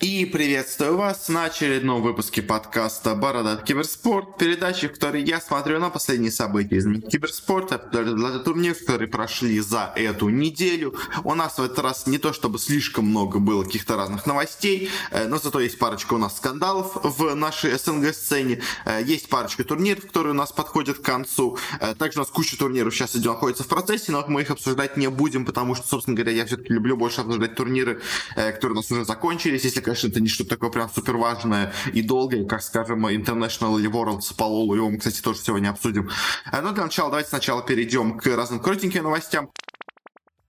И 0.00 0.24
приветствую 0.26 0.96
вас 0.96 1.28
на 1.28 1.46
очередном 1.46 2.02
выпуске 2.02 2.40
подкаста 2.40 3.16
«Бородат 3.16 3.64
Киберспорт», 3.64 4.38
передачи, 4.38 4.86
в 4.86 4.92
которой 4.92 5.24
я 5.24 5.40
смотрю 5.40 5.80
на 5.80 5.90
последние 5.90 6.30
события 6.30 6.76
из 6.76 6.84
киберспорта, 7.10 7.78
турниров, 7.78 8.78
которые 8.78 9.08
прошли 9.08 9.58
за 9.58 9.92
эту 9.96 10.28
неделю. 10.28 10.94
У 11.24 11.34
нас 11.34 11.58
в 11.58 11.62
этот 11.62 11.80
раз 11.80 12.06
не 12.06 12.18
то 12.18 12.32
чтобы 12.32 12.60
слишком 12.60 13.06
много 13.06 13.40
было 13.40 13.64
каких-то 13.64 13.96
разных 13.96 14.24
новостей, 14.24 14.88
э, 15.10 15.26
но 15.26 15.38
зато 15.38 15.58
есть 15.58 15.80
парочка 15.80 16.14
у 16.14 16.18
нас 16.18 16.36
скандалов 16.36 16.92
в 17.02 17.34
нашей 17.34 17.76
СНГ-сцене, 17.76 18.62
э, 18.84 19.02
есть 19.04 19.28
парочка 19.28 19.64
турниров, 19.64 20.06
которые 20.06 20.30
у 20.30 20.36
нас 20.36 20.52
подходят 20.52 20.98
к 20.98 21.02
концу, 21.02 21.58
э, 21.80 21.96
также 21.96 22.20
у 22.20 22.22
нас 22.22 22.30
куча 22.30 22.56
турниров 22.56 22.94
сейчас 22.94 23.16
идет, 23.16 23.32
находится 23.32 23.64
в 23.64 23.66
процессе, 23.66 24.12
но 24.12 24.24
мы 24.28 24.42
их 24.42 24.50
обсуждать 24.52 24.96
не 24.96 25.08
будем, 25.08 25.44
потому 25.44 25.74
что, 25.74 25.88
собственно 25.88 26.14
говоря, 26.14 26.30
я 26.30 26.46
все-таки 26.46 26.72
люблю 26.72 26.96
больше 26.96 27.22
обсуждать 27.22 27.56
турниры, 27.56 28.00
которые 28.36 28.74
у 28.74 28.76
нас 28.76 28.88
уже 28.92 29.04
закончились, 29.04 29.64
если 29.64 29.87
конечно, 29.88 30.08
это 30.08 30.20
не 30.20 30.28
что-то 30.28 30.50
такое 30.50 30.70
прям 30.70 30.90
супер 30.90 31.16
важное 31.16 31.72
и 31.94 32.02
долгое, 32.02 32.44
как, 32.44 32.62
скажем, 32.62 33.06
International 33.06 33.78
или 33.80 33.90
Worlds 33.90 34.34
по 34.36 34.44
Лолу, 34.44 34.74
его 34.74 34.90
мы, 34.90 34.98
кстати, 34.98 35.22
тоже 35.22 35.40
сегодня 35.40 35.70
обсудим. 35.70 36.10
Э, 36.52 36.60
но 36.60 36.72
для 36.72 36.84
начала 36.84 37.08
давайте 37.08 37.30
сначала 37.30 37.62
перейдем 37.62 38.18
к 38.18 38.26
разным 38.26 38.60
коротеньким 38.60 39.04
новостям. 39.04 39.50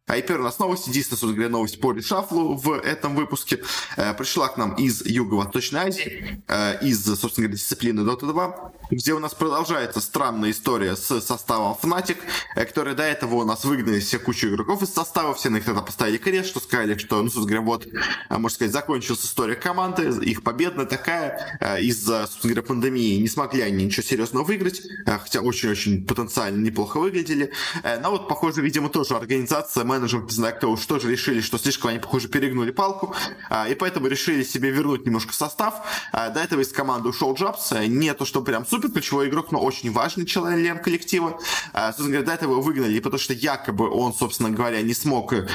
А 0.08 0.18
и 0.18 0.22
первая 0.22 0.42
у 0.42 0.46
нас 0.46 0.60
новость, 0.60 0.88
единственная, 0.88 1.20
собственно 1.20 1.36
говоря, 1.36 1.50
новость 1.50 1.80
по 1.80 1.94
решафлу 1.94 2.56
в 2.56 2.74
этом 2.74 3.16
выпуске. 3.16 3.64
Э, 3.96 4.14
пришла 4.14 4.50
к 4.50 4.58
нам 4.58 4.76
из 4.76 5.06
Юго-Восточной 5.06 5.82
Азии, 5.82 6.44
э, 6.48 6.86
из, 6.86 7.06
собственно 7.06 7.48
говоря, 7.48 7.58
дисциплины 7.58 8.02
Dota 8.02 8.28
2, 8.28 8.74
где 8.90 9.14
у 9.14 9.20
нас 9.20 9.34
продолжается 9.34 10.02
странная 10.02 10.52
история 10.52 10.96
с 10.96 11.22
составом 11.22 11.78
Fnatic, 11.82 12.18
э, 12.56 12.66
которые 12.66 12.96
до 12.96 13.04
этого 13.04 13.36
у 13.36 13.44
нас 13.44 13.64
выгнали 13.66 14.00
все 14.00 14.20
кучу 14.20 14.48
игроков 14.48 14.82
из 14.84 14.94
состава, 14.94 15.34
все 15.34 15.50
на 15.50 15.56
них 15.56 15.66
тогда 15.66 15.82
поставили 15.82 16.18
крест, 16.18 16.50
что 16.50 16.60
сказали, 16.60 16.98
что, 16.98 17.22
ну, 17.22 17.30
собственно 17.30 17.46
говоря, 17.48 17.62
вот, 17.62 17.88
э, 17.88 18.38
можно 18.38 18.56
сказать, 18.56 18.74
закончилась 18.74 19.26
история 19.26 19.56
команды, 19.56 20.10
их 20.24 20.44
победная 20.44 20.86
такая, 20.86 21.58
э, 21.60 21.82
из-за, 21.82 22.22
собственно 22.28 22.54
говоря, 22.54 22.68
пандемии 22.68 23.18
не 23.20 23.28
смогли 23.28 23.62
они 23.62 23.86
ничего 23.86 24.04
серьезного 24.04 24.44
выиграть, 24.44 24.82
э, 25.06 25.18
хотя 25.18 25.42
очень-очень 25.42 26.06
потенциально 26.06 26.58
неплохо 26.58 27.00
выглядели. 27.00 27.52
Э, 27.84 28.00
но 28.00 28.12
вот, 28.12 28.28
похоже, 28.28 28.62
видимо, 28.62 28.90
тоже 28.90 29.16
организация 29.16 29.84
менеджмент, 29.84 30.30
не 30.30 30.36
знаю 30.36 30.56
кто 30.56 30.72
уж 30.72 30.86
тоже 30.86 31.12
решили, 31.12 31.42
что 31.42 31.58
слишком 31.58 31.92
они, 31.92 32.00
похоже, 32.00 32.28
перегнули 32.28 32.72
палку, 32.72 33.16
а, 33.50 33.68
и 33.68 33.76
поэтому 33.76 34.08
решили 34.08 34.44
себе 34.44 34.72
вернуть 34.72 35.06
немножко 35.06 35.34
состав. 35.34 35.76
А, 36.12 36.30
до 36.30 36.40
этого 36.40 36.62
из 36.62 36.70
команды 36.70 37.10
ушел 37.10 37.34
Джабс, 37.34 37.72
не 37.72 38.14
то, 38.14 38.26
что 38.26 38.42
прям 38.42 38.66
супер 38.66 38.79
ключевой 38.88 39.28
игрок, 39.28 39.52
но 39.52 39.60
очень 39.60 39.92
важный 39.92 40.26
член 40.26 40.80
коллектива. 40.80 41.40
А, 41.74 41.88
собственно 41.88 42.10
говоря, 42.10 42.26
до 42.26 42.34
этого 42.34 42.52
его 42.54 42.62
выгнали, 42.62 43.00
потому 43.00 43.20
что 43.20 43.34
якобы 43.34 43.90
он, 43.90 44.14
собственно 44.14 44.50
говоря, 44.50 44.82
не 44.82 44.94
смог 44.94 45.34
э, 45.34 45.48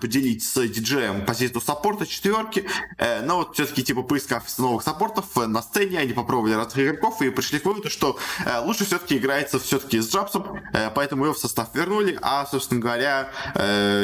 поделить 0.00 0.42
с 0.42 0.66
диджеем 0.66 1.24
позицию 1.24 1.60
саппорта 1.60 2.06
четверки, 2.06 2.66
э, 2.98 3.22
но 3.22 3.36
вот 3.36 3.54
все-таки, 3.54 3.82
типа, 3.82 4.02
поискав 4.02 4.44
новых 4.58 4.82
саппортов 4.82 5.26
э, 5.36 5.46
на 5.46 5.62
сцене, 5.62 5.98
они 5.98 6.12
попробовали 6.12 6.54
разных 6.54 6.78
игроков 6.78 7.22
и 7.22 7.30
пришли 7.30 7.58
к 7.58 7.64
выводу, 7.64 7.90
что 7.90 8.18
лучше 8.64 8.84
все-таки 8.84 9.16
играется 9.16 9.58
все-таки 9.58 10.00
с 10.00 10.12
Джабсом, 10.12 10.60
поэтому 10.94 11.24
его 11.24 11.34
в 11.34 11.38
состав 11.38 11.74
вернули, 11.74 12.18
а, 12.22 12.46
собственно 12.46 12.80
говоря, 12.80 13.30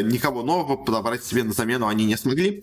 никого 0.02 0.42
нового 0.42 0.76
подобрать 0.76 1.24
себе 1.24 1.44
на 1.44 1.52
замену 1.52 1.86
они 1.86 2.04
не 2.04 2.16
смогли. 2.16 2.62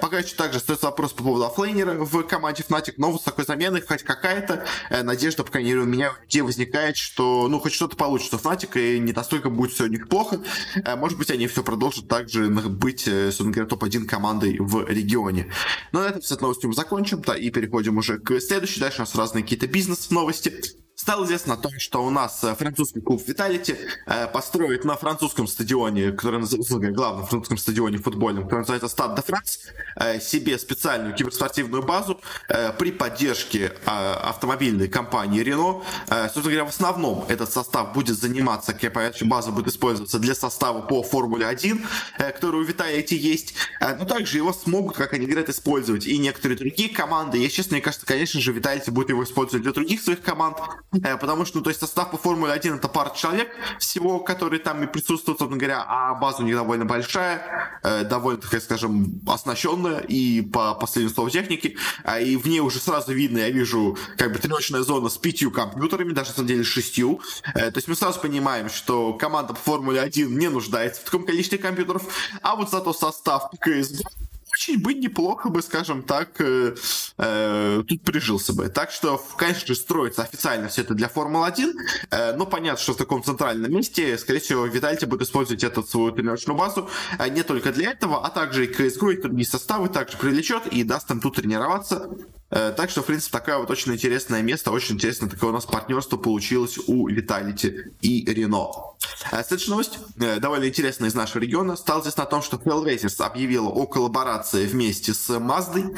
Пока 0.00 0.18
еще 0.18 0.34
также 0.34 0.58
остается 0.58 0.86
вопрос 0.86 1.12
по 1.12 1.22
поводу 1.22 1.46
оффлейнера 1.46 1.94
в 1.94 2.22
команде 2.22 2.64
Fnatic, 2.68 2.94
но 2.96 3.10
вот 3.12 3.20
с 3.20 3.24
такой 3.24 3.44
заменой 3.44 3.80
хоть 3.80 4.02
какая-то 4.02 4.64
надежда, 5.02 5.44
по 5.50 5.54
крайней 5.54 5.70
мере, 5.70 5.82
у 5.82 5.86
меня 5.86 6.12
где 6.28 6.44
возникает, 6.44 6.96
что 6.96 7.48
ну 7.48 7.58
хоть 7.58 7.72
что-то 7.72 7.96
получится 7.96 8.36
у 8.36 8.38
Fnatic, 8.38 8.80
и 8.80 9.00
не 9.00 9.12
настолько 9.12 9.50
будет 9.50 9.72
все 9.72 9.84
у 9.84 9.88
них 9.88 10.08
плохо. 10.08 10.40
Э, 10.76 10.94
может 10.94 11.18
быть, 11.18 11.28
они 11.32 11.48
все 11.48 11.64
продолжат 11.64 12.06
также 12.06 12.46
быть, 12.48 13.00
собственно 13.00 13.50
говоря, 13.50 13.68
топ-1 13.68 14.04
командой 14.04 14.56
в 14.60 14.86
регионе. 14.86 15.50
Но 15.90 16.02
на 16.02 16.06
этом 16.06 16.22
с 16.22 16.40
новостью 16.40 16.68
мы 16.68 16.76
закончим, 16.76 17.20
да, 17.22 17.34
и 17.34 17.50
переходим 17.50 17.98
уже 17.98 18.18
к 18.20 18.38
следующей. 18.40 18.78
Дальше 18.78 18.98
у 18.98 19.00
нас 19.00 19.16
разные 19.16 19.42
какие-то 19.42 19.66
бизнес-новости. 19.66 20.62
Стало 21.00 21.24
известно 21.24 21.54
о 21.54 21.56
том, 21.56 21.72
что 21.78 22.04
у 22.04 22.10
нас 22.10 22.44
э, 22.44 22.54
французский 22.54 23.00
клуб 23.00 23.22
Vitality 23.26 23.74
э, 24.04 24.26
построит 24.26 24.84
на 24.84 24.98
французском 24.98 25.46
стадионе, 25.46 26.12
который 26.12 26.40
называется, 26.40 26.76
главном 26.76 27.26
французском 27.26 27.56
стадионе 27.56 27.96
футбольном, 27.96 28.44
который 28.44 28.60
называется 28.60 28.88
Стад 28.88 29.16
де 29.16 29.22
Франс, 29.22 29.60
э, 29.96 30.20
себе 30.20 30.58
специальную 30.58 31.14
киберспортивную 31.14 31.82
базу 31.82 32.20
при 32.78 32.92
поддержке 32.92 33.72
автомобильной 33.86 34.88
компании 34.88 35.42
Renault. 35.42 35.82
Собственно 36.08 36.44
говоря, 36.44 36.64
в 36.66 36.68
основном 36.68 37.24
этот 37.28 37.50
состав 37.50 37.94
будет 37.94 38.18
заниматься, 38.18 38.74
как 38.74 38.82
я 38.82 38.90
понимаю, 38.90 39.14
база 39.22 39.52
будет 39.52 39.68
использоваться 39.68 40.18
для 40.18 40.34
состава 40.34 40.82
по 40.82 41.02
Формуле 41.02 41.46
1, 41.46 41.86
э, 42.18 42.30
который 42.30 42.60
у 42.60 42.66
Vitality 42.66 43.14
есть, 43.14 43.54
но 43.80 44.04
также 44.04 44.36
его 44.36 44.52
смогут, 44.52 44.96
как 44.96 45.14
они 45.14 45.24
говорят, 45.24 45.48
использовать 45.48 46.06
и 46.06 46.18
некоторые 46.18 46.58
другие 46.58 46.90
команды. 46.90 47.38
Если 47.38 47.56
честно, 47.56 47.76
мне 47.76 47.80
кажется, 47.80 48.04
конечно 48.04 48.38
же, 48.38 48.52
Vitality 48.52 48.90
будет 48.90 49.08
его 49.08 49.24
использовать 49.24 49.62
для 49.62 49.72
других 49.72 50.02
своих 50.02 50.20
команд, 50.20 50.58
потому 50.92 51.44
что, 51.44 51.58
ну, 51.58 51.62
то 51.62 51.70
есть 51.70 51.80
состав 51.80 52.10
по 52.10 52.16
Формуле 52.16 52.52
1 52.52 52.76
это 52.76 52.88
пара 52.88 53.12
человек 53.14 53.48
всего, 53.78 54.18
которые 54.20 54.60
там 54.60 54.82
и 54.82 54.86
присутствуют, 54.86 55.38
собственно 55.38 55.58
говоря, 55.58 55.84
а 55.86 56.14
база 56.14 56.42
у 56.42 56.46
них 56.46 56.54
довольно 56.54 56.84
большая, 56.84 57.78
э, 57.82 58.04
довольно, 58.04 58.40
так 58.40 58.60
скажем, 58.62 59.20
оснащенная 59.26 60.00
и 60.00 60.40
по 60.42 60.74
последнему 60.74 61.14
слову 61.14 61.30
техники, 61.30 61.76
а 62.04 62.18
и 62.18 62.36
в 62.36 62.46
ней 62.46 62.60
уже 62.60 62.78
сразу 62.78 63.12
видно, 63.12 63.38
я 63.38 63.50
вижу, 63.50 63.96
как 64.16 64.32
бы 64.32 64.38
тренировочная 64.38 64.82
зона 64.82 65.08
с 65.08 65.16
пятью 65.16 65.50
компьютерами, 65.50 66.12
даже 66.12 66.30
на 66.30 66.34
самом 66.36 66.48
деле 66.48 66.64
шестью, 66.64 67.20
э, 67.54 67.70
то 67.70 67.78
есть 67.78 67.88
мы 67.88 67.94
сразу 67.94 68.20
понимаем, 68.20 68.68
что 68.68 69.14
команда 69.14 69.54
по 69.54 69.60
Формуле 69.60 70.00
1 70.00 70.38
не 70.38 70.48
нуждается 70.48 71.02
в 71.02 71.04
таком 71.04 71.24
количестве 71.24 71.58
компьютеров, 71.58 72.02
а 72.42 72.56
вот 72.56 72.70
зато 72.70 72.92
состав 72.92 73.50
КС 73.60 74.02
очень 74.60 74.80
бы 74.80 74.92
неплохо 74.94 75.48
бы, 75.48 75.62
скажем 75.62 76.02
так, 76.02 76.40
э, 76.40 76.74
э, 77.16 77.82
тут 77.88 78.02
прижился 78.02 78.52
бы. 78.52 78.68
Так 78.68 78.90
что, 78.90 79.22
конечно 79.36 79.66
же, 79.66 79.74
строится 79.74 80.22
официально 80.22 80.68
все 80.68 80.82
это 80.82 80.94
для 80.94 81.08
Формулы-1, 81.08 81.72
э, 82.10 82.36
но 82.36 82.46
понятно, 82.46 82.80
что 82.80 82.92
в 82.92 82.96
таком 82.96 83.22
центральном 83.22 83.72
месте, 83.72 84.18
скорее 84.18 84.40
всего, 84.40 84.66
Витальти 84.66 85.06
будет 85.06 85.22
использовать 85.22 85.64
эту 85.64 85.82
свою 85.82 86.12
тренировочную 86.12 86.58
базу 86.58 86.90
э, 87.18 87.28
не 87.30 87.42
только 87.42 87.72
для 87.72 87.92
этого, 87.92 88.24
а 88.24 88.30
также 88.30 88.66
и 88.66 88.70
CSGO, 88.70 89.14
и 89.14 89.22
другие 89.22 89.46
составы 89.46 89.88
также 89.88 90.18
привлечет 90.18 90.66
и 90.66 90.84
даст 90.84 91.10
им 91.10 91.20
тут 91.20 91.36
тренироваться. 91.36 92.10
Э, 92.50 92.72
так 92.76 92.90
что, 92.90 93.02
в 93.02 93.06
принципе, 93.06 93.38
такое 93.38 93.58
вот 93.58 93.70
очень 93.70 93.92
интересное 93.92 94.42
место, 94.42 94.70
очень 94.70 94.96
интересно 94.96 95.28
такое 95.28 95.50
у 95.50 95.52
нас 95.52 95.66
партнерство 95.66 96.16
получилось 96.16 96.78
у 96.86 97.08
Vitality 97.08 97.92
и 98.00 98.24
Рено. 98.24 98.70
Э, 99.30 99.42
следующая 99.44 99.70
новость, 99.70 99.98
э, 100.18 100.40
довольно 100.40 100.66
интересная 100.66 101.08
из 101.08 101.14
нашего 101.14 101.40
региона. 101.42 101.76
Стало 101.76 102.00
известно 102.00 102.24
о 102.24 102.26
том, 102.26 102.42
что 102.42 102.56
Hellraisers 102.56 103.22
объявила 103.22 103.68
о 103.68 103.86
коллаборации 103.86 104.66
вместе 104.66 105.14
с 105.14 105.38
Маздой. 105.38 105.94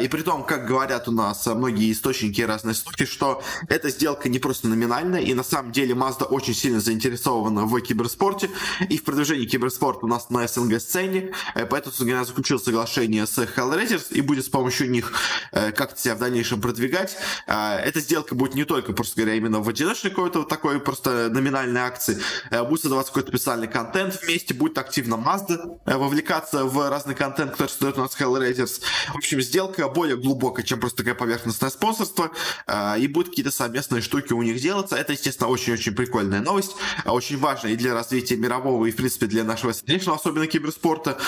И 0.00 0.08
при 0.08 0.22
том, 0.22 0.44
как 0.44 0.66
говорят 0.66 1.08
у 1.08 1.12
нас 1.12 1.46
многие 1.46 1.92
источники 1.92 2.40
разные 2.40 2.74
слухи, 2.74 3.04
что 3.04 3.42
эта 3.68 3.90
сделка 3.90 4.28
не 4.28 4.38
просто 4.38 4.68
номинальная, 4.68 5.20
и 5.20 5.34
на 5.34 5.42
самом 5.42 5.72
деле 5.72 5.94
Mazda 5.94 6.24
очень 6.24 6.54
сильно 6.54 6.80
заинтересована 6.80 7.64
в 7.64 7.80
киберспорте 7.80 8.50
и 8.88 8.98
в 8.98 9.04
продвижении 9.04 9.46
киберспорта 9.46 10.06
у 10.06 10.08
нас 10.08 10.30
на 10.30 10.46
СНГ-сцене. 10.46 11.32
Поэтому 11.70 12.08
я 12.08 12.24
заключил 12.24 12.60
соглашение 12.60 13.26
с 13.26 13.38
Hellraisers 13.38 14.12
и 14.12 14.20
будет 14.20 14.44
с 14.44 14.48
помощью 14.48 14.90
них 14.90 15.12
как 15.52 15.87
как 15.88 15.98
себя 15.98 16.14
в 16.14 16.18
дальнейшем 16.18 16.60
продвигать. 16.60 17.16
А, 17.46 17.78
эта 17.78 18.00
сделка 18.00 18.34
будет 18.34 18.54
не 18.54 18.64
только, 18.64 18.92
просто 18.92 19.16
говоря, 19.16 19.34
именно 19.34 19.60
в 19.60 19.68
одиночной 19.68 20.10
какой-то 20.10 20.40
вот 20.40 20.48
такой 20.48 20.80
просто 20.80 21.28
номинальной 21.30 21.80
акции. 21.80 22.18
Э, 22.50 22.64
будет 22.64 22.82
создаваться 22.82 23.12
какой-то 23.12 23.30
специальный 23.36 23.68
контент 23.68 24.20
вместе, 24.22 24.54
будет 24.54 24.78
активно 24.78 25.14
Mazda 25.14 25.78
э, 25.86 25.96
вовлекаться 25.96 26.64
в 26.64 26.88
разный 26.88 27.14
контент, 27.14 27.52
который 27.52 27.68
создает 27.68 27.98
у 27.98 28.02
нас 28.02 28.16
Hellraisers. 28.18 28.80
В 29.12 29.16
общем, 29.16 29.40
сделка 29.40 29.88
более 29.88 30.16
глубокая, 30.16 30.64
чем 30.64 30.80
просто 30.80 30.98
такое 30.98 31.14
поверхностное 31.14 31.70
спонсорство, 31.70 32.30
э, 32.66 33.00
и 33.00 33.08
будут 33.08 33.30
какие-то 33.30 33.50
совместные 33.50 34.02
штуки 34.02 34.32
у 34.32 34.42
них 34.42 34.60
делаться. 34.60 34.96
Это, 34.96 35.12
естественно, 35.12 35.48
очень-очень 35.48 35.94
прикольная 35.94 36.40
новость, 36.40 36.76
очень 37.04 37.38
важная 37.38 37.72
и 37.72 37.76
для 37.76 37.94
развития 37.94 38.36
мирового, 38.36 38.86
и, 38.86 38.90
в 38.90 38.96
принципе, 38.96 39.26
для 39.26 39.44
нашего 39.44 39.72
сегодняшнего, 39.72 40.16
особенно 40.16 40.46
киберспорта, 40.46 41.18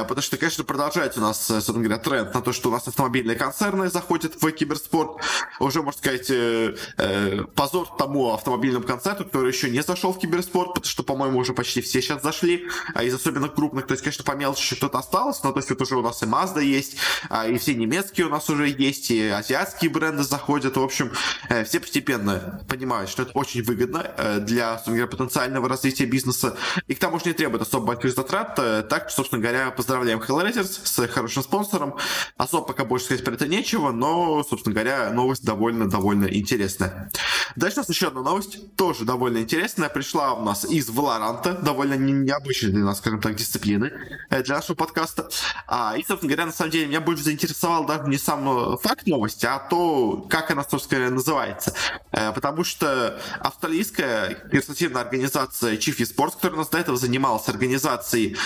потому 0.00 0.22
что, 0.22 0.36
конечно, 0.36 0.64
продолжается 0.64 1.20
у 1.20 1.22
нас, 1.22 1.46
собственно 1.46 1.80
говоря, 1.80 1.98
тренд 1.98 2.34
на 2.34 2.40
то, 2.40 2.52
что 2.52 2.68
у 2.68 2.72
нас 2.72 2.86
автомобильные 2.88 3.36
концерны 3.36 3.90
заходит 3.90 4.40
в 4.40 4.50
киберспорт. 4.50 5.22
Уже, 5.60 5.82
можно 5.82 5.98
сказать, 5.98 6.30
э, 6.30 6.74
э, 6.98 7.44
позор 7.54 7.88
тому 7.98 8.32
автомобильному 8.32 8.84
концерту, 8.84 9.24
который 9.24 9.52
еще 9.52 9.70
не 9.70 9.82
зашел 9.82 10.12
в 10.12 10.18
киберспорт, 10.18 10.74
потому 10.74 10.84
что, 10.84 11.02
по-моему, 11.02 11.38
уже 11.38 11.52
почти 11.52 11.80
все 11.80 12.00
сейчас 12.00 12.22
зашли, 12.22 12.68
а 12.94 13.02
из 13.02 13.14
особенно 13.14 13.48
крупных, 13.48 13.86
то 13.86 13.92
есть, 13.92 14.02
конечно, 14.02 14.24
по 14.24 14.32
мелочи 14.32 14.62
еще 14.62 14.76
кто-то 14.76 14.98
осталось, 14.98 15.42
но 15.42 15.52
то 15.52 15.58
есть 15.58 15.70
вот 15.70 15.80
уже 15.82 15.96
у 15.96 16.02
нас 16.02 16.22
и 16.22 16.26
Mazda 16.26 16.62
есть, 16.62 16.96
а, 17.28 17.46
и 17.46 17.58
все 17.58 17.74
немецкие 17.74 18.26
у 18.26 18.30
нас 18.30 18.48
уже 18.50 18.68
есть, 18.68 19.10
и 19.10 19.28
азиатские 19.28 19.90
бренды 19.90 20.22
заходят, 20.22 20.76
в 20.76 20.82
общем, 20.82 21.12
э, 21.48 21.64
все 21.64 21.80
постепенно 21.80 22.60
понимают, 22.68 23.10
что 23.10 23.22
это 23.22 23.32
очень 23.34 23.62
выгодно 23.62 24.12
э, 24.16 24.40
для, 24.40 24.74
собственно 24.74 24.96
говоря, 24.96 25.10
потенциального 25.10 25.68
развития 25.68 26.06
бизнеса, 26.06 26.56
и 26.88 26.94
к 26.94 26.98
тому 26.98 27.18
же 27.18 27.26
не 27.26 27.32
требует 27.32 27.62
особо 27.62 27.86
больших 27.86 28.14
затрат, 28.14 28.58
э, 28.58 28.82
так, 28.82 29.10
собственно 29.10 29.40
говоря, 29.40 29.70
поздравляем 29.82 30.20
Hellraisers 30.20 30.80
с 30.84 31.08
хорошим 31.08 31.42
спонсором, 31.42 31.96
особо 32.36 32.64
пока 32.64 32.84
больше 32.84 33.06
сказать 33.06 33.24
про 33.24 33.34
это 33.34 33.48
нечего, 33.48 33.90
но, 33.90 34.44
собственно 34.44 34.74
говоря, 34.74 35.10
новость 35.10 35.44
довольно-довольно 35.44 36.26
интересная. 36.26 37.10
Дальше 37.56 37.78
у 37.78 37.80
нас 37.80 37.88
еще 37.88 38.06
одна 38.06 38.22
новость, 38.22 38.76
тоже 38.76 39.04
довольно 39.04 39.38
интересная, 39.38 39.88
пришла 39.88 40.34
у 40.34 40.44
нас 40.44 40.64
из 40.64 40.88
Valorant, 40.88 41.62
довольно 41.62 41.94
необычной 41.94 42.70
для 42.70 42.84
нас, 42.84 42.98
скажем 42.98 43.20
так, 43.20 43.34
дисциплины 43.34 43.90
э, 44.30 44.42
для 44.44 44.54
нашего 44.54 44.76
подкаста. 44.76 45.28
А, 45.66 45.96
и, 45.96 46.04
собственно 46.04 46.30
говоря, 46.32 46.46
на 46.46 46.52
самом 46.52 46.70
деле, 46.70 46.86
меня 46.86 47.00
больше 47.00 47.24
заинтересовал 47.24 47.84
даже 47.84 48.04
не 48.04 48.18
сам 48.18 48.74
э, 48.74 48.76
факт 48.78 49.08
новости, 49.08 49.46
а 49.46 49.58
то, 49.58 50.24
как 50.30 50.52
она, 50.52 50.62
собственно 50.62 51.00
говоря, 51.00 51.14
называется. 51.16 51.74
Э, 52.12 52.32
потому 52.32 52.62
что 52.62 53.20
австралийская 53.40 54.34
киберспортивная 54.34 55.02
организация 55.02 55.76
Chief 55.76 55.96
Esports, 55.98 56.36
которая 56.36 56.54
у 56.54 56.58
нас 56.58 56.68
до 56.68 56.78
этого 56.78 56.96
занималась 56.96 57.48
организацией 57.48 58.36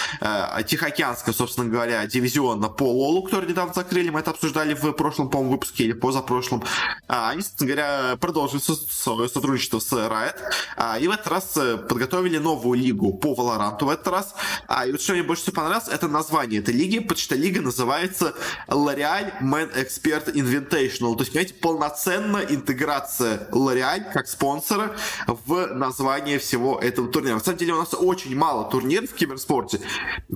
Тихоокеанского, 0.67 1.16
собственно 1.33 1.69
говоря, 1.69 2.07
дивизиона 2.07 2.69
по 2.69 2.85
Лолу, 2.85 3.23
который 3.23 3.49
недавно 3.49 3.73
закрыли, 3.75 4.11
мы 4.11 4.21
это 4.21 4.31
обсуждали 4.31 4.75
в 4.75 4.93
прошлом, 4.93 5.31
по-моему, 5.31 5.53
выпуске 5.53 5.85
или 5.85 5.93
позапрошлом, 5.93 6.63
а, 7.09 7.31
они, 7.31 7.43
собственно 7.43 7.73
говоря, 7.73 8.17
продолжили 8.17 8.61
свое 8.61 9.29
сотрудничество 9.29 9.79
с 9.79 9.93
Riot, 9.93 10.37
а, 10.77 10.99
и 10.99 11.07
в 11.09 11.11
этот 11.11 11.27
раз 11.29 11.57
э, 11.57 11.77
подготовили 11.77 12.39
новую 12.39 12.79
лигу 12.79 13.13
по 13.15 13.35
Valorant 13.35 13.83
в 13.85 13.89
этот 13.89 14.09
раз. 14.09 14.35
А, 14.69 14.87
и 14.87 14.93
вот 14.93 15.01
что 15.01 15.13
мне 15.13 15.23
больше 15.23 15.43
всего 15.43 15.57
понравилось, 15.57 15.89
это 15.89 16.09
название 16.09 16.61
этой 16.61 16.75
лиги, 16.75 16.99
потому 16.99 17.19
что 17.19 17.35
лига 17.35 17.61
называется 17.61 18.35
L'Oreal 18.69 19.41
Man 19.41 19.73
Expert 19.75 20.33
Invitational. 20.33 21.15
То 21.15 21.21
есть, 21.21 21.33
понимаете, 21.33 21.55
полноценная 21.55 22.47
интеграция 22.47 23.49
L'Oreal 23.51 24.13
как 24.13 24.29
спонсора 24.29 24.97
в 25.27 25.75
название 25.75 26.39
всего 26.39 26.79
этого 26.79 27.09
турнира. 27.09 27.35
На 27.35 27.41
самом 27.41 27.59
деле 27.59 27.75
у 27.75 27.79
нас 27.79 27.95
очень 27.95 28.37
мало 28.37 28.71
турниров 28.71 29.11
в 29.11 29.15
киберспорте, 29.15 29.81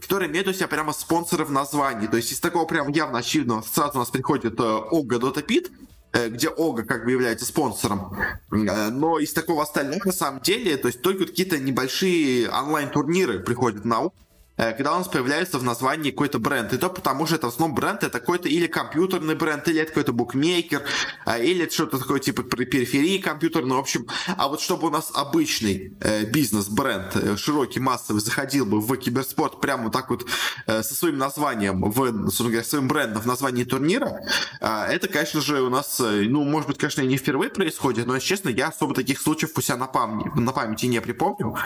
которые 0.01 0.31
имеют 0.31 0.49
у 0.49 0.53
себя 0.53 0.69
прямо 0.71 0.93
спонсоры 0.93 1.45
в 1.45 1.53
названии. 1.53 2.07
То 2.07 2.17
есть 2.17 2.33
из 2.33 2.41
такого 2.41 2.65
прям 2.65 2.89
явно 2.89 3.19
очевидного 3.19 3.63
сразу 3.63 3.97
у 3.97 3.99
нас 3.99 4.11
приходит 4.11 4.59
Ога 4.59 5.17
Dota 5.17 5.45
Pit, 5.47 5.71
Э, 6.13 6.29
где 6.29 6.49
Ога 6.49 6.83
как 6.83 7.05
бы 7.05 7.13
является 7.13 7.47
спонсором. 7.47 8.13
Э, 8.51 8.91
но 8.91 9.19
из 9.21 9.33
такого 9.33 9.63
остального, 9.63 10.01
на 10.05 10.13
самом 10.13 10.41
деле, 10.41 10.77
то 10.77 10.89
есть 10.89 11.03
только 11.03 11.27
какие-то 11.27 11.59
небольшие 11.59 12.51
онлайн-турниры 12.51 13.39
приходят 13.41 13.85
на 13.85 14.01
ум. 14.01 14.13
Э, 14.61 14.73
когда 14.73 14.95
у 14.95 14.99
нас 14.99 15.09
появляется 15.09 15.59
в 15.59 15.63
названии 15.63 16.11
какой-то 16.11 16.39
бренд. 16.39 16.73
И 16.75 16.77
то 16.77 16.91
потому 16.91 17.27
что 17.27 17.37
это 17.37 17.47
в 17.47 17.55
основном 17.55 17.75
бренд, 17.75 18.05
это 18.05 18.21
какой-то 18.21 18.49
или 18.49 18.67
компьютерный 18.67 19.35
бренд, 19.35 19.67
или 19.69 19.81
это 19.81 19.89
какой-то 19.89 20.13
букмекер, 20.13 20.83
э, 21.25 21.45
или 21.45 21.69
что-то 21.69 21.99
такое 21.99 22.21
типа 22.21 22.43
периферии 22.43 23.19
компьютерной. 23.19 23.77
В 23.77 23.81
общем, 23.81 24.07
а 24.37 24.49
вот 24.49 24.61
чтобы 24.61 24.89
у 24.89 24.91
нас 24.91 25.11
обычный 25.15 25.97
э, 26.01 26.27
бизнес-бренд, 26.27 27.39
широкий, 27.39 27.81
массовый, 27.81 28.21
заходил 28.21 28.67
бы 28.67 28.81
в 28.81 28.97
киберспорт 28.97 29.61
прямо 29.61 29.85
вот 29.85 29.93
так 29.93 30.11
вот 30.11 30.27
со 30.67 30.95
своим 30.95 31.17
названием, 31.17 31.83
в, 31.91 31.95
говоря, 31.95 32.65
своим 32.65 32.89
брендом 32.89 33.23
в 33.23 33.27
названии 33.27 33.65
турнира, 33.65 34.21
это, 34.61 35.09
конечно 35.09 35.41
же, 35.41 35.63
у 35.63 35.71
нас, 35.71 36.01
ну, 36.01 36.45
может 36.45 36.69
быть, 36.69 36.79
конечно, 36.79 37.01
и 37.03 37.07
не 37.07 37.17
впервые 37.17 37.51
происходит, 37.51 38.07
но, 38.07 38.15
если 38.15 38.29
честно, 38.29 38.49
я 38.51 38.69
особо 38.69 38.95
таких 38.95 39.21
случаев 39.21 39.53
у 39.57 39.61
себя 39.61 39.77
на, 39.77 39.87
пам- 39.87 40.39
на 40.39 40.53
памяти 40.53 40.87
не 40.87 41.01
припомню. 41.01 41.57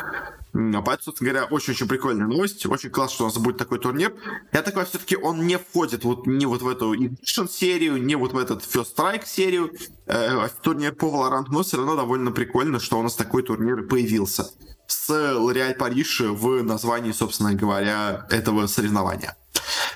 Поэтому, 0.52 0.98
собственно 1.02 1.30
говоря, 1.30 1.46
очень-очень 1.46 1.88
прикольная 1.88 2.26
новость, 2.26 2.64
очень 2.66 2.83
очень 2.84 2.92
классно, 2.92 3.14
что 3.14 3.24
у 3.24 3.26
нас 3.28 3.38
будет 3.38 3.56
такой 3.56 3.78
турнир. 3.78 4.14
Я 4.52 4.62
такой 4.62 4.84
все-таки 4.84 5.16
он 5.16 5.46
не 5.46 5.56
входит 5.56 6.04
вот 6.04 6.26
не 6.26 6.46
вот 6.46 6.62
в 6.62 6.68
эту 6.68 6.94
Edition 6.94 7.48
серию, 7.50 8.02
не 8.02 8.14
вот 8.14 8.32
в 8.32 8.38
этот 8.38 8.62
First 8.62 8.94
Strike 8.96 9.24
серию, 9.26 9.70
э, 10.06 10.48
турнир 10.62 10.94
по 10.94 11.06
Valorant, 11.06 11.46
но 11.48 11.62
все 11.62 11.78
равно 11.78 11.96
довольно 11.96 12.30
прикольно, 12.30 12.80
что 12.80 12.98
у 12.98 13.02
нас 13.02 13.14
такой 13.14 13.42
турнир 13.42 13.86
появился 13.86 14.50
с 14.86 15.10
L'Oréal 15.10 15.74
Париж 15.74 16.20
в 16.20 16.62
названии, 16.62 17.12
собственно 17.12 17.54
говоря, 17.54 18.26
этого 18.30 18.66
соревнования. 18.66 19.34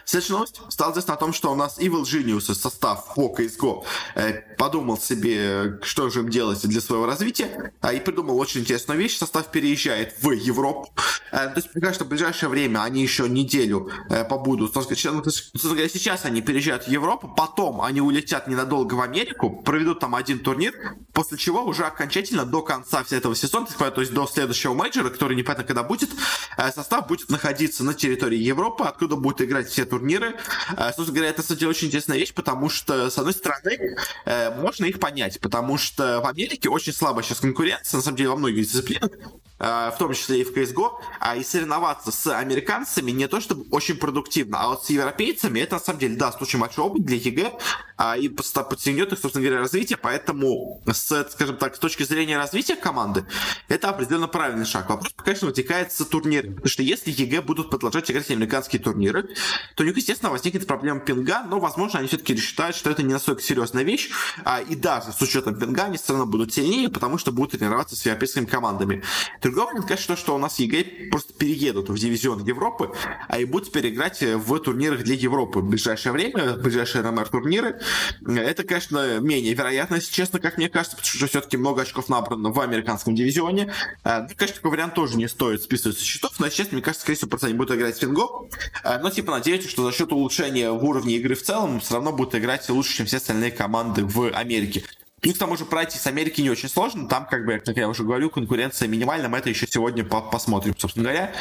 Следующая 0.05 0.33
новость 0.33 0.61
стала 0.71 0.93
известна 0.93 1.15
о 1.15 1.17
том, 1.19 1.35
что 1.35 1.53
у 1.53 1.55
нас 1.55 1.79
Evil 1.79 2.03
Genius 2.03 2.55
состав 2.55 3.15
по 3.15 3.35
CSGO 3.37 3.85
э, 4.15 4.41
подумал 4.57 4.97
себе, 4.97 5.79
что 5.83 6.09
же 6.09 6.21
им 6.21 6.31
делать 6.31 6.67
для 6.67 6.81
своего 6.81 7.05
развития, 7.05 7.75
э, 7.83 7.97
и 7.97 8.01
придумал 8.01 8.39
очень 8.39 8.63
интересную 8.63 8.99
вещь. 8.99 9.19
Состав 9.19 9.51
переезжает 9.51 10.15
в 10.23 10.31
Европу. 10.31 10.91
Э, 11.31 11.49
то 11.49 11.55
есть, 11.57 11.71
пока 11.73 11.93
что 11.93 12.05
в 12.05 12.09
ближайшее 12.09 12.49
время 12.49 12.83
они 12.83 13.03
еще 13.03 13.29
неделю 13.29 13.91
э, 14.09 14.25
побудут. 14.25 14.73
Сейчас 14.73 16.25
они 16.25 16.41
переезжают 16.41 16.85
в 16.85 16.89
Европу, 16.89 17.29
потом 17.37 17.83
они 17.83 18.01
улетят 18.01 18.49
ненадолго 18.49 18.95
в 18.95 19.03
Америку, 19.03 19.51
проведут 19.51 20.01
там 20.01 20.15
один 20.15 20.39
турнир, 20.39 20.75
после 21.13 21.37
чего 21.37 21.65
уже 21.65 21.85
окончательно 21.85 22.47
до 22.47 22.63
конца 22.63 23.05
всего 23.05 23.19
этого 23.19 23.37
сезона, 23.37 23.67
то 23.67 24.01
есть 24.01 24.15
до 24.15 24.27
следующего 24.27 24.73
мейджора, 24.73 25.11
который 25.11 25.37
непонятно 25.37 25.65
когда 25.65 25.83
будет, 25.83 26.11
э, 26.57 26.73
состав 26.73 27.07
будет 27.07 27.29
находиться 27.29 27.85
на 27.85 27.93
территории 27.93 28.39
Европы, 28.39 28.85
откуда 28.85 29.17
будут 29.17 29.43
играть 29.49 29.69
все 29.69 29.85
турниры. 29.85 30.37
Э, 30.77 30.93
собственно 30.95 31.13
говоря, 31.13 31.31
это, 31.31 31.43
кстати, 31.43 31.65
очень 31.65 31.89
интересная 31.89 32.19
вещь, 32.19 32.33
потому 32.33 32.69
что, 32.69 33.11
с 33.11 33.19
одной 33.19 33.33
стороны, 33.33 33.97
э, 34.25 34.55
можно 34.55 34.85
их 34.85 35.01
понять, 35.01 35.41
потому 35.41 35.79
что 35.79 36.21
в 36.21 36.27
Америке 36.27 36.69
очень 36.69 36.93
слабая 36.93 37.25
сейчас 37.25 37.41
конкуренция, 37.41 37.99
на 37.99 38.03
самом 38.03 38.17
деле, 38.17 38.31
во 38.31 38.37
многих 38.37 38.65
дисциплинах, 38.65 39.11
в 39.59 39.97
том 39.99 40.15
числе 40.15 40.43
и 40.43 40.45
в 40.45 40.53
CSGO, 40.57 40.93
а 41.21 41.37
и 41.37 41.43
соревноваться 41.43 42.13
с 42.13 42.27
американцами 42.33 43.11
не 43.11 43.27
то 43.27 43.41
чтобы 43.41 43.67
очень 43.71 43.97
продуктивно, 43.97 44.61
а 44.61 44.69
вот 44.69 44.85
с 44.85 44.91
европейцами 44.91 45.61
это, 45.61 45.75
на 45.75 45.81
самом 45.81 45.99
деле, 45.99 46.17
даст 46.17 46.41
очень 46.41 46.59
большой 46.59 46.85
опыт 46.85 47.05
для 47.05 47.17
EG, 47.17 47.53
а, 47.99 48.17
и 48.17 48.29
подстегнет 48.29 49.13
их, 49.13 49.19
собственно 49.19 49.45
говоря, 49.45 49.61
развитие, 49.61 49.99
поэтому, 49.99 50.81
с, 50.87 51.29
скажем 51.31 51.57
так, 51.57 51.75
с 51.75 51.79
точки 51.81 52.05
зрения 52.05 52.39
развития 52.39 52.77
команды, 52.77 53.27
это 53.67 53.91
определенно 53.91 54.29
правильный 54.29 54.65
шаг. 54.65 54.89
Вопрос, 54.89 55.13
конечно, 55.17 55.49
вытекает 55.49 55.93
с 55.93 56.05
турнирами, 56.05 56.55
потому 56.55 56.69
что 56.69 56.85
если 56.85 57.11
EG 57.11 57.43
будут 57.43 57.71
продолжать 57.71 58.09
играть 58.11 58.31
американские 58.31 58.81
турниры, 58.81 59.29
то 59.75 59.83
у 59.83 59.87
них, 59.87 59.97
естественно, 59.97 60.31
возникнет 60.31 60.67
проблема 60.69 61.01
пинга, 61.01 61.43
но, 61.43 61.59
возможно, 61.59 61.99
они 61.99 62.07
все-таки 62.07 62.37
считают, 62.37 62.77
что 62.77 62.89
это 62.89 63.03
не 63.03 63.13
настолько 63.13 63.43
серьезная 63.43 63.83
вещь, 63.83 64.11
а, 64.45 64.61
и 64.61 64.77
даже 64.77 65.13
с 65.13 65.21
учетом 65.21 65.59
пинга 65.59 65.85
они 65.85 65.97
все 65.97 66.13
равно 66.13 66.27
будут 66.27 66.55
сильнее, 66.55 66.89
потому 66.89 67.19
что 67.19 67.33
будут 67.33 67.59
тренироваться 67.59 67.97
с 67.97 68.07
европейскими 68.07 68.45
командами. 68.45 69.03
Другой 69.51 69.73
момент, 69.73 69.87
конечно, 69.87 70.15
то, 70.15 70.21
что 70.21 70.35
у 70.35 70.39
нас 70.39 70.59
EG 70.59 71.09
просто 71.11 71.33
переедут 71.33 71.89
в 71.89 71.99
дивизион 71.99 72.45
Европы, 72.45 72.93
а 73.29 73.39
и 73.39 73.45
будут 73.45 73.69
теперь 73.69 73.89
играть 73.89 74.23
в 74.23 74.59
турнирах 74.59 75.03
для 75.03 75.15
Европы 75.15 75.61
в 75.61 75.69
ближайшее 75.69 76.13
время, 76.13 76.55
в 76.55 76.63
ближайшие 76.63 77.03
RMR-турниры. 77.03 77.81
Это, 78.27 78.65
конечно, 78.65 79.21
менее 79.21 79.55
вероятно, 79.55 79.97
если 79.97 80.13
честно, 80.13 80.39
как 80.39 80.59
мне 80.59 80.69
кажется, 80.69 80.97
потому 80.97 81.17
что 81.17 81.27
все-таки 81.27 81.57
много 81.57 81.83
очков 81.83 82.09
набрано 82.09 82.51
в 82.51 82.61
американском 82.61 83.15
дивизионе. 83.15 83.73
Ну, 84.05 84.29
конечно, 84.37 84.57
такой 84.57 84.71
вариант 84.73 84.95
тоже 84.95 85.17
не 85.17 85.29
стоит 85.29 85.63
списывать 85.63 85.99
со 85.99 86.05
счетов, 86.05 86.39
но, 86.39 86.49
честно, 86.49 86.75
мне 86.75 86.83
кажется, 86.83 87.03
скорее 87.03 87.17
всего, 87.17 87.31
просто 87.31 87.47
они 87.47 87.57
будут 87.57 87.77
играть 87.77 87.97
с 87.97 88.01
пингом. 88.01 88.49
Но, 88.85 89.11
типа, 89.11 89.33
надеюсь, 89.33 89.69
что 89.69 89.85
за 89.85 89.97
счет 89.97 90.13
улучшения 90.13 90.71
в 90.71 90.85
уровне 90.85 91.17
игры 91.17 91.35
в 91.35 91.43
целом 91.43 91.81
все 91.81 91.95
равно 91.95 92.13
будут 92.13 92.35
играть 92.35 92.69
лучше, 92.69 92.97
чем 92.97 93.07
все 93.07 93.17
остальные 93.17 93.53
команды 93.53 94.05
в 94.05 94.31
Америке. 94.31 94.85
И 95.23 95.33
к 95.33 95.39
тому 95.39 95.57
же 95.57 95.65
пройти 95.65 95.99
с 95.99 96.07
Америки 96.07 96.41
не 96.41 96.51
очень 96.51 96.69
сложно. 96.69 97.09
Там, 97.09 97.27
как 97.27 97.45
бы, 97.45 97.59
как 97.59 97.77
я 97.77 97.89
уже 97.89 98.05
говорю, 98.05 98.31
конкуренция 98.31 98.89
минимальна. 98.89 99.29
Мы 99.29 99.39
это 99.39 99.49
еще 99.49 99.67
сегодня 99.67 100.05
по 100.05 100.21
посмотрим, 100.21 100.75
собственно 100.79 101.05
говоря. 101.05 101.33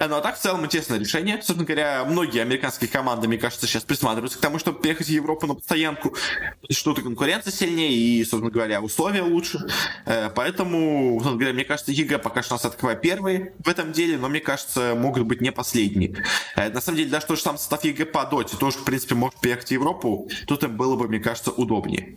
Ну 0.00 0.16
а 0.16 0.20
так, 0.20 0.36
в 0.36 0.40
целом, 0.40 0.64
интересное 0.64 0.98
решение. 0.98 1.36
Собственно 1.36 1.64
говоря, 1.64 2.04
многие 2.04 2.42
американские 2.42 2.90
команды, 2.90 3.28
мне 3.28 3.38
кажется, 3.38 3.68
сейчас 3.68 3.84
присматриваются 3.84 4.38
к 4.38 4.40
тому, 4.40 4.58
чтобы 4.58 4.80
переехать 4.80 5.06
в 5.06 5.10
Европу 5.10 5.46
на 5.46 5.54
постоянку. 5.54 6.16
Что-то 6.68 7.00
конкуренция 7.00 7.52
сильнее 7.52 7.92
и, 7.92 8.24
собственно 8.24 8.50
говоря, 8.50 8.82
условия 8.82 9.22
лучше. 9.22 9.60
Э, 10.04 10.30
поэтому, 10.34 11.12
собственно 11.14 11.36
говоря, 11.36 11.54
мне 11.54 11.64
кажется, 11.64 11.92
EG 11.92 12.18
пока 12.18 12.42
что 12.42 12.54
у 12.54 12.56
нас 12.56 12.64
открывает 12.64 13.02
первые 13.02 13.54
в 13.64 13.68
этом 13.68 13.92
деле, 13.92 14.18
но, 14.18 14.28
мне 14.28 14.40
кажется, 14.40 14.96
могут 14.96 15.22
быть 15.26 15.40
не 15.40 15.52
последние. 15.52 16.16
Э, 16.56 16.70
на 16.70 16.80
самом 16.80 16.98
деле, 16.98 17.10
даже 17.10 17.26
тот 17.26 17.36
же 17.38 17.44
сам 17.44 17.56
состав 17.56 17.84
EG 17.84 18.06
по 18.06 18.24
Dota 18.26 18.56
тоже, 18.56 18.78
в 18.78 18.84
принципе, 18.84 19.14
может 19.14 19.38
переехать 19.40 19.68
в 19.68 19.70
Европу. 19.70 20.28
Тут 20.48 20.64
им 20.64 20.76
было 20.76 20.96
бы, 20.96 21.06
мне 21.06 21.20
кажется, 21.20 21.52
удобнее. 21.52 22.16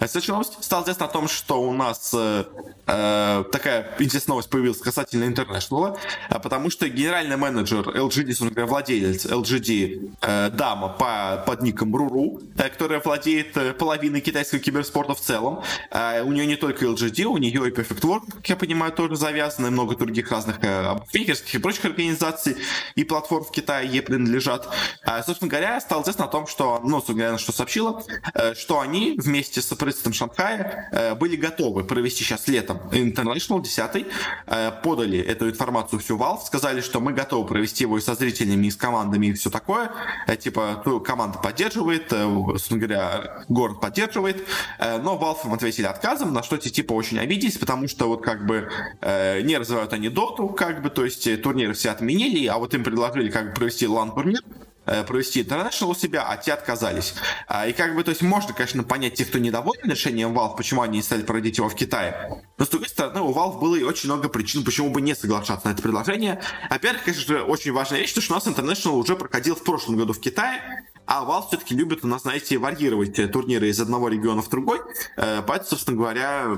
Э, 0.00 0.08
следующая 0.08 0.32
новость 0.32 0.62
стала 0.62 0.82
известна 0.82 1.06
о 1.06 1.08
том, 1.08 1.28
что 1.28 1.62
у 1.62 1.72
нас 1.72 2.12
э, 2.12 2.44
такая 2.84 3.94
интересная 4.00 4.32
новость 4.32 4.50
появилась 4.50 4.78
касательно 4.78 5.22
International, 5.32 5.96
потому 6.28 6.68
что 6.68 6.88
генеральный 6.88 7.11
генеральный 7.12 7.36
менеджер 7.36 7.86
LGD, 7.90 8.64
владелец 8.64 9.26
LGD, 9.26 10.14
э, 10.22 10.50
дама 10.50 10.88
по, 10.88 11.44
под 11.46 11.60
ником 11.60 11.94
Руру, 11.94 12.40
э, 12.56 12.70
которая 12.70 13.00
владеет 13.00 13.54
э, 13.54 13.74
половиной 13.74 14.22
китайского 14.22 14.62
киберспорта 14.62 15.14
в 15.14 15.20
целом. 15.20 15.62
Э, 15.90 16.22
у 16.22 16.32
нее 16.32 16.46
не 16.46 16.56
только 16.56 16.86
LGD, 16.86 17.24
у 17.24 17.36
нее 17.36 17.68
и 17.68 17.70
Perfect 17.70 18.00
Work, 18.00 18.32
как 18.36 18.48
я 18.48 18.56
понимаю, 18.56 18.92
тоже 18.92 19.16
завязаны, 19.16 19.70
много 19.70 19.94
других 19.94 20.30
разных 20.30 20.56
э, 20.62 20.96
и 21.12 21.58
прочих 21.58 21.84
организаций 21.84 22.56
и 22.94 23.04
платформ 23.04 23.44
в 23.44 23.50
Китае 23.50 23.90
ей 23.90 24.00
принадлежат. 24.00 24.74
Э, 25.04 25.22
собственно 25.22 25.50
говоря, 25.50 25.82
стало 25.82 26.00
известно 26.04 26.24
о 26.24 26.28
том, 26.28 26.46
что, 26.46 26.80
ну, 26.82 26.96
собственно 26.96 27.18
говоря, 27.18 27.38
что 27.38 27.52
сообщила, 27.52 28.02
э, 28.32 28.54
что 28.54 28.80
они 28.80 29.16
вместе 29.18 29.60
с 29.60 29.66
правительством 29.66 30.14
Шанхая 30.14 30.88
э, 30.92 31.14
были 31.14 31.36
готовы 31.36 31.84
провести 31.84 32.24
сейчас 32.24 32.48
летом 32.48 32.78
International 32.90 33.60
10, 33.60 34.06
э, 34.46 34.72
подали 34.82 35.18
эту 35.18 35.50
информацию 35.50 35.98
всю 35.98 36.16
Valve, 36.16 36.46
сказали, 36.46 36.80
что 36.80 37.01
мы 37.02 37.12
готовы 37.12 37.46
провести 37.46 37.84
его 37.84 37.98
и 37.98 38.00
со 38.00 38.14
зрителями, 38.14 38.66
и 38.66 38.70
с 38.70 38.76
командами, 38.76 39.26
и 39.26 39.32
все 39.32 39.50
такое. 39.50 39.90
Э, 40.26 40.36
типа, 40.36 40.82
ну, 40.84 41.00
команда 41.00 41.38
поддерживает, 41.38 42.12
э, 42.12 42.24
собственно 42.24 42.80
говоря, 42.80 43.44
город 43.48 43.80
поддерживает, 43.80 44.46
э, 44.78 44.98
но 44.98 45.18
Valve 45.18 45.46
им 45.46 45.54
ответили 45.54 45.86
отказом, 45.86 46.32
на 46.32 46.42
что 46.42 46.56
те 46.56 46.70
типа 46.70 46.92
очень 46.92 47.18
обиделись, 47.18 47.58
потому 47.58 47.88
что 47.88 48.08
вот 48.08 48.22
как 48.22 48.46
бы 48.46 48.70
не 49.02 49.56
развивают 49.56 49.92
они 49.92 50.08
доту, 50.08 50.48
как 50.48 50.82
бы, 50.82 50.90
то 50.90 51.04
есть 51.04 51.42
турниры 51.42 51.74
все 51.74 51.90
отменили, 51.90 52.46
а 52.46 52.58
вот 52.58 52.74
им 52.74 52.84
предложили 52.84 53.30
как 53.30 53.48
бы 53.48 53.54
провести 53.54 53.86
лан-турнир, 53.86 54.42
провести 54.84 55.42
International 55.42 55.90
у 55.90 55.94
себя, 55.94 56.26
а 56.28 56.36
те 56.36 56.52
отказались. 56.52 57.14
А, 57.46 57.66
и 57.66 57.72
как 57.72 57.94
бы, 57.94 58.02
то 58.02 58.10
есть 58.10 58.22
можно, 58.22 58.52
конечно, 58.52 58.82
понять 58.82 59.14
тех, 59.14 59.28
кто 59.28 59.38
недоволен 59.38 59.90
решением 59.90 60.36
Valve, 60.36 60.56
почему 60.56 60.82
они 60.82 60.98
не 60.98 61.02
стали 61.02 61.22
проводить 61.22 61.58
его 61.58 61.68
в 61.68 61.74
Китае. 61.74 62.42
Но, 62.58 62.64
с 62.64 62.68
другой 62.68 62.88
стороны, 62.88 63.20
у 63.20 63.32
Valve 63.32 63.58
было 63.60 63.76
и 63.76 63.82
очень 63.82 64.08
много 64.08 64.28
причин, 64.28 64.64
почему 64.64 64.90
бы 64.90 65.00
не 65.00 65.14
соглашаться 65.14 65.68
на 65.68 65.72
это 65.72 65.82
предложение. 65.82 66.40
Во-первых, 66.70 67.04
конечно 67.04 67.44
очень 67.44 67.72
важная 67.72 68.00
вещь, 68.00 68.10
что 68.10 68.32
у 68.32 68.34
нас 68.34 68.46
International 68.46 68.92
уже 68.92 69.16
проходил 69.16 69.54
в 69.54 69.62
прошлом 69.62 69.96
году 69.96 70.12
в 70.12 70.20
Китае, 70.20 70.60
а 71.06 71.24
Valve 71.24 71.48
все-таки 71.48 71.74
любит 71.74 72.04
у 72.04 72.08
нас, 72.08 72.22
знаете, 72.22 72.58
варьировать 72.58 73.32
турниры 73.32 73.68
из 73.68 73.80
одного 73.80 74.08
региона 74.08 74.42
в 74.42 74.48
другой. 74.48 74.80
Э, 75.16 75.42
поэтому, 75.46 75.70
собственно 75.70 75.96
говоря, 75.96 76.22
Э, 76.46 76.56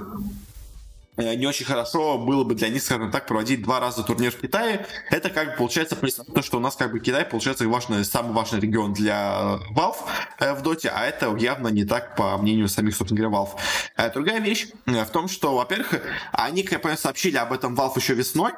не 1.16 1.46
очень 1.46 1.64
хорошо 1.64 2.18
было 2.18 2.44
бы 2.44 2.54
для 2.54 2.68
них, 2.68 2.82
скажем 2.82 3.10
так, 3.10 3.26
проводить 3.26 3.62
два 3.62 3.80
раза 3.80 4.02
турнир 4.02 4.32
в 4.32 4.40
Китае. 4.40 4.86
Это 5.10 5.30
как 5.30 5.52
бы 5.52 5.56
получается 5.58 5.96
то, 5.96 6.42
что 6.42 6.58
у 6.58 6.60
нас 6.60 6.76
как 6.76 6.92
бы 6.92 7.00
Китай 7.00 7.24
получается 7.24 7.68
важный, 7.68 8.04
самый 8.04 8.32
важный 8.32 8.60
регион 8.60 8.92
для 8.92 9.58
Valve 9.74 9.96
э, 10.40 10.54
в 10.54 10.62
Доте, 10.62 10.90
а 10.94 11.04
это 11.04 11.34
явно 11.36 11.68
не 11.68 11.84
так, 11.84 12.16
по 12.16 12.36
мнению 12.38 12.68
самих, 12.68 12.96
собственно 12.96 13.20
говоря, 13.20 13.44
Valve. 13.44 13.60
Э, 13.96 14.12
другая 14.12 14.40
вещь 14.40 14.68
в 14.86 15.06
том, 15.06 15.28
что, 15.28 15.56
во-первых, 15.56 16.02
они, 16.32 16.62
как 16.62 16.72
я 16.72 16.78
понял, 16.78 16.98
сообщили 16.98 17.36
об 17.36 17.52
этом 17.52 17.74
Valve 17.74 17.92
еще 17.96 18.14
весной, 18.14 18.52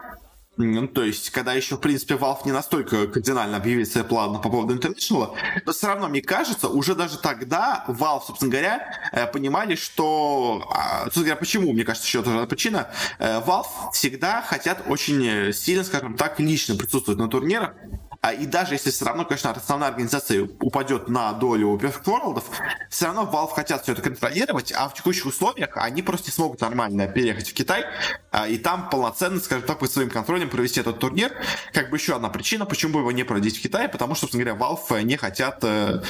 ну, 0.57 0.89
то 0.89 1.05
есть, 1.05 1.31
когда 1.31 1.53
еще, 1.53 1.77
в 1.77 1.81
принципе, 1.81 2.15
Valve 2.15 2.41
не 2.45 2.53
настолько 2.53 3.07
кардинально 3.07 3.59
объявили 3.59 3.85
свои 3.85 4.05
планы 4.05 4.39
по 4.39 4.49
поводу 4.49 4.75
International, 4.75 5.35
но 5.65 5.73
все 5.73 5.87
равно, 5.87 6.09
мне 6.09 6.23
кажется, 6.23 6.69
уже 6.69 6.95
даже 6.95 7.19
тогда 7.19 7.85
Valve, 7.89 8.23
собственно 8.27 8.51
говоря, 8.51 8.91
э, 9.13 9.27
понимали, 9.27 9.75
что... 9.75 10.67
А, 10.75 11.05
собственно 11.05 11.27
говоря, 11.27 11.37
почему, 11.37 11.73
мне 11.73 11.85
кажется, 11.85 12.07
еще 12.07 12.23
тоже 12.23 12.47
причина. 12.47 12.89
Э, 13.19 13.41
Valve 13.41 13.93
всегда 13.93 14.43
хотят 14.43 14.85
очень 14.89 15.53
сильно, 15.53 15.85
скажем 15.85 16.17
так, 16.17 16.41
лично 16.41 16.75
присутствовать 16.77 17.21
на 17.21 17.29
турнирах, 17.29 17.75
а, 18.21 18.33
и 18.33 18.47
даже 18.47 18.75
если 18.75 18.91
все 18.91 19.05
равно, 19.05 19.25
конечно, 19.25 19.51
основная 19.51 19.89
организация 19.89 20.49
упадет 20.61 21.09
на 21.09 21.33
долю 21.33 21.77
Perfect 21.77 22.05
World, 22.05 22.45
все 22.91 23.07
равно 23.07 23.29
Valve 23.33 23.53
хотят 23.55 23.83
все 23.83 23.93
это 23.93 24.03
контролировать, 24.03 24.73
а 24.73 24.89
в 24.89 24.95
текущих 24.95 25.27
условиях 25.27 25.71
они 25.77 26.03
просто 26.03 26.29
не 26.29 26.33
смогут 26.33 26.61
нормально 26.61 27.07
переехать 27.07 27.51
в 27.51 27.55
Китай 27.55 27.85
а, 28.31 28.49
и 28.49 28.59
там 28.59 28.89
полноценно, 28.91 29.41
скажем 29.41 29.67
так, 29.67 29.79
под 29.79 29.91
своим 29.91 30.11
контролем 30.11 30.49
провести 30.49 30.81
этот 30.81 30.99
турнир. 30.99 31.33
Как 31.73 31.91
бы 31.91 31.97
еще 31.97 32.17
одна 32.17 32.29
причина, 32.29 32.67
почему 32.67 32.95
бы 32.95 33.01
его 33.01 33.13
не 33.13 33.25
проводить 33.25 33.59
в 33.59 33.63
Китае, 33.63 33.89
потому 33.89 34.15
что, 34.15 34.23
собственно 34.23 34.45
говоря, 34.45 34.61
Valve 34.61 35.03
не 35.03 35.17
хотят 35.17 35.63
э, 35.63 36.03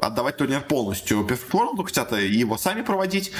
отдавать 0.00 0.36
турнир 0.36 0.60
полностью 0.62 1.20
Perfect 1.20 1.50
World, 1.50 1.84
хотят 1.84 2.12
его 2.12 2.58
сами 2.58 2.82
проводить. 2.82 3.32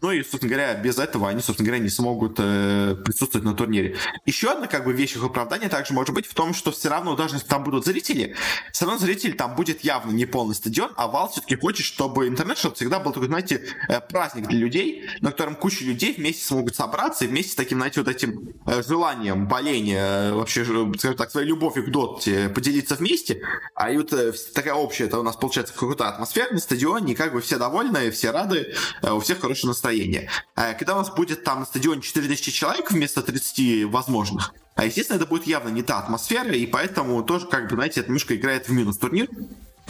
Ну 0.00 0.10
и, 0.12 0.22
собственно 0.22 0.50
говоря, 0.54 0.74
без 0.74 0.98
этого 0.98 1.28
они, 1.28 1.40
собственно 1.40 1.66
говоря, 1.66 1.82
не 1.82 1.90
смогут 1.90 2.36
э, 2.38 2.96
присутствовать 3.04 3.44
на 3.44 3.54
турнире. 3.54 3.96
Еще 4.26 4.50
одна 4.50 4.66
как 4.66 4.84
бы 4.84 4.92
вещь 4.92 5.16
их 5.16 5.24
оправдания 5.24 5.68
также 5.68 5.94
может 5.94 6.14
быть 6.14 6.26
в 6.26 6.34
том, 6.34 6.54
что 6.54 6.70
все 6.72 6.88
равно 6.88 7.16
даже 7.16 7.39
там 7.48 7.64
будут 7.64 7.84
зрители, 7.84 8.34
все 8.72 8.84
равно 8.84 8.98
зритель 8.98 9.34
там 9.34 9.54
будет 9.54 9.82
явно 9.84 10.10
не 10.12 10.26
полный 10.26 10.54
стадион, 10.54 10.92
а 10.96 11.08
Вал 11.08 11.30
все-таки 11.30 11.56
хочет, 11.56 11.86
чтобы 11.86 12.28
интернет-шоу 12.28 12.74
всегда 12.74 13.00
был 13.00 13.12
такой, 13.12 13.28
знаете, 13.28 13.64
э, 13.88 14.00
праздник 14.00 14.48
для 14.48 14.58
людей, 14.58 15.08
на 15.20 15.30
котором 15.30 15.56
куча 15.56 15.84
людей 15.84 16.14
вместе 16.14 16.44
смогут 16.44 16.76
собраться 16.76 17.24
и 17.24 17.28
вместе 17.28 17.52
с 17.52 17.54
таким, 17.54 17.78
знаете, 17.78 18.00
вот 18.00 18.08
этим 18.08 18.54
э, 18.66 18.82
желанием, 18.86 19.46
боления, 19.46 20.30
э, 20.30 20.32
вообще, 20.32 20.64
скажем 20.64 21.16
так, 21.16 21.30
своей 21.30 21.48
любовью 21.48 21.84
к 21.84 21.90
доте 21.90 22.48
поделиться 22.48 22.94
вместе, 22.94 23.42
а 23.74 23.90
и 23.90 23.96
вот 23.96 24.12
такая 24.54 24.74
общая, 24.74 25.04
это 25.04 25.18
у 25.18 25.22
нас 25.22 25.36
получается 25.36 25.74
какая-то 25.74 26.08
атмосфера 26.08 26.52
на 26.52 26.60
стадионе, 26.60 27.12
и 27.12 27.16
как 27.16 27.32
бы 27.32 27.40
все 27.40 27.58
довольны, 27.58 28.10
все 28.10 28.30
рады, 28.30 28.74
у 29.02 29.20
всех 29.20 29.40
хорошее 29.40 29.68
настроение. 29.68 30.30
Когда 30.54 30.94
у 30.94 30.98
нас 30.98 31.10
будет 31.10 31.44
там 31.44 31.60
на 31.60 31.66
стадионе 31.66 32.02
4000 32.02 32.50
человек 32.50 32.90
вместо 32.90 33.22
30 33.22 33.84
возможных, 33.84 34.52
а, 34.80 34.86
естественно, 34.86 35.18
это 35.18 35.26
будет 35.26 35.46
явно 35.46 35.68
не 35.68 35.82
та 35.82 35.98
атмосфера, 35.98 36.52
и 36.52 36.64
поэтому 36.64 37.22
тоже, 37.22 37.46
как 37.46 37.68
бы, 37.68 37.74
знаете, 37.74 38.00
эта 38.00 38.10
мышка 38.10 38.34
играет 38.34 38.66
в 38.66 38.72
минус 38.72 38.96
турнир. 38.96 39.28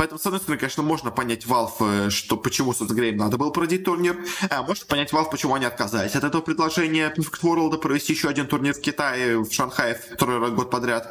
Поэтому, 0.00 0.18
с 0.18 0.24
одной 0.24 0.40
стороны, 0.40 0.58
конечно, 0.58 0.82
можно 0.82 1.10
понять 1.10 1.44
Valve, 1.44 2.06
э, 2.06 2.08
что 2.08 2.38
почему, 2.38 2.72
собственно 2.72 2.94
говоря, 2.94 3.10
им 3.10 3.18
надо 3.18 3.36
было 3.36 3.50
проводить 3.50 3.84
турнир. 3.84 4.16
А 4.48 4.62
можно 4.62 4.86
понять 4.86 5.12
Valve, 5.12 5.30
почему 5.30 5.54
они 5.54 5.66
отказались 5.66 6.16
от 6.16 6.24
этого 6.24 6.40
предложения 6.40 7.12
Perfect 7.14 7.42
World 7.42 7.76
провести 7.76 8.14
еще 8.14 8.30
один 8.30 8.46
турнир 8.46 8.72
в 8.72 8.80
Китае, 8.80 9.36
в 9.40 9.52
Шанхае 9.52 10.00
второй 10.14 10.52
год 10.52 10.70
подряд. 10.70 11.06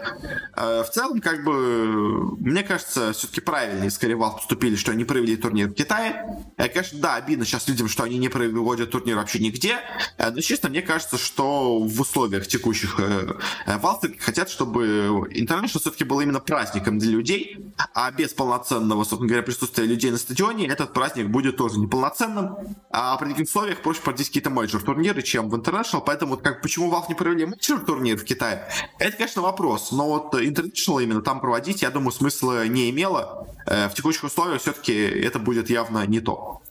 А, 0.56 0.82
в 0.84 0.90
целом, 0.90 1.22
как 1.22 1.44
бы, 1.44 2.36
мне 2.38 2.64
кажется, 2.64 3.14
все-таки 3.14 3.42
правильнее 3.42 3.92
скорее 3.92 4.16
Valve 4.16 4.38
поступили, 4.38 4.76
что 4.76 4.92
они 4.92 5.06
провели 5.06 5.36
турнир 5.36 5.68
в 5.68 5.74
Китае. 5.74 6.26
Э, 6.58 6.68
конечно, 6.68 6.98
да, 6.98 7.14
обидно 7.14 7.46
сейчас 7.46 7.68
людям, 7.68 7.90
что 7.90 8.02
они 8.02 8.18
не 8.18 8.30
проводят 8.30 8.90
турнир 8.90 9.18
вообще 9.18 9.38
нигде. 9.38 9.78
Но, 10.18 10.42
честно, 10.42 10.68
мне 10.68 10.82
кажется, 10.82 11.20
что 11.20 11.78
в 11.78 12.02
условиях 12.02 12.48
текущих 12.48 13.00
Valve 13.68 14.18
хотят, 14.18 14.50
чтобы 14.50 15.28
International 15.30 15.70
все-таки 15.70 16.06
был 16.06 16.22
именно 16.22 16.40
праздником 16.40 16.98
для 16.98 17.12
людей, 17.12 17.60
а 17.94 18.10
без 18.10 18.34
полноценного 18.34 18.79
полноценного, 18.80 19.04
собственно 19.04 19.28
говоря, 19.28 19.44
присутствия 19.44 19.86
людей 19.86 20.12
на 20.12 20.18
стадионе, 20.18 20.68
этот 20.68 20.94
праздник 20.94 21.28
будет 21.28 21.58
тоже 21.58 21.80
неполноценным. 21.80 22.56
А 22.90 23.18
при 23.18 23.30
таких 23.30 23.46
условиях 23.46 23.82
проще 23.82 24.02
проводить 24.02 24.28
какие-то 24.28 24.50
мейджор 24.50 24.82
турниры, 24.82 25.22
чем 25.22 25.56
International. 25.56 26.02
Поэтому 26.06 26.32
вот 26.32 26.42
как 26.42 26.62
почему 26.62 26.92
Valve 26.92 27.06
не 27.10 27.16
провели 27.16 27.46
мейджор 27.46 27.80
турнир 27.82 28.18
в 28.18 28.24
Китае, 28.24 28.68
это, 29.00 29.18
конечно, 29.18 29.42
вопрос. 29.42 29.92
Но 29.92 30.08
вот 30.08 30.34
International 30.34 31.04
именно 31.04 31.22
там 31.22 31.42
проводить, 31.42 31.82
я 31.82 31.90
думаю, 31.90 32.12
смысла 32.12 32.68
не 32.68 32.90
имело. 32.90 33.48
Э, 33.66 33.90
в 33.90 33.94
текущих 33.94 34.24
условиях 34.24 34.62
все-таки 34.62 34.94
это 34.94 35.40
будет 35.40 35.70
явно 35.70 36.06
не 36.06 36.20
то. 36.20 36.62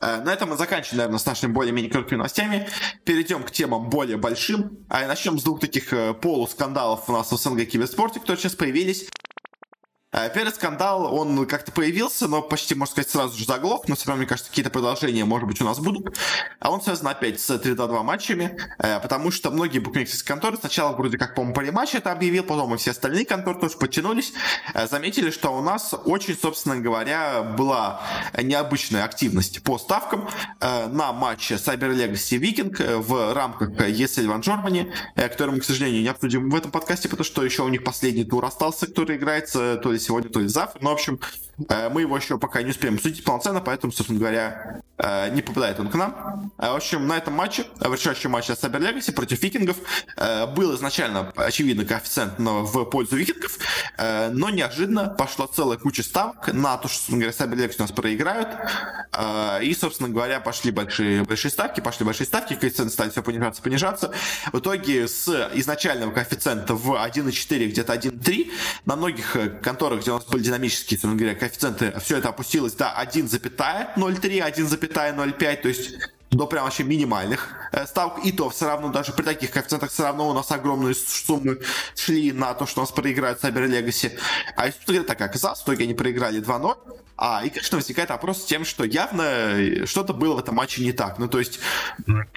Э, 0.00 0.22
на 0.22 0.32
этом 0.32 0.50
мы 0.50 0.56
заканчиваем, 0.56 0.98
наверное, 0.98 1.18
с 1.18 1.26
нашими 1.26 1.52
более-менее 1.52 1.90
короткими 1.90 2.18
новостями. 2.18 2.68
Перейдем 3.04 3.42
к 3.42 3.50
темам 3.50 3.88
более 3.88 4.16
большим. 4.16 4.78
А 4.88 5.06
начнем 5.06 5.38
с 5.38 5.42
двух 5.42 5.60
таких 5.60 5.92
э, 5.92 6.14
полускандалов 6.14 7.08
у 7.08 7.12
нас 7.12 7.32
в 7.32 7.36
СНГ 7.36 7.66
киберспорте, 7.66 8.20
которые 8.20 8.40
сейчас 8.40 8.54
появились. 8.54 9.08
Э, 10.16 10.30
первый 10.32 10.50
скандал, 10.50 11.14
он 11.14 11.44
как-то 11.46 11.72
появился, 11.72 12.26
но 12.26 12.40
почти, 12.40 12.74
можно 12.74 12.92
сказать, 12.92 13.10
сразу 13.10 13.38
же 13.38 13.44
заглох, 13.44 13.86
но 13.86 13.96
все 13.96 14.06
равно, 14.06 14.20
мне 14.20 14.26
кажется, 14.26 14.50
какие-то 14.50 14.70
продолжения, 14.70 15.26
может 15.26 15.46
быть, 15.46 15.60
у 15.60 15.64
нас 15.64 15.78
будут. 15.78 16.16
А 16.58 16.70
он 16.70 16.80
связан 16.80 17.08
опять 17.08 17.38
с 17.38 17.50
3-2 17.50 18.02
матчами, 18.02 18.56
э, 18.78 18.98
потому 19.00 19.30
что 19.30 19.50
многие 19.50 19.78
букмекерские 19.78 20.26
конторы 20.26 20.56
сначала 20.56 20.96
вроде 20.96 21.18
как, 21.18 21.34
по-моему, 21.34 21.54
полиматч 21.54 21.96
это 21.96 22.12
объявил, 22.12 22.44
потом 22.44 22.74
и 22.74 22.78
все 22.78 22.92
остальные 22.92 23.26
конторы 23.26 23.58
тоже 23.60 23.76
подтянулись, 23.76 24.32
э, 24.72 24.86
заметили, 24.88 25.30
что 25.30 25.54
у 25.54 25.60
нас 25.60 25.94
очень, 26.06 26.34
собственно 26.34 26.76
говоря, 26.76 27.42
была 27.42 28.00
необычная 28.42 29.04
активность 29.04 29.62
по 29.62 29.78
ставкам 29.78 30.28
на 30.60 31.12
матче 31.12 31.54
Cyber 31.54 31.94
Legacy 31.94 32.38
Viking 32.40 33.00
в 33.00 33.34
рамках 33.34 33.70
ESL 33.70 34.26
One 34.26 34.42
Germany, 34.42 34.92
который 35.14 35.50
мы, 35.50 35.60
к 35.60 35.64
сожалению, 35.64 36.02
не 36.02 36.08
обсудим 36.08 36.48
в 36.48 36.54
этом 36.54 36.70
подкасте, 36.70 37.08
потому 37.08 37.24
что 37.24 37.44
еще 37.44 37.62
у 37.62 37.68
них 37.68 37.84
последний 37.84 38.24
тур 38.24 38.44
остался, 38.44 38.86
который 38.86 39.16
играется 39.16 39.76
то 39.76 39.92
ли 39.92 39.98
сегодня, 40.06 40.30
то 40.30 40.40
ли 40.40 40.48
завтра. 40.48 40.78
Ну, 40.82 40.90
в 40.90 40.92
общем, 40.92 41.20
э, 41.68 41.88
мы 41.88 42.02
его 42.02 42.16
еще 42.16 42.38
пока 42.38 42.62
не 42.62 42.70
успеем 42.70 42.98
судить 42.98 43.24
полноценно, 43.24 43.60
поэтому, 43.60 43.92
собственно 43.92 44.18
говоря, 44.18 44.80
э, 44.98 45.30
не 45.30 45.42
попадает 45.42 45.80
он 45.80 45.88
к 45.88 45.94
нам. 45.94 46.52
Э, 46.58 46.70
в 46.70 46.76
общем, 46.76 47.06
на 47.06 47.16
этом 47.16 47.34
матче, 47.34 47.66
в 47.80 47.92
решающем 47.92 48.30
матче 48.30 48.52
Cyber 48.52 48.80
Legacy 48.80 49.12
против 49.12 49.42
викингов, 49.42 49.76
был 50.56 50.74
изначально, 50.74 51.32
очевидно, 51.36 51.84
коэффициент 51.84 52.34
в 52.38 52.84
пользу 52.84 53.16
викингов, 53.16 53.58
но 53.98 54.50
неожиданно 54.50 55.08
пошла 55.08 55.46
целая 55.46 55.78
куча 55.78 56.02
ставок 56.02 56.52
на 56.52 56.76
то, 56.76 56.88
что, 56.88 56.98
собственно 56.98 57.20
говоря, 57.20 57.36
Cyber 57.36 57.66
Legacy 57.66 57.76
у 57.78 57.82
нас 57.82 57.92
проиграют. 57.92 58.48
И, 59.62 59.74
собственно 59.78 60.08
говоря, 60.08 60.40
пошли 60.40 60.70
большие, 60.70 61.24
большие 61.24 61.50
ставки, 61.50 61.80
пошли 61.80 62.04
большие 62.04 62.26
ставки, 62.26 62.54
коэффициенты 62.54 62.92
стали 62.92 63.10
все 63.10 63.22
понижаться, 63.22 63.62
понижаться. 63.62 64.12
В 64.52 64.58
итоге 64.58 65.08
с 65.08 65.28
изначального 65.54 66.12
коэффициента 66.12 66.74
в 66.74 66.92
1,4, 66.92 67.68
где-то 67.68 67.94
1,3 67.94 68.50
на 68.84 68.96
многих 68.96 69.36
конторах 69.62 69.95
которых, 69.96 70.02
где 70.02 70.10
у 70.12 70.14
нас 70.14 70.24
были 70.26 70.42
динамические, 70.42 70.98
собственно 70.98 71.16
говоря, 71.16 71.34
коэффициенты, 71.34 71.94
все 72.00 72.18
это 72.18 72.28
опустилось 72.28 72.72
до 72.74 72.86
1,03, 72.86 73.96
1,05, 73.96 75.56
то 75.62 75.68
есть 75.68 75.94
до 76.30 76.46
прям 76.46 76.64
вообще 76.64 76.84
минимальных 76.84 77.48
э, 77.72 77.86
ставок. 77.86 78.24
И 78.24 78.32
то 78.32 78.50
все 78.50 78.66
равно, 78.66 78.88
даже 78.88 79.12
при 79.12 79.22
таких 79.22 79.50
коэффициентах, 79.50 79.90
все 79.90 80.04
равно 80.04 80.28
у 80.28 80.32
нас 80.32 80.50
огромные 80.50 80.94
суммы 80.94 81.60
шли 81.94 82.32
на 82.32 82.54
то, 82.54 82.66
что 82.66 82.80
у 82.80 82.82
нас 82.82 82.92
проиграют 82.92 83.42
Cyber 83.42 83.66
Legacy. 83.66 84.18
А 84.56 84.66
если 84.66 84.84
говоря, 84.86 85.04
так 85.04 85.20
оказалось, 85.20 85.60
в 85.60 85.64
итоге 85.64 85.84
они 85.84 85.94
проиграли 85.94 86.40
2-0. 86.42 86.76
А, 87.18 87.42
и, 87.44 87.48
конечно, 87.48 87.78
возникает 87.78 88.10
вопрос 88.10 88.42
с 88.42 88.44
тем, 88.44 88.64
что 88.64 88.84
явно 88.84 89.86
что-то 89.86 90.12
было 90.12 90.34
в 90.34 90.38
этом 90.38 90.54
матче 90.54 90.82
не 90.82 90.92
так. 90.92 91.18
Ну, 91.18 91.28
то 91.28 91.38
есть, 91.38 91.60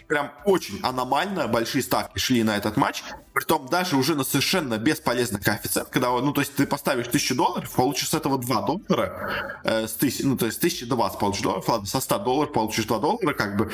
прям 0.07 0.31
очень 0.45 0.79
аномально 0.83 1.47
большие 1.47 1.81
ставки 1.81 2.17
шли 2.17 2.43
на 2.43 2.55
этот 2.55 2.77
матч. 2.77 3.03
Притом 3.33 3.67
даже 3.67 3.97
уже 3.97 4.15
на 4.15 4.23
совершенно 4.23 4.77
бесполезный 4.77 5.41
коэффициент, 5.41 5.89
когда, 5.89 6.09
ну, 6.11 6.31
то 6.31 6.41
есть, 6.41 6.55
ты 6.55 6.65
поставишь 6.65 7.07
1000 7.07 7.35
долларов, 7.35 7.71
получишь 7.71 8.09
с 8.09 8.13
этого 8.13 8.37
2 8.37 8.61
доллара, 8.61 9.59
э, 9.63 9.87
с 9.87 9.93
тысяч, 9.93 10.23
ну, 10.23 10.37
то 10.37 10.45
есть, 10.45 10.59
1020 10.59 11.19
получишь 11.19 11.41
долларов, 11.41 11.67
ладно, 11.67 11.85
со 11.85 11.99
100 11.99 12.19
долларов 12.19 12.53
получишь 12.53 12.85
2 12.85 12.99
доллара, 12.99 13.33
как 13.33 13.57
бы, 13.57 13.71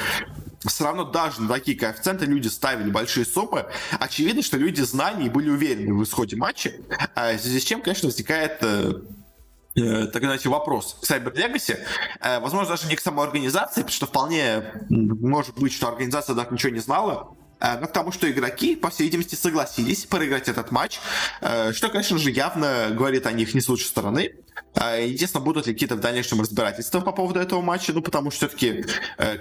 все 0.66 0.84
равно 0.84 1.04
даже 1.04 1.42
на 1.42 1.54
такие 1.54 1.78
коэффициенты 1.78 2.26
люди 2.26 2.48
ставили 2.48 2.90
большие 2.90 3.26
суммы. 3.26 3.66
Очевидно, 4.00 4.42
что 4.42 4.58
люди 4.58 4.82
знали 4.82 5.26
и 5.26 5.30
были 5.30 5.50
уверены 5.50 5.94
в 5.94 6.04
исходе 6.04 6.36
матча, 6.36 6.74
а 7.14 7.34
в 7.34 7.40
связи 7.40 7.60
с 7.60 7.64
чем, 7.64 7.82
конечно, 7.82 8.08
возникает 8.08 8.64
э, 9.75 10.08
так 10.08 10.24
знаете, 10.24 10.50
вопрос 10.50 10.98
к 11.01 11.05
Cyber 11.05 11.34
Legacy. 11.34 11.77
Э, 12.22 12.39
возможно, 12.39 12.70
даже 12.70 12.88
не 12.88 12.96
к 12.96 13.01
самой 13.01 13.25
организации, 13.25 13.82
потому 13.82 13.91
что 13.91 14.05
вполне 14.05 14.63
может 14.89 15.58
быть, 15.58 15.74
что 15.74 15.88
организация 15.88 16.36
даже 16.36 16.50
ничего 16.51 16.74
не 16.74 16.79
знала 16.79 17.36
э, 17.60 17.79
но 17.79 17.88
к 17.88 17.91
тому, 17.91 18.12
что 18.12 18.29
игроки, 18.29 18.75
по 18.75 18.89
всей 18.89 19.03
видимости, 19.03 19.36
согласились 19.36 20.05
проиграть 20.05 20.50
этот 20.50 20.72
матч, 20.72 21.00
что, 21.39 21.89
конечно 21.89 22.17
же, 22.17 22.32
явно 22.32 22.89
говорит 22.91 23.25
о 23.25 23.32
них 23.32 23.53
не 23.53 23.62
с 23.62 23.70
лучшей 23.70 23.88
стороны. 23.88 24.34
Естественно, 24.76 25.44
будут 25.44 25.68
ли 25.68 25.74
какие-то 25.74 25.96
в 25.96 26.00
дальнейшем 26.00 26.42
разбирательства 26.42 27.00
по 27.00 27.12
поводу 27.12 27.40
этого 27.40 27.62
матча, 27.62 27.94
ну, 27.94 28.02
потому 28.02 28.32
что 28.32 28.48
все-таки 28.48 28.86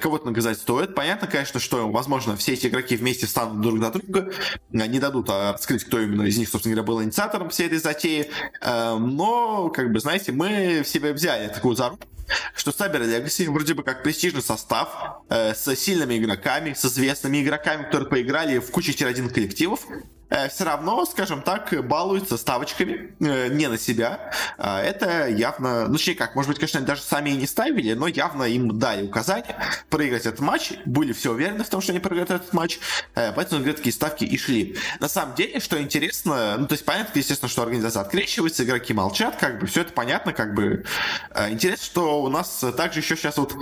кого-то 0.01 0.27
наказать 0.27 0.59
стоит. 0.59 0.95
Понятно, 0.95 1.27
конечно, 1.27 1.61
что, 1.61 1.91
возможно, 1.91 2.37
все 2.37 2.53
эти 2.53 2.69
игроки 2.69 2.97
вместе 2.97 3.27
встанут 3.27 3.61
друг 3.61 3.79
на 3.79 3.91
друга, 3.91 4.33
не 4.71 5.01
дадут 5.01 5.29
раскрыть, 5.29 5.85
кто 5.85 6.01
именно 6.01 6.23
из 6.23 6.39
них, 6.39 6.49
собственно 6.49 6.77
говоря, 6.77 6.87
был 6.87 7.03
инициатором 7.03 7.51
всей 7.51 7.67
этой 7.67 7.79
затеи. 7.79 8.31
Но, 8.63 9.71
как 9.71 9.93
бы, 9.93 10.01
знаете, 10.01 10.33
мы 10.33 10.83
в 10.85 10.89
себя 10.89 11.13
взяли 11.13 11.49
такую 11.49 11.77
зарубку, 11.77 12.07
что 12.55 12.71
Cyber 12.71 13.03
Legacy 13.03 13.51
вроде 13.51 13.75
бы 13.75 13.83
как 13.83 14.03
престижный 14.03 14.43
состав 14.43 15.23
э, 15.29 15.55
с 15.55 15.75
сильными 15.77 16.19
игроками, 16.19 16.73
с 16.73 16.85
известными 16.85 17.43
игроками, 17.43 17.85
которые 17.85 18.09
поиграли 18.09 18.59
в 18.59 18.71
кучу 18.71 18.93
тир-1 18.93 19.31
коллективов, 19.31 19.87
э, 19.91 20.03
все 20.49 20.65
равно, 20.65 21.05
скажем 21.05 21.43
так, 21.43 21.73
балуются 21.87 22.37
ставочками 22.37 23.15
э, 23.21 23.49
не 23.49 23.69
на 23.69 23.79
себя. 23.79 24.33
Э, 24.59 24.79
это 24.79 25.29
явно, 25.29 25.87
ну, 25.87 25.95
точнее 25.95 26.15
как, 26.15 26.35
может 26.35 26.49
быть, 26.49 26.59
конечно, 26.59 26.81
даже 26.81 27.03
сами 27.03 27.31
и 27.31 27.37
не 27.37 27.47
ставили, 27.47 27.95
но 27.95 28.07
явно 28.07 28.45
им 28.45 28.79
дали 28.79 29.07
указание 29.07 29.57
проиграть 29.91 30.27
этот 30.27 30.41
матч, 30.41 30.73
были 30.85 31.13
все 31.13 31.33
уверены 31.33 31.65
в 31.65 31.69
том, 31.69 31.81
что 31.81 31.93
они 31.93 32.01
проиграют 32.01 32.31
этот 32.31 32.53
матч, 32.53 32.79
э, 33.15 33.33
поэтому 33.33 33.61
говорят, 33.61 33.77
такие 33.77 33.93
ставки 33.93 34.25
и 34.25 34.37
шли. 34.39 34.77
На 35.01 35.09
самом 35.09 35.35
деле, 35.35 35.61
что 35.61 35.81
интересно, 35.81 36.57
ну, 36.59 36.67
то 36.67 36.75
есть 36.75 36.85
понятно, 36.85 37.19
естественно, 37.19 37.49
что 37.49 37.63
организация 37.63 38.03
открещивается, 38.03 38.65
игроки 38.65 38.93
молчат, 38.95 39.37
как 39.37 39.61
бы 39.61 39.67
все 39.67 39.83
это 39.83 39.93
понятно, 39.93 40.33
как 40.33 40.55
бы 40.55 40.85
э, 41.31 41.51
интересно, 41.51 41.85
что 41.85 42.23
у 42.23 42.29
нас 42.29 42.65
также 42.77 43.01
еще 43.01 43.17
сейчас 43.17 43.37
вот 43.37 43.55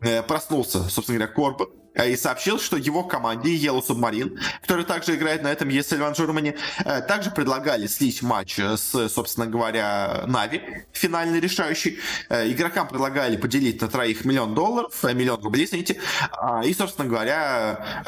э, 0.00 0.22
проснулся, 0.22 0.88
собственно 0.88 1.18
говоря, 1.18 1.32
Корбан, 1.32 1.68
Э, 1.68 1.79
и 1.94 2.16
сообщил, 2.16 2.60
что 2.60 2.76
его 2.76 3.02
команде 3.02 3.56
Yellow 3.56 3.84
Submarine, 3.84 4.38
который 4.62 4.84
также 4.84 5.16
играет 5.16 5.42
на 5.42 5.48
этом 5.48 5.68
ESL 5.68 5.98
One 5.98 6.14
Germany, 6.14 6.56
э, 6.84 7.00
также 7.02 7.30
предлагали 7.30 7.86
слить 7.86 8.22
матч 8.22 8.58
с, 8.58 9.08
собственно 9.08 9.46
говоря, 9.46 10.24
Нави, 10.26 10.62
финальный 10.92 11.40
решающий. 11.40 11.98
Э, 12.28 12.50
игрокам 12.50 12.88
предлагали 12.88 13.36
поделить 13.36 13.80
на 13.80 13.88
троих 13.88 14.24
миллион 14.24 14.54
долларов, 14.54 14.94
миллион 15.02 15.42
рублей, 15.42 15.64
извините, 15.64 16.00
а, 16.32 16.62
и, 16.64 16.72
собственно 16.74 17.08
говоря, 17.08 18.04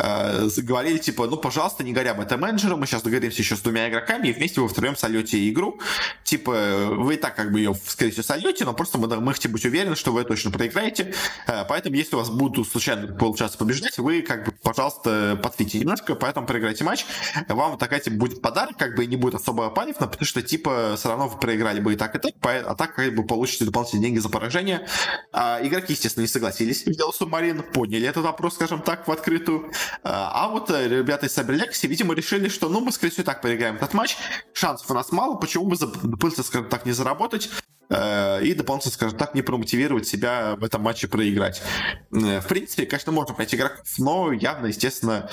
говорили, 0.58 0.98
типа, 0.98 1.26
ну, 1.26 1.36
пожалуйста, 1.36 1.82
не 1.84 1.92
горя 1.92 2.16
это 2.18 2.36
менеджером, 2.36 2.80
мы 2.80 2.86
сейчас 2.86 3.02
договоримся 3.02 3.42
еще 3.42 3.56
с 3.56 3.60
двумя 3.60 3.88
игроками, 3.88 4.28
и 4.28 4.32
вместе 4.32 4.60
вы 4.60 4.68
втроем 4.68 4.96
сольете 4.96 5.48
игру. 5.50 5.80
Типа, 6.24 6.86
вы 6.90 7.14
и 7.14 7.16
так 7.16 7.34
как 7.34 7.52
бы 7.52 7.58
ее, 7.58 7.74
скорее 7.86 8.10
всего, 8.10 8.22
сольете, 8.22 8.64
но 8.64 8.74
просто 8.74 8.98
мы, 8.98 9.08
мы 9.20 9.32
хотим 9.32 9.52
быть 9.52 9.64
уверены, 9.64 9.96
что 9.96 10.12
вы 10.12 10.24
точно 10.24 10.50
проиграете, 10.50 11.14
поэтому 11.68 11.96
если 11.96 12.14
у 12.16 12.18
вас 12.18 12.30
будут 12.30 12.68
случайно 12.68 13.12
получаться 13.14 13.58
побеждать, 13.58 13.71
побеждать, 13.72 13.98
вы, 13.98 14.22
как 14.22 14.44
бы, 14.44 14.52
пожалуйста, 14.62 15.38
подфите 15.42 15.78
немножко, 15.78 16.14
поэтому 16.14 16.46
проиграйте 16.46 16.84
матч. 16.84 17.06
Вам 17.48 17.78
такая, 17.78 18.00
типа, 18.00 18.16
будет 18.16 18.42
подарок, 18.42 18.76
как 18.76 18.94
бы, 18.94 19.04
и 19.04 19.06
не 19.06 19.16
будет 19.16 19.34
особо 19.34 19.70
панифно, 19.70 20.06
потому 20.06 20.26
что, 20.26 20.42
типа, 20.42 20.94
все 20.96 21.08
равно 21.08 21.28
вы 21.28 21.38
проиграли 21.38 21.80
бы 21.80 21.94
и 21.94 21.96
так, 21.96 22.14
и 22.14 22.18
так, 22.18 22.34
а 22.42 22.74
так, 22.74 22.94
как 22.94 23.14
бы, 23.14 23.24
получите 23.24 23.64
дополнительные 23.64 24.02
деньги 24.02 24.18
за 24.18 24.28
поражение. 24.28 24.86
А, 25.32 25.58
игроки, 25.62 25.94
естественно, 25.94 26.22
не 26.22 26.28
согласились 26.28 26.84
в 26.84 26.90
дело 26.90 27.12
Субмарин, 27.12 27.62
подняли 27.62 28.06
этот 28.06 28.24
вопрос, 28.24 28.54
скажем 28.54 28.82
так, 28.82 29.08
в 29.08 29.10
открытую. 29.12 29.72
А, 30.02 30.44
а 30.44 30.48
вот 30.48 30.70
э, 30.70 30.88
ребята 30.88 31.26
из 31.26 31.36
Legacy, 31.36 31.86
видимо, 31.86 32.14
решили, 32.14 32.48
что, 32.48 32.68
ну, 32.68 32.80
мы, 32.80 32.92
скорее 32.92 33.12
всего, 33.12 33.24
так 33.24 33.40
проиграем 33.40 33.76
этот 33.76 33.94
матч, 33.94 34.16
шансов 34.52 34.90
у 34.90 34.94
нас 34.94 35.10
мало, 35.12 35.36
почему 35.36 35.64
бы 35.66 35.76
дополнительно, 35.76 36.44
скажем 36.44 36.68
так, 36.68 36.86
не 36.86 36.92
заработать, 36.92 37.50
и 37.90 38.54
дополнительно, 38.54 38.92
скажем 38.92 39.18
так, 39.18 39.34
не 39.34 39.42
промотивировать 39.42 40.06
себя 40.06 40.56
в 40.56 40.64
этом 40.64 40.82
матче 40.82 41.08
проиграть. 41.08 41.62
Э, 42.12 42.40
в 42.40 42.46
принципе, 42.46 42.86
конечно, 42.86 43.12
можно 43.12 43.34
пройти 43.34 43.56
игроков, 43.56 43.86
но 43.98 44.32
явно, 44.32 44.66
естественно, 44.66 45.28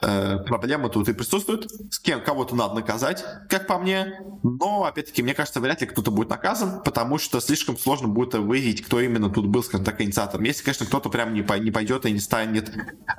э, 0.00 0.38
проблема 0.46 0.88
тут 0.88 1.08
и 1.08 1.12
присутствует. 1.12 1.70
С 1.90 1.98
кем 1.98 2.22
кого-то 2.22 2.54
надо 2.54 2.74
наказать, 2.74 3.24
как 3.48 3.66
по 3.66 3.78
мне. 3.78 4.20
Но, 4.42 4.84
опять-таки, 4.84 5.22
мне 5.22 5.34
кажется, 5.34 5.60
вряд 5.60 5.80
ли 5.80 5.86
кто-то 5.86 6.10
будет 6.10 6.28
наказан, 6.30 6.82
потому 6.82 7.18
что 7.18 7.40
слишком 7.40 7.78
сложно 7.78 8.08
будет 8.08 8.34
выявить, 8.34 8.84
кто 8.84 9.00
именно 9.00 9.30
тут 9.30 9.46
был, 9.46 9.62
скажем 9.62 9.84
так, 9.84 10.00
инициатором. 10.00 10.44
Если, 10.44 10.62
конечно, 10.62 10.86
кто-то 10.86 11.08
прям 11.08 11.34
не, 11.34 11.42
пойдет 11.42 12.06
и 12.06 12.12
не 12.12 12.20
станет, 12.20 12.70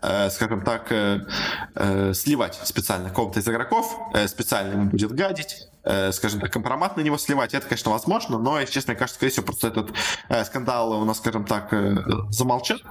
э, 0.02 0.30
скажем 0.30 0.64
так, 0.64 0.92
э, 0.92 1.26
э, 1.76 2.14
сливать 2.14 2.60
специально 2.64 3.10
кого-то 3.10 3.40
из 3.40 3.48
игроков, 3.48 3.98
э, 4.14 4.28
специально 4.28 4.74
ему 4.74 4.90
будет 4.90 5.12
гадить, 5.12 5.68
э, 5.84 6.12
скажем 6.12 6.40
так, 6.40 6.52
компромат 6.52 6.98
на 6.98 7.02
него 7.02 7.18
сливать, 7.18 7.54
это, 7.54 7.68
конечно, 7.68 7.92
возможно, 7.92 8.38
но, 8.38 8.60
если 8.60 8.74
честно, 8.74 8.94
мне 8.94 9.00
кажется, 9.00 9.18
скорее 9.18 9.32
всего, 9.32 9.46
просто 9.46 9.68
этот 9.68 9.94
э, 10.30 10.44
скандал 10.46 10.92
у 10.94 11.06
нас, 11.06 11.18
скажем 11.18 11.46
так, 11.46 11.74
э, 11.74 11.98
замолчат. 12.30 12.82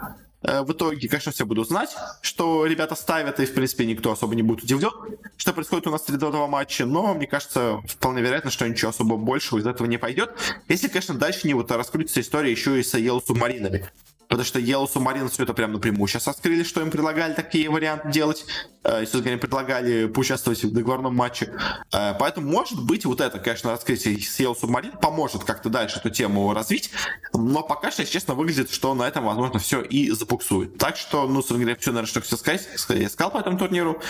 Э, 0.43 0.63
в 0.63 0.73
итоге, 0.73 1.09
конечно, 1.09 1.33
все 1.33 1.47
будут 1.47 1.69
знать, 1.69 1.95
что 2.21 2.67
ребята 2.67 2.95
ставят, 2.95 3.41
и, 3.41 3.47
в 3.47 3.55
принципе, 3.55 3.87
никто 3.87 4.13
особо 4.13 4.35
не 4.35 4.43
будет 4.43 4.65
удивлен, 4.65 4.91
что 5.37 5.53
происходит 5.53 5.87
у 5.87 5.91
нас 5.91 6.03
3 6.03 6.17
2 6.17 6.47
матча, 6.47 6.85
но, 6.85 7.15
мне 7.15 7.27
кажется, 7.27 7.81
вполне 7.87 8.23
вероятно, 8.23 8.51
что 8.51 8.69
ничего 8.69 8.91
особо 8.91 9.17
большего 9.17 9.59
из 9.59 9.67
этого 9.67 9.87
не 9.87 9.99
пойдет. 9.99 10.33
Если, 10.69 10.89
конечно, 10.89 11.15
дальше 11.15 11.47
не 11.47 11.55
вот 11.55 11.71
раскрутится 11.71 12.21
история 12.21 12.51
еще 12.51 12.79
и 12.79 12.83
с 12.83 12.95
Yellow 12.95 13.23
субмаринами. 13.25 13.89
Потому 14.33 14.47
что 14.47 14.59
Yellow 14.61 14.91
Submarine 14.91 15.29
все 15.29 15.43
это 15.43 15.53
прям 15.53 15.73
напрямую 15.73 16.09
сейчас 16.09 16.27
открыли, 16.27 16.63
что 16.63 16.81
им 16.81 16.91
предлагали 16.91 17.35
такие 17.35 17.69
варианты 17.69 18.11
делать. 18.11 18.47
Э, 18.83 19.05
они 19.13 19.37
предлагали 19.37 20.07
поучаствовать 20.07 20.65
в 20.65 20.73
договорном 20.73 21.15
матче. 21.15 21.53
Э, 21.93 22.15
поэтому, 22.19 22.51
может 22.51 22.83
быть, 22.83 23.05
вот 23.05 23.21
это, 23.21 23.39
конечно, 23.39 23.73
раскрытие 23.73 24.19
с 24.19 24.41
Yellow 24.41 24.59
Submarine 24.59 24.99
поможет 24.99 25.45
как-то 25.45 25.69
дальше 25.69 25.99
эту 25.99 26.09
тему 26.09 26.55
развить. 26.55 26.93
Но 27.35 27.63
пока 27.63 27.91
что, 27.91 28.01
если 28.01 28.15
честно, 28.15 28.33
выглядит, 28.33 28.71
что 28.71 28.95
на 28.95 29.07
этом, 29.07 29.27
возможно, 29.27 29.59
все 29.59 29.83
и 29.83 30.11
запуксует. 30.13 30.79
Так 30.79 30.97
что, 30.97 31.29
ну, 31.29 31.43
говоря, 31.43 31.77
все, 31.77 31.91
наверное, 31.91 32.09
что 32.09 32.23
все 32.23 32.39
сказать, 32.39 32.67
я 32.89 33.11
сказал 33.11 33.33
по 33.33 33.37
этому 33.37 33.59
турниру. 33.59 34.01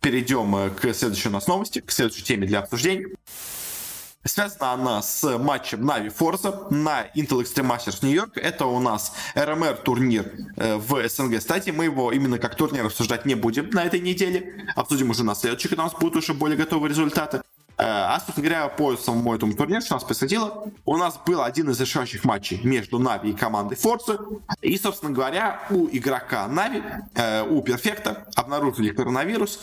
Перейдем 0.00 0.56
э, 0.56 0.70
к 0.70 0.94
следующей 0.94 1.28
у 1.28 1.32
нас 1.32 1.46
новости, 1.48 1.82
к 1.82 1.90
следующей 1.92 2.24
теме 2.24 2.46
для 2.46 2.60
обсуждения. 2.60 3.08
Связана 4.26 4.72
она 4.72 5.02
с 5.02 5.38
матчем 5.38 5.84
Нави 5.84 6.08
Forza 6.08 6.66
на 6.70 7.06
Intel 7.14 7.42
Extreme 7.42 7.76
Masters 7.76 8.00
York. 8.02 8.32
Это 8.40 8.66
у 8.66 8.80
нас 8.80 9.12
RMR 9.34 9.82
турнир 9.82 10.32
э, 10.56 10.76
в 10.76 11.08
СНГ. 11.08 11.38
Кстати, 11.38 11.70
мы 11.70 11.84
его 11.84 12.10
именно 12.10 12.38
как 12.38 12.56
турнир 12.56 12.86
обсуждать 12.86 13.24
не 13.24 13.36
будем 13.36 13.70
на 13.70 13.84
этой 13.84 14.00
неделе. 14.00 14.66
Обсудим 14.74 15.10
уже 15.10 15.22
на 15.22 15.34
следующий, 15.34 15.68
когда 15.68 15.84
у 15.84 15.86
нас 15.86 15.94
будут 15.94 16.16
уже 16.16 16.34
более 16.34 16.56
готовые 16.56 16.90
результаты. 16.90 17.38
Э, 17.78 17.84
а, 17.84 18.18
собственно 18.18 18.48
говоря, 18.48 18.68
по 18.68 18.96
самому 18.96 19.34
этому 19.34 19.54
турниру, 19.54 19.80
что 19.80 19.94
у 19.94 19.96
нас 19.96 20.04
происходило, 20.04 20.72
у 20.84 20.96
нас 20.96 21.20
был 21.24 21.42
один 21.42 21.70
из 21.70 21.80
решающих 21.80 22.24
матчей 22.24 22.60
между 22.64 22.98
Нави 22.98 23.30
и 23.30 23.34
командой 23.34 23.76
Forza. 23.76 24.42
И, 24.60 24.76
собственно 24.76 25.12
говоря, 25.12 25.62
у 25.70 25.86
игрока 25.92 26.48
Нави, 26.48 26.82
э, 27.14 27.42
у 27.42 27.62
Перфекта, 27.62 28.26
обнаружили 28.34 28.90
коронавирус, 28.90 29.60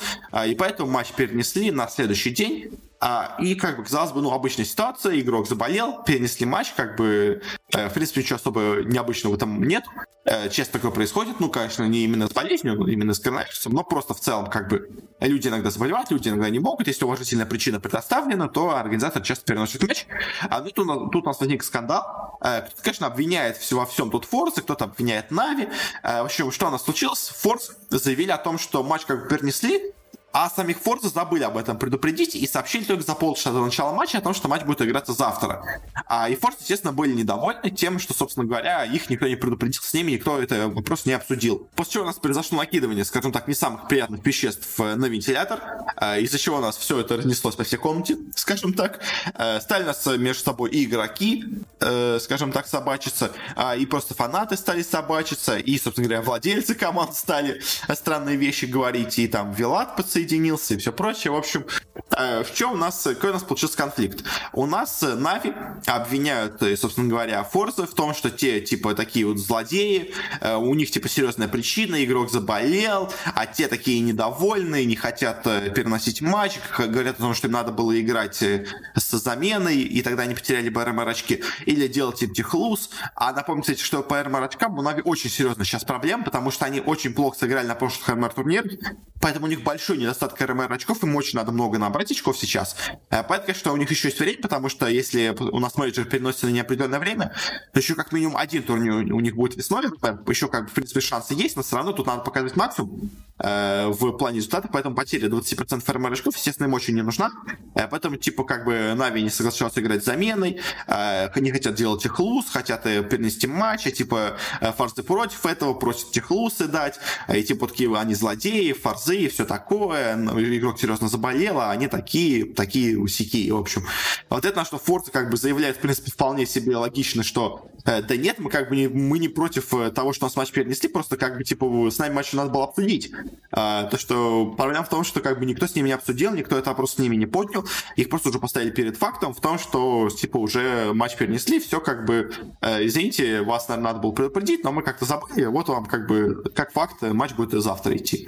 и 0.47 0.55
поэтому 0.55 0.89
матч 0.89 1.11
перенесли 1.11 1.71
на 1.71 1.89
следующий 1.89 2.29
день. 2.29 2.71
А, 3.05 3.35
и, 3.37 3.53
как 3.55 3.75
бы, 3.75 3.83
казалось 3.83 4.13
бы, 4.13 4.21
ну, 4.21 4.31
обычная 4.31 4.63
ситуация, 4.63 5.19
игрок 5.19 5.45
заболел, 5.45 6.01
перенесли 6.03 6.45
матч, 6.45 6.71
как 6.71 6.95
бы, 6.95 7.41
э, 7.75 7.89
в 7.89 7.93
принципе, 7.93 8.21
ничего 8.21 8.37
особо 8.37 8.81
необычного 8.85 9.35
этом 9.35 9.61
нет. 9.61 9.83
Э, 10.23 10.47
часто 10.47 10.73
такое 10.73 10.91
происходит, 10.91 11.41
ну, 11.41 11.49
конечно, 11.49 11.83
не 11.83 12.05
именно 12.05 12.29
с 12.29 12.31
болезнью, 12.31 12.81
именно 12.87 13.13
с 13.13 13.19
коронавирусом, 13.19 13.73
но 13.73 13.83
просто 13.83 14.13
в 14.13 14.21
целом, 14.21 14.45
как 14.49 14.69
бы, 14.69 14.89
люди 15.19 15.49
иногда 15.49 15.69
заболевают, 15.69 16.11
люди 16.11 16.29
иногда 16.29 16.49
не 16.49 16.59
могут, 16.59 16.87
если 16.87 17.03
уважительная 17.03 17.45
причина 17.45 17.81
предоставлена, 17.81 18.47
то 18.47 18.73
организатор 18.73 19.21
часто 19.21 19.43
переносит 19.43 19.83
матч. 19.83 20.07
А 20.49 20.61
тут, 20.61 20.75
тут 21.11 21.23
у 21.23 21.27
нас 21.27 21.41
возник 21.41 21.65
скандал. 21.65 22.37
Э, 22.39 22.61
кто-то, 22.61 22.81
конечно, 22.83 23.07
обвиняет 23.07 23.57
все 23.57 23.75
во 23.75 23.85
всем 23.85 24.11
тут 24.11 24.23
Форса, 24.23 24.61
кто-то 24.61 24.85
обвиняет 24.85 25.29
Нави. 25.29 25.67
В 26.03 26.23
общем, 26.23 26.53
что 26.53 26.67
у 26.67 26.69
нас 26.69 26.83
случилось? 26.83 27.33
Форс 27.41 27.75
заявили 27.89 28.31
о 28.31 28.37
том, 28.37 28.57
что 28.57 28.81
матч 28.81 29.03
как 29.03 29.23
бы 29.23 29.27
перенесли, 29.27 29.93
а 30.33 30.49
самих 30.49 30.79
Форза 30.79 31.09
забыли 31.09 31.43
об 31.43 31.57
этом 31.57 31.77
предупредить 31.77 32.35
и 32.35 32.47
сообщили 32.47 32.83
только 32.83 33.03
за 33.03 33.13
полчаса 33.13 33.51
до 33.51 33.63
начала 33.63 33.93
матча 33.93 34.17
о 34.17 34.21
том, 34.21 34.33
что 34.33 34.47
матч 34.47 34.63
будет 34.63 34.81
играться 34.81 35.13
завтра. 35.13 35.63
А, 36.07 36.27
и 36.27 36.35
Форс, 36.35 36.55
естественно, 36.59 36.91
были 36.91 37.13
недовольны 37.13 37.69
тем, 37.69 37.99
что, 37.99 38.15
собственно 38.15 38.47
говоря, 38.47 38.83
их 38.83 39.11
никто 39.11 39.27
не 39.27 39.35
предупредил, 39.35 39.79
с 39.83 39.93
ними 39.93 40.13
никто 40.13 40.41
это 40.41 40.69
вопрос 40.69 41.05
не 41.05 41.13
обсудил. 41.13 41.69
После 41.75 41.93
чего 41.93 42.03
у 42.03 42.07
нас 42.07 42.15
произошло 42.15 42.57
накидывание, 42.57 43.05
скажем 43.05 43.31
так, 43.31 43.47
не 43.47 43.53
самых 43.53 43.87
приятных 43.87 44.25
веществ 44.25 44.79
э, 44.79 44.95
на 44.95 45.05
вентилятор, 45.05 45.61
а, 45.95 46.17
из-за 46.17 46.39
чего 46.39 46.57
у 46.57 46.61
нас 46.61 46.77
все 46.77 46.99
это 46.99 47.17
разнеслось 47.17 47.55
по 47.55 47.63
всей 47.63 47.77
комнате, 47.77 48.17
скажем 48.35 48.73
так. 48.73 49.01
А, 49.35 49.61
стали 49.61 49.83
нас 49.83 50.03
между 50.17 50.43
собой 50.43 50.71
и 50.71 50.85
игроки, 50.85 51.45
э, 51.79 52.17
скажем 52.19 52.51
так, 52.51 52.65
собачиться, 52.65 53.31
а, 53.55 53.75
и 53.75 53.85
просто 53.85 54.15
фанаты 54.15 54.57
стали 54.57 54.81
собачиться, 54.81 55.59
и, 55.59 55.77
собственно 55.77 56.07
говоря, 56.07 56.23
владельцы 56.23 56.73
команд 56.73 57.13
стали 57.13 57.61
странные 57.93 58.35
вещи 58.35 58.65
говорить, 58.65 59.19
и 59.19 59.27
там 59.27 59.51
Вилат 59.51 59.95
подсоединился 59.95 60.22
присоединился 60.23 60.73
и 60.73 60.77
все 60.77 60.91
прочее. 60.91 61.31
В 61.31 61.35
общем, 61.35 61.65
в 62.11 62.47
чем 62.53 62.73
у 62.73 62.75
нас, 62.75 63.03
какой 63.03 63.31
у 63.31 63.33
нас 63.33 63.43
получился 63.43 63.77
конфликт? 63.77 64.23
У 64.53 64.65
нас 64.65 65.01
Нави 65.01 65.53
обвиняют, 65.85 66.61
собственно 66.79 67.09
говоря, 67.09 67.43
Форза 67.43 67.85
в 67.85 67.93
том, 67.93 68.13
что 68.13 68.29
те, 68.29 68.61
типа, 68.61 68.93
такие 68.93 69.25
вот 69.25 69.37
злодеи, 69.37 70.13
у 70.41 70.73
них, 70.75 70.91
типа, 70.91 71.09
серьезная 71.09 71.47
причина, 71.47 72.03
игрок 72.03 72.31
заболел, 72.31 73.11
а 73.35 73.45
те 73.45 73.67
такие 73.67 73.99
недовольные, 73.99 74.85
не 74.85 74.95
хотят 74.95 75.43
переносить 75.43 76.21
матч, 76.21 76.53
говорят 76.77 77.17
о 77.17 77.21
том, 77.21 77.33
что 77.33 77.47
им 77.47 77.53
надо 77.53 77.71
было 77.71 77.99
играть 77.99 78.41
с 78.41 79.11
заменой, 79.11 79.77
и 79.77 80.01
тогда 80.01 80.23
они 80.23 80.35
потеряли 80.35 80.69
бы 80.69 80.83
РМР 80.83 81.07
очки, 81.07 81.43
или 81.65 81.87
делать 81.87 82.21
им 82.21 82.33
техлуз. 82.33 82.89
А 83.15 83.33
напомню, 83.33 83.63
что 83.77 84.03
по 84.03 84.21
РМР 84.21 84.43
очкам 84.43 84.77
у 84.77 84.81
Нави 84.81 85.01
очень 85.03 85.29
серьезно 85.29 85.65
сейчас 85.65 85.83
проблем, 85.83 86.23
потому 86.23 86.51
что 86.51 86.65
они 86.65 86.79
очень 86.79 87.13
плохо 87.13 87.39
сыграли 87.39 87.67
на 87.67 87.75
прошлых 87.75 88.07
РМР 88.09 88.33
турнирах, 88.33 88.71
поэтому 89.19 89.45
у 89.45 89.49
них 89.49 89.63
большой 89.63 89.97
недостаток 89.97 90.12
РМР 90.21 90.71
очков, 90.71 91.03
им 91.03 91.15
очень 91.15 91.37
надо 91.37 91.51
много 91.51 91.77
набрать 91.77 92.11
очков 92.11 92.37
сейчас. 92.37 92.75
Э, 93.09 93.23
поэтому, 93.23 93.47
конечно, 93.47 93.71
у 93.73 93.77
них 93.77 93.89
еще 93.89 94.09
есть 94.09 94.19
время, 94.19 94.41
потому 94.41 94.69
что 94.69 94.87
если 94.87 95.35
у 95.39 95.59
нас 95.59 95.77
менеджер 95.77 96.05
переносится 96.05 96.47
на 96.47 96.51
неопределенное 96.51 96.99
время, 96.99 97.33
то 97.73 97.79
еще 97.79 97.95
как 97.95 98.11
минимум 98.11 98.37
один 98.37 98.63
турнир 98.63 99.13
у 99.13 99.19
них 99.19 99.35
будет 99.35 99.55
весной, 99.55 99.83
еще 100.27 100.47
как 100.47 100.65
бы, 100.65 100.69
в 100.69 100.73
принципе, 100.73 101.01
шансы 101.01 101.33
есть, 101.33 101.55
но 101.55 101.63
все 101.63 101.77
равно 101.77 101.91
тут 101.91 102.07
надо 102.07 102.21
показывать 102.21 102.55
максимум 102.55 103.09
в 103.37 104.11
плане 104.13 104.37
результата, 104.37 104.69
поэтому 104.71 104.95
потеря 104.95 105.27
20% 105.27 105.91
РМР 105.91 106.13
очков, 106.13 106.35
естественно, 106.35 106.67
им 106.67 106.73
очень 106.73 106.95
не 106.95 107.01
нужна. 107.01 107.31
Э, 107.75 107.87
поэтому, 107.87 108.15
типа, 108.17 108.43
как 108.43 108.65
бы 108.65 108.93
Нави 108.95 109.21
не 109.21 109.29
соглашался 109.29 109.81
играть 109.81 110.03
заменой, 110.03 110.59
э, 110.87 111.39
не 111.39 111.51
хотят 111.51 111.75
делать 111.75 112.05
их 112.05 112.19
луз, 112.19 112.45
хотят 112.49 112.85
э, 112.85 113.03
перенести 113.03 113.47
матч, 113.47 113.83
типа, 113.83 114.37
э, 114.61 114.71
фарзы 114.71 115.03
против 115.03 115.45
этого, 115.45 115.73
просят 115.73 116.11
техлусы 116.11 116.67
дать, 116.67 116.99
и 117.33 117.43
типа 117.43 117.67
такие 117.67 117.93
они 117.97 118.15
злодеи, 118.15 118.71
фарзы 118.73 119.17
и 119.17 119.27
все 119.27 119.45
такое, 119.45 120.15
игрок 120.15 120.79
серьезно 120.79 121.07
заболел, 121.07 121.59
а 121.59 121.71
они 121.71 121.87
такие, 121.87 122.45
такие 122.45 122.97
усики, 122.97 123.49
в 123.49 123.57
общем. 123.57 123.85
Вот 124.29 124.45
это 124.45 124.57
на 124.57 124.65
что 124.65 124.77
Форца 124.77 125.11
как 125.11 125.29
бы 125.29 125.37
заявляет, 125.37 125.77
в 125.77 125.79
принципе, 125.79 126.11
вполне 126.11 126.45
себе 126.45 126.77
логично, 126.77 127.23
что 127.23 127.69
э, 127.85 128.01
да 128.01 128.15
нет, 128.15 128.39
мы 128.39 128.49
как 128.49 128.69
бы 128.69 128.75
не, 128.75 128.87
мы 128.87 129.19
не 129.19 129.27
против 129.27 129.73
э, 129.73 129.91
того, 129.91 130.13
что 130.13 130.25
нас 130.25 130.35
матч 130.35 130.51
перенесли, 130.51 130.89
просто 130.89 131.17
как 131.17 131.37
бы 131.37 131.43
типа 131.43 131.89
с 131.89 131.97
нами 131.97 132.13
матч 132.13 132.33
надо 132.33 132.49
было 132.49 132.65
обсудить. 132.65 133.11
А, 133.51 133.83
то, 133.83 133.97
что 133.97 134.53
проблема 134.57 134.83
в 134.83 134.89
том, 134.89 135.03
что 135.03 135.19
как 135.21 135.39
бы 135.39 135.45
никто 135.45 135.67
с 135.67 135.75
ними 135.75 135.87
не 135.87 135.93
обсудил, 135.93 136.33
никто 136.33 136.57
это 136.57 136.73
просто 136.73 136.97
с 136.97 136.99
ними 136.99 137.15
не 137.15 137.25
поднял, 137.25 137.65
их 137.95 138.09
просто 138.09 138.29
уже 138.29 138.39
поставили 138.39 138.71
перед 138.71 138.97
фактом 138.97 139.33
в 139.33 139.41
том, 139.41 139.59
что 139.59 140.09
типа 140.09 140.37
уже 140.37 140.93
матч 140.93 141.15
перенесли, 141.15 141.59
все 141.59 141.79
как 141.79 142.05
бы, 142.05 142.31
э, 142.61 142.85
извините, 142.85 143.41
вас, 143.43 143.67
наверное, 143.67 143.91
надо 143.91 143.99
было 144.01 144.11
предупредить, 144.11 144.63
но 144.63 144.71
мы 144.71 144.81
как-то 144.81 145.05
забыли, 145.05 145.45
вот 145.45 145.69
вам 145.69 145.85
как 145.85 146.07
бы, 146.07 146.43
как 146.55 146.71
факт, 146.71 147.01
матч 147.01 147.33
будет 147.33 147.61
завтра 147.61 147.95
идти. 147.95 148.27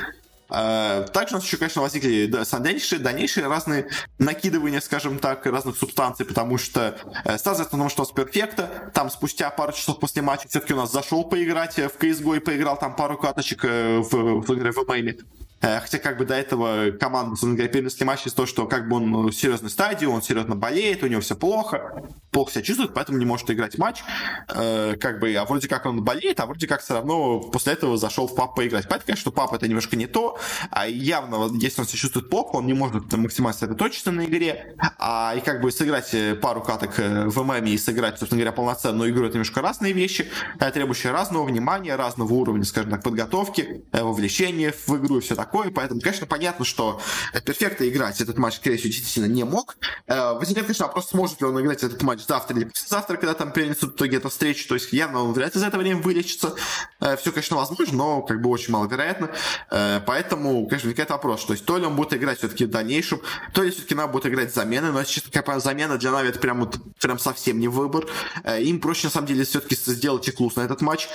Э, 0.50 1.06
также 1.12 1.36
у 1.36 1.38
нас 1.38 1.46
еще, 1.46 1.58
конечно, 1.58 1.82
возникли 1.82 2.28
дальнейшие, 2.28 3.00
дальнейшие 3.00 3.48
разные 3.48 3.90
накидывания, 4.20 4.82
скажем 4.82 5.20
так, 5.20 5.46
разных 5.46 5.78
субстанций, 5.78 6.26
потому 6.26 6.58
что 6.58 6.98
э, 7.24 7.38
сказать 7.38 7.68
о 7.68 7.70
том, 7.70 7.90
что 7.90 8.04
у 8.04 8.06
нас 8.06 8.12
перфекта, 8.14 8.92
там 8.94 9.10
спустя 9.10 9.50
пару 9.50 9.74
часов 9.74 10.00
после 10.00 10.22
матча 10.22 10.48
все-таки 10.48 10.74
у 10.74 10.78
нас 10.78 10.92
зашел 10.92 11.24
поиграть 11.24 11.76
в 11.76 11.92
CSGO 12.00 12.38
и 12.38 12.40
поиграл 12.40 12.78
там 12.78 12.96
пару 12.96 13.18
каточек 13.18 13.64
в, 13.64 14.42
в 14.42 14.54
игре 14.54 14.72
в 14.72 14.88
мейле. 14.88 15.18
Э, 15.62 15.80
хотя 15.80 15.98
как 16.00 16.18
бы 16.18 16.26
до 16.26 16.36
этого 16.36 16.92
команда, 16.92 17.32
собственно 17.32 17.56
говоря, 17.56 17.72
перенесли 17.72 18.06
матч 18.06 18.26
из 18.28 18.34
того, 18.34 18.46
что 18.46 18.68
как 18.68 18.88
бы 18.88 18.98
он 18.98 19.28
в 19.28 19.32
серьезной 19.32 19.72
стадии, 19.72 20.06
он 20.06 20.22
серьезно 20.22 20.56
болеет, 20.56 21.04
у 21.04 21.08
него 21.08 21.22
все 21.22 21.36
плохо, 21.36 22.04
плохо 22.36 22.52
себя 22.52 22.64
чувствует, 22.64 22.94
поэтому 22.94 23.18
не 23.18 23.24
может 23.24 23.50
играть 23.50 23.78
матч. 23.78 24.04
Э, 24.50 24.98
как 25.00 25.22
бы, 25.22 25.34
а 25.36 25.46
вроде 25.46 25.70
как 25.70 25.86
он 25.86 26.04
болеет, 26.04 26.42
а 26.42 26.46
вроде 26.46 26.68
как 26.68 26.82
все 26.82 26.96
равно 26.96 27.40
после 27.40 27.72
этого 27.74 27.98
зашел 27.98 28.28
в 28.28 28.36
пап 28.36 28.56
поиграть. 28.56 28.84
Понятно, 28.90 29.06
конечно, 29.06 29.22
что 29.22 29.32
пап 29.32 29.54
это 29.54 29.70
немножко 29.70 29.96
не 29.96 30.06
то, 30.06 30.38
а 30.70 30.86
явно, 30.86 31.50
если 31.58 31.80
он 31.80 31.88
себя 31.88 31.98
чувствует 31.98 32.30
плохо, 32.30 32.58
он 32.58 32.68
не 32.68 32.74
может 32.74 33.14
максимально 33.14 33.54
сосредоточиться 33.54 34.12
на 34.12 34.26
игре, 34.26 34.76
а 35.00 35.34
и 35.38 35.40
как 35.40 35.62
бы 35.62 35.72
сыграть 35.72 36.14
э, 36.14 36.36
пару 36.36 36.62
каток 36.62 36.98
в 36.98 37.42
ММ 37.42 37.66
и 37.68 37.78
сыграть, 37.78 38.20
собственно 38.20 38.42
говоря, 38.42 38.52
полноценную 38.52 39.12
игру, 39.12 39.24
это 39.24 39.36
немножко 39.36 39.62
разные 39.62 39.94
вещи, 39.94 40.30
требующие 40.74 41.14
разного 41.14 41.46
внимания, 41.46 41.96
разного 41.96 42.34
уровня, 42.34 42.66
скажем 42.66 42.92
так, 42.92 43.02
подготовки, 43.02 43.86
вовлечения 43.94 44.74
в 44.86 44.98
игру 44.98 45.20
и 45.20 45.22
все 45.22 45.36
такое 45.36 45.72
поэтому, 45.72 46.02
конечно, 46.02 46.28
понятно, 46.28 46.66
что 46.66 47.00
перфекто 47.46 47.88
играть 47.88 48.20
этот 48.20 48.38
матч, 48.38 48.56
скорее 48.56 48.76
всего, 48.76 48.90
действительно 48.90 49.32
не 49.32 49.46
мог. 49.46 49.78
Э, 50.08 50.34
возникает, 50.34 50.68
конечно, 50.68 50.88
вопрос, 50.88 51.12
сможет 51.12 51.40
ли 51.40 51.48
он 51.48 51.62
играть 51.62 51.82
этот 51.82 52.04
матч 52.04 52.25
завтра 52.28 52.58
или 52.58 52.72
завтра, 52.74 53.18
когда 53.18 53.34
там 53.34 53.52
перенесут 53.52 53.94
в 53.94 53.96
итоге 53.96 54.18
эту 54.18 54.30
встречу, 54.30 54.68
то 54.68 54.76
есть 54.76 54.92
явно 54.94 55.24
он 55.24 55.34
вряд 55.34 55.56
ли 55.56 55.60
за 55.60 55.68
это 55.68 55.78
время 55.78 56.02
вылечится. 56.02 56.56
Э, 57.00 57.18
Все, 57.18 57.32
конечно, 57.32 57.58
возможно, 57.58 57.96
но 57.96 58.22
как 58.22 58.42
бы 58.42 58.50
очень 58.50 58.72
маловероятно. 58.72 59.30
Э, 59.72 60.02
поэтому, 60.06 60.66
конечно, 60.68 60.88
возникает 60.88 61.10
вопрос, 61.10 61.46
то 61.46 61.54
есть 61.54 61.66
то 61.66 61.78
ли 61.78 61.86
он 61.86 61.96
будет 61.96 62.14
играть 62.14 62.40
все-таки 62.40 62.66
в 62.66 62.70
дальнейшем, 62.70 63.22
то 63.54 63.64
ли 63.64 63.72
все-таки 63.72 63.96
надо 63.96 64.12
будет 64.12 64.26
играть 64.28 64.54
замены, 64.54 64.92
но, 64.92 65.04
честно, 65.04 65.32
какая 65.32 65.60
замена 65.60 65.98
для 65.98 66.12
Нави 66.12 66.30
это 66.30 66.40
прям, 66.40 66.62
вот, 66.62 66.78
прям 67.00 67.20
совсем 67.20 67.60
не 67.60 67.68
выбор. 67.68 68.06
Им 68.60 68.80
проще, 68.80 69.08
на 69.08 69.12
самом 69.12 69.28
деле, 69.28 69.44
все-таки 69.44 69.76
сделать 69.76 70.28
эклус 70.30 70.56
на 70.56 70.62
этот 70.62 70.82
матч. 70.82 71.08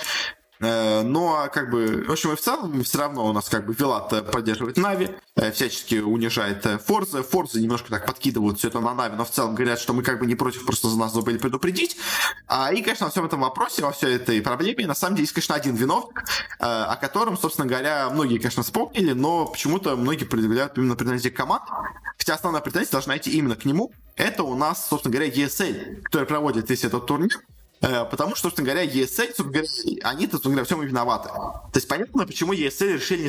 Э, 0.61 1.01
ну, 1.01 1.33
а 1.33 1.49
как 1.49 1.71
бы, 1.71 2.05
в 2.07 2.11
общем, 2.11 2.31
и 2.31 2.35
в 2.35 2.41
целом 2.41 2.83
все 2.83 2.99
равно 2.99 3.27
у 3.27 3.33
нас 3.33 3.49
как 3.49 3.65
бы 3.65 3.73
Вилат 3.73 4.31
поддерживает 4.31 4.77
Нави, 4.77 5.09
э, 5.35 5.51
всячески 5.51 5.95
унижает 5.95 6.65
Форза. 6.85 7.23
Форза 7.23 7.59
немножко 7.59 7.89
так 7.89 8.05
подкидывают 8.05 8.59
все 8.59 8.67
это 8.67 8.79
на 8.79 8.93
Нави, 8.93 9.15
но 9.15 9.25
в 9.25 9.31
целом 9.31 9.55
говорят, 9.55 9.79
что 9.79 9.93
мы 9.93 10.03
как 10.03 10.19
бы 10.19 10.27
не 10.27 10.35
против, 10.35 10.63
просто 10.65 10.87
за 10.87 10.99
нас 10.99 11.13
забыли 11.13 11.39
предупредить. 11.39 11.97
А, 12.47 12.71
и, 12.71 12.81
конечно, 12.81 13.07
во 13.07 13.11
всем 13.11 13.25
этом 13.25 13.41
вопросе, 13.41 13.81
во 13.81 13.91
всей 13.91 14.15
этой 14.15 14.41
проблеме, 14.41 14.85
на 14.85 14.93
самом 14.93 15.15
деле, 15.15 15.23
есть, 15.23 15.33
конечно, 15.33 15.55
один 15.55 15.75
виновник, 15.75 16.23
э, 16.59 16.63
о 16.63 16.95
котором, 16.95 17.37
собственно 17.37 17.67
говоря, 17.67 18.09
многие, 18.11 18.37
конечно, 18.37 18.61
вспомнили, 18.61 19.13
но 19.13 19.47
почему-то 19.47 19.95
многие 19.95 20.25
предъявляют 20.25 20.77
именно 20.77 20.95
претензии 20.95 21.29
команд, 21.29 21.63
хотя 22.17 22.35
основная 22.35 22.61
претензия 22.61 22.91
должна 22.91 23.17
идти 23.17 23.31
именно 23.31 23.55
к 23.55 23.65
нему. 23.65 23.91
Это 24.15 24.43
у 24.43 24.55
нас, 24.55 24.87
собственно 24.87 25.15
говоря, 25.15 25.31
ESL, 25.31 26.03
который 26.03 26.25
проводит 26.25 26.69
весь 26.69 26.83
этот 26.83 27.07
турнир. 27.07 27.39
Э, 27.81 28.05
потому 28.05 28.35
что, 28.35 28.43
собственно 28.43 28.65
говоря, 28.65 28.85
ESL, 28.85 29.33
собственно 29.35 29.51
говоря, 29.51 29.67
они-то, 30.03 30.33
собственно 30.33 30.55
говоря, 30.55 30.65
в 30.65 30.69
чем 30.69 30.83
и 30.83 30.85
виноваты. 30.85 31.29
То 31.29 31.71
есть 31.75 31.87
понятно, 31.87 32.27
почему 32.27 32.53
ESL 32.53 32.93
решили 32.93 33.23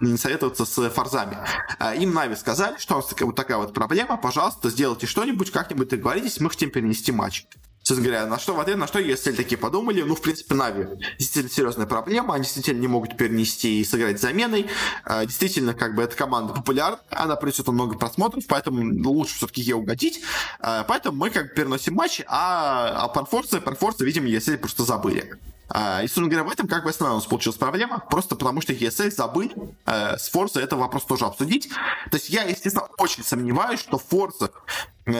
не 0.00 0.16
советоваться, 0.16 0.64
с 0.66 0.90
форзами. 0.90 1.38
Э, 1.78 1.96
им 1.96 2.12
Нави 2.12 2.36
сказали, 2.36 2.76
что 2.78 2.94
у 2.94 2.96
нас 2.98 3.10
вот 3.18 3.34
такая 3.34 3.56
вот 3.58 3.72
проблема, 3.72 4.16
пожалуйста, 4.16 4.70
сделайте 4.70 5.06
что-нибудь, 5.06 5.50
как-нибудь 5.50 5.88
договоритесь, 5.88 6.40
мы 6.40 6.50
хотим 6.50 6.70
перенести 6.70 7.10
матч. 7.10 7.46
Собственно 7.84 8.08
говоря, 8.08 8.26
на 8.26 8.38
что 8.38 8.54
в 8.54 8.60
ответ, 8.60 8.78
на 8.78 8.86
что 8.86 8.98
если 8.98 9.30
такие 9.32 9.58
подумали, 9.58 10.00
ну, 10.00 10.14
в 10.14 10.22
принципе, 10.22 10.54
Нави 10.54 10.86
действительно 11.18 11.50
серьезная 11.50 11.86
проблема, 11.86 12.32
они 12.34 12.44
действительно 12.44 12.80
не 12.80 12.88
могут 12.88 13.18
перенести 13.18 13.82
и 13.82 13.84
сыграть 13.84 14.18
заменой. 14.18 14.68
А, 15.04 15.26
действительно, 15.26 15.74
как 15.74 15.94
бы 15.94 16.02
эта 16.02 16.16
команда 16.16 16.54
популярна, 16.54 16.98
она 17.10 17.36
принесет 17.36 17.68
много 17.68 17.98
просмотров, 17.98 18.44
поэтому 18.48 19.06
лучше 19.06 19.34
все-таки 19.34 19.60
ей 19.60 19.74
угодить. 19.74 20.22
А, 20.60 20.84
поэтому 20.84 21.18
мы 21.18 21.28
как 21.28 21.48
бы 21.48 21.54
переносим 21.54 21.92
матч, 21.92 22.22
а, 22.26 23.04
а 23.04 23.08
Панфорцы, 23.08 23.60
Панфорцы, 23.60 24.06
видимо, 24.06 24.28
если 24.28 24.56
просто 24.56 24.84
забыли. 24.84 25.38
А, 25.68 26.02
и, 26.02 26.06
собственно 26.06 26.28
говоря, 26.28 26.44
в 26.44 26.52
этом 26.52 26.66
как 26.66 26.84
бы 26.84 26.90
основная 26.90 27.16
у 27.16 27.18
нас 27.18 27.26
получилась 27.26 27.58
проблема, 27.58 27.98
просто 27.98 28.34
потому 28.36 28.60
что 28.60 28.72
ESL 28.72 29.10
забыли 29.10 29.52
э, 29.86 30.16
с 30.16 30.32
Forza 30.32 30.60
этот 30.60 30.78
вопрос 30.78 31.04
тоже 31.04 31.24
обсудить. 31.24 31.68
То 32.10 32.16
есть 32.16 32.28
я, 32.30 32.44
естественно, 32.44 32.86
очень 32.98 33.24
сомневаюсь, 33.24 33.80
что 33.80 34.00
Forza 34.10 34.50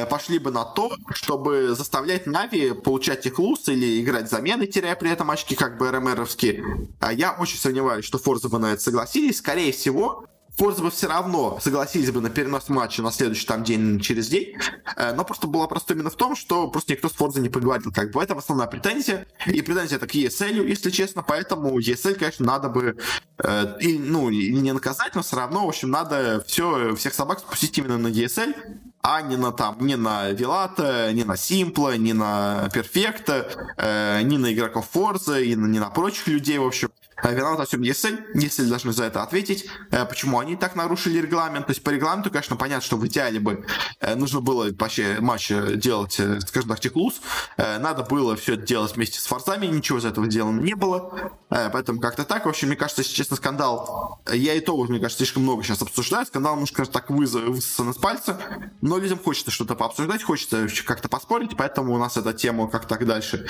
пошли 0.08 0.38
бы 0.38 0.50
на 0.50 0.64
то, 0.64 0.96
чтобы 1.12 1.74
заставлять 1.74 2.26
Нави 2.26 2.72
получать 2.72 3.26
их 3.26 3.38
луз 3.38 3.68
или 3.68 4.02
играть 4.02 4.30
замены, 4.30 4.66
теряя 4.66 4.96
при 4.96 5.10
этом 5.10 5.30
очки, 5.30 5.54
как 5.54 5.78
бы 5.78 5.90
РМРовские. 5.90 6.88
А 7.00 7.12
я 7.12 7.32
очень 7.32 7.58
сомневаюсь, 7.58 8.04
что 8.04 8.18
Forza 8.18 8.48
бы 8.48 8.58
на 8.58 8.72
это 8.72 8.82
согласились. 8.82 9.38
Скорее 9.38 9.72
всего, 9.72 10.26
Форза 10.56 10.82
бы 10.82 10.90
все 10.90 11.08
равно 11.08 11.58
согласились 11.60 12.12
бы 12.12 12.20
на 12.20 12.30
перенос 12.30 12.68
матча 12.68 13.02
на 13.02 13.10
следующий 13.10 13.46
там 13.46 13.64
день 13.64 13.98
через 13.98 14.28
день, 14.28 14.56
э, 14.96 15.12
но 15.12 15.24
просто 15.24 15.48
было 15.48 15.66
просто 15.66 15.94
именно 15.94 16.10
в 16.10 16.14
том, 16.14 16.36
что 16.36 16.68
просто 16.68 16.92
никто 16.92 17.08
с 17.08 17.12
Форзой 17.12 17.42
не 17.42 17.48
поговорил. 17.48 17.90
Как 17.92 18.12
бы 18.12 18.22
это 18.22 18.34
основная 18.34 18.68
претензия, 18.68 19.26
и 19.46 19.62
претензия 19.62 19.96
это 19.96 20.06
к 20.06 20.14
ESL, 20.14 20.66
если 20.68 20.90
честно, 20.90 21.24
поэтому 21.24 21.78
ESL, 21.80 22.14
конечно, 22.14 22.46
надо 22.46 22.68
бы, 22.68 22.96
э, 23.38 23.78
и, 23.80 23.98
ну, 23.98 24.30
не 24.30 24.72
наказать, 24.72 25.16
но 25.16 25.22
все 25.22 25.36
равно, 25.36 25.66
в 25.66 25.68
общем, 25.68 25.90
надо 25.90 26.44
все, 26.46 26.94
всех 26.94 27.14
собак 27.14 27.40
спустить 27.40 27.76
именно 27.78 27.98
на 27.98 28.08
ESL, 28.08 28.54
а 29.06 29.20
не 29.20 29.36
на 29.36 29.52
там, 29.52 29.76
не 29.80 29.96
на 29.96 30.30
Вилата, 30.30 31.12
не 31.12 31.24
на 31.24 31.36
Симпла, 31.36 31.94
не 31.98 32.14
на 32.14 32.70
Перфекта, 32.72 33.46
э, 33.76 34.22
не 34.22 34.38
на 34.38 34.50
игроков 34.50 34.88
Форза, 34.92 35.40
и 35.40 35.54
на, 35.54 35.66
не 35.66 35.78
на 35.78 35.90
прочих 35.90 36.26
людей, 36.26 36.56
в 36.56 36.66
общем. 36.66 36.88
Э, 37.22 37.34
виноват 37.34 37.58
во 37.58 37.64
всем 37.64 37.80
ESL, 37.82 38.34
ESL 38.34 38.68
должны 38.68 38.92
за 38.92 39.04
это 39.04 39.22
ответить, 39.22 39.66
э, 39.90 40.04
почему 40.04 40.38
они 40.38 40.56
так 40.56 40.74
нарушили 40.74 41.20
регламент. 41.20 41.66
То 41.66 41.70
есть 41.70 41.82
по 41.82 41.90
регламенту, 41.90 42.30
конечно, 42.30 42.56
понятно, 42.56 42.84
что 42.84 42.96
в 42.96 43.06
идеале 43.06 43.40
бы 43.40 43.64
э, 44.00 44.14
нужно 44.14 44.40
было 44.40 44.68
вообще 44.78 45.18
матч 45.20 45.48
делать, 45.48 46.20
скажем 46.46 46.68
так, 46.68 46.80
теклуз. 46.80 47.20
Надо 47.56 48.02
было 48.02 48.36
все 48.36 48.54
это 48.54 48.62
делать 48.66 48.96
вместе 48.96 49.20
с 49.20 49.26
форзами, 49.26 49.66
ничего 49.66 49.98
из 49.98 50.04
этого 50.04 50.26
сделано 50.26 50.60
не 50.60 50.74
было. 50.74 51.32
Поэтому 51.48 52.00
как-то 52.00 52.24
так. 52.24 52.46
В 52.46 52.48
общем, 52.48 52.68
мне 52.68 52.76
кажется, 52.76 53.02
если 53.02 53.14
честно, 53.14 53.36
скандал, 53.36 54.20
я 54.32 54.54
и 54.54 54.60
то, 54.60 54.76
мне 54.84 54.98
кажется, 54.98 55.18
слишком 55.18 55.42
много 55.42 55.62
сейчас 55.62 55.82
обсуждаю. 55.82 56.26
Скандал, 56.26 56.56
может, 56.56 56.74
скажем 56.74 56.92
так, 56.92 57.10
высосан 57.10 57.90
из 57.90 57.96
пальца, 57.96 58.38
но 58.80 58.93
людям 58.98 59.18
хочется 59.18 59.50
что-то 59.50 59.74
пообсуждать, 59.74 60.22
хочется 60.22 60.68
как-то 60.86 61.08
поспорить, 61.08 61.56
поэтому 61.56 61.94
у 61.94 61.98
нас 61.98 62.16
эта 62.16 62.32
тема 62.32 62.68
как 62.68 62.86
так 62.86 63.06
дальше 63.06 63.46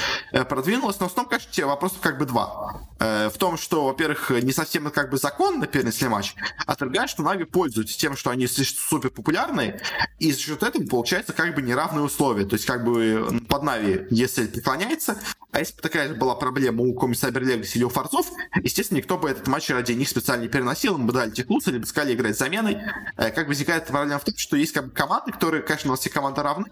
продвинулась. 0.49 1.01
Но 1.01 1.09
в 1.09 1.15
том, 1.15 1.27
конечно, 1.27 1.67
вопросов 1.67 1.99
как 2.01 2.19
бы 2.19 2.27
два. 2.27 2.83
В 2.99 3.35
том, 3.39 3.57
что, 3.57 3.87
во-первых, 3.87 4.31
не 4.31 4.53
совсем 4.53 4.91
как 4.91 5.11
бы 5.11 5.19
закон 5.19 5.59
на 5.59 5.67
первенстве 5.67 6.09
матч, 6.09 6.35
а 6.67 6.77
другая, 6.77 7.07
что 7.07 7.23
Нави 7.23 7.45
пользуются 7.45 7.99
тем, 7.99 8.17
что 8.17 8.31
они 8.31 8.47
супер 8.47 9.11
популярны, 9.11 9.81
и 10.19 10.33
за 10.33 10.39
счет 10.39 10.63
этого 10.63 10.85
получается 10.87 11.33
как 11.33 11.55
бы 11.55 11.63
неравные 11.63 12.05
условия. 12.05 12.45
То 12.45 12.55
есть 12.55 12.67
как 12.67 12.85
бы 12.85 13.41
под 13.49 13.63
Нави, 13.63 14.07
если 14.11 14.47
преклоняется, 14.47 15.19
а 15.53 15.61
если 15.61 15.77
бы 15.77 15.83
такая 15.83 16.15
была 16.15 16.35
проблема 16.35 16.83
у 16.83 16.95
Cyber 16.95 17.43
Legacy 17.43 17.77
или 17.77 17.85
у 17.85 17.89
Форцов, 17.89 18.27
естественно, 18.61 18.99
никто 18.99 19.19
бы 19.19 19.31
этот 19.31 19.47
матч 19.47 19.71
ради 19.71 19.93
них 19.93 20.09
специально 20.09 20.43
не 20.43 20.49
переносил, 20.49 20.97
им 20.97 21.07
бы 21.07 21.13
дали 21.13 21.31
теклуса, 21.31 21.71
либо 21.71 21.85
сказали 21.87 22.15
играть 22.15 22.37
заменой. 22.37 22.79
Э, 23.17 23.31
как 23.31 23.47
возникает 23.47 23.87
проблема 23.87 24.19
в 24.19 24.25
том, 24.25 24.35
что 24.37 24.57
есть 24.57 24.73
как 24.73 24.87
бы 24.87 24.91
команды, 24.91 25.33
которые, 25.35 25.63
конечно, 25.63 25.91
у 25.91 25.93
нас 25.93 26.01
все 26.01 26.11
команды 26.11 26.43
равны, 26.43 26.67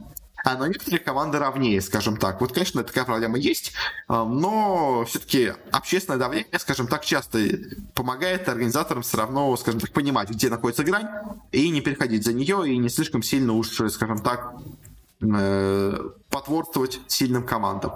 а 0.45 0.57
но 0.57 0.67
некоторые 0.67 0.99
команды 0.99 1.39
равнее, 1.39 1.81
скажем 1.81 2.17
так. 2.17 2.41
Вот, 2.41 2.53
конечно, 2.53 2.83
такая 2.83 3.05
проблема 3.05 3.39
есть, 3.39 3.73
э, 4.09 4.13
но 4.13 5.05
все-таки 5.07 5.53
общественное 5.71 6.19
давление, 6.19 6.59
скажем 6.59 6.89
так, 6.89 7.05
часто 7.05 7.39
помогает 7.95 8.49
организаторам 8.49 9.03
все 9.03 9.19
равно, 9.19 9.57
скажем 9.57 9.81
так, 9.81 9.93
понимать, 9.93 10.31
где 10.31 10.51
находится 10.51 10.83
грань, 10.83 11.09
и 11.53 11.69
не 11.71 11.81
переходить 11.81 12.25
за 12.25 12.33
нее, 12.33 12.69
и 12.69 12.77
не 12.77 12.89
слишком 12.89 13.23
сильно 13.23 13.53
уж, 13.53 13.69
скажем 13.69 14.19
так, 14.19 14.55
э, 15.21 16.11
потворствовать 16.29 17.01
сильным 17.07 17.45
командам. 17.45 17.93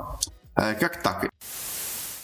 Э, 0.55 0.75
как 0.75 1.03
так. 1.03 1.29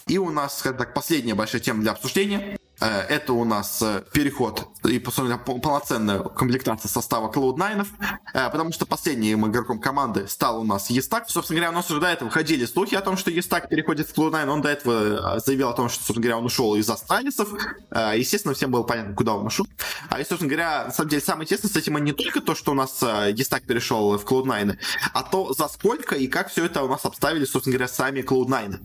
И 0.07 0.19
у 0.19 0.31
нас, 0.31 0.59
скажем 0.59 0.79
так, 0.79 0.95
последняя 0.95 1.35
большая 1.35 1.61
тема 1.61 1.83
для 1.83 1.93
обсуждения. 1.93 2.59
Э, 2.83 3.07
это 3.09 3.33
у 3.33 3.45
нас 3.45 3.81
э, 3.81 4.03
переход 4.12 4.68
и 4.85 4.99
полноценная 4.99 6.18
комплектация 6.18 6.88
состава 6.88 7.31
Cloud9, 7.31 7.87
э, 8.35 8.51
потому 8.51 8.73
что 8.73 8.87
последним 8.87 9.47
игроком 9.47 9.79
команды 9.79 10.27
стал 10.27 10.61
у 10.61 10.64
нас 10.64 10.90
Естак. 10.90 11.31
Собственно 11.31 11.61
говоря, 11.61 11.71
у 11.71 11.75
нас 11.75 11.90
уже 11.90 12.01
до 12.01 12.09
этого 12.09 12.31
ходили 12.31 12.64
слухи 12.64 12.97
о 12.97 13.01
том, 13.01 13.16
что 13.16 13.31
Естак 13.31 13.68
переходит 13.68 14.09
в 14.09 14.18
Cloud9. 14.18 14.49
Он 14.49 14.62
до 14.62 14.68
этого 14.68 15.38
заявил 15.38 15.68
о 15.68 15.75
том, 15.75 15.88
что, 15.88 15.99
собственно 15.99 16.23
говоря, 16.23 16.38
он 16.38 16.47
ушел 16.47 16.75
из 16.75 16.90
Астралисов. 16.90 17.51
Естественно, 17.90 18.55
всем 18.55 18.73
было 18.73 18.83
понятно, 18.83 19.14
куда 19.14 19.35
он 19.35 19.47
ушел. 19.47 19.66
А 20.11 20.21
и, 20.21 20.25
собственно 20.25 20.51
говоря, 20.51 20.85
на 20.87 20.92
самом 20.92 21.11
деле, 21.11 21.23
самое 21.23 21.45
интересное 21.45 21.71
с 21.71 21.77
этим 21.77 21.97
не 21.99 22.12
только 22.12 22.40
то, 22.40 22.57
что 22.57 22.73
у 22.73 22.75
нас 22.75 23.01
Естак 23.03 23.62
перешел 23.62 24.18
в 24.18 24.25
Cloud9, 24.25 24.77
а 25.12 25.23
то, 25.23 25.53
за 25.53 25.68
сколько 25.68 26.16
и 26.16 26.27
как 26.27 26.51
все 26.51 26.64
это 26.64 26.83
у 26.83 26.88
нас 26.88 27.05
обставили, 27.05 27.45
собственно 27.45 27.77
говоря, 27.77 27.88
сами 27.92 28.21
Cloud9. 28.21 28.81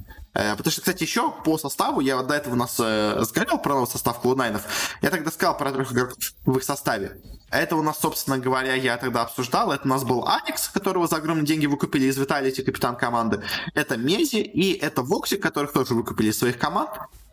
Потому 0.58 0.72
что, 0.72 0.82
кстати, 0.82 1.04
еще 1.04 1.32
по 1.44 1.58
составу, 1.58 2.00
я 2.00 2.18
вот 2.18 2.28
до 2.28 2.36
этого 2.36 2.54
у 2.54 2.58
нас 2.58 2.80
разговаривал 2.80 3.60
про 3.60 3.74
новый 3.74 3.88
состав 3.88 4.24
Cloud9, 4.24 4.62
я 5.02 5.10
тогда 5.10 5.32
сказал 5.32 5.58
про 5.58 5.72
трех 5.72 5.92
игроков 5.92 6.18
в 6.46 6.58
их 6.58 6.64
составе. 6.64 7.18
Это 7.50 7.76
у 7.76 7.82
нас, 7.82 8.00
собственно 8.00 8.38
говоря, 8.38 8.76
я 8.76 8.98
тогда 8.98 9.22
обсуждал. 9.22 9.72
Это 9.72 9.86
у 9.86 9.88
нас 9.88 10.04
был 10.04 10.28
Аникс, 10.28 10.68
которого 10.70 11.08
за 11.08 11.18
огромные 11.18 11.46
деньги 11.46 11.66
выкупили 11.66 12.06
из 12.06 12.18
Vitality, 12.18 12.62
капитан 12.62 12.96
команды. 12.96 13.42
Это 13.74 13.98
mezii 13.98 14.42
и 14.42 14.74
это 14.74 15.02
woxic, 15.02 15.42
которых 15.42 15.72
тоже 15.72 15.94
выкупили 15.94 16.30
из 16.30 16.38
своих 16.38 16.58
команд. 16.58 16.90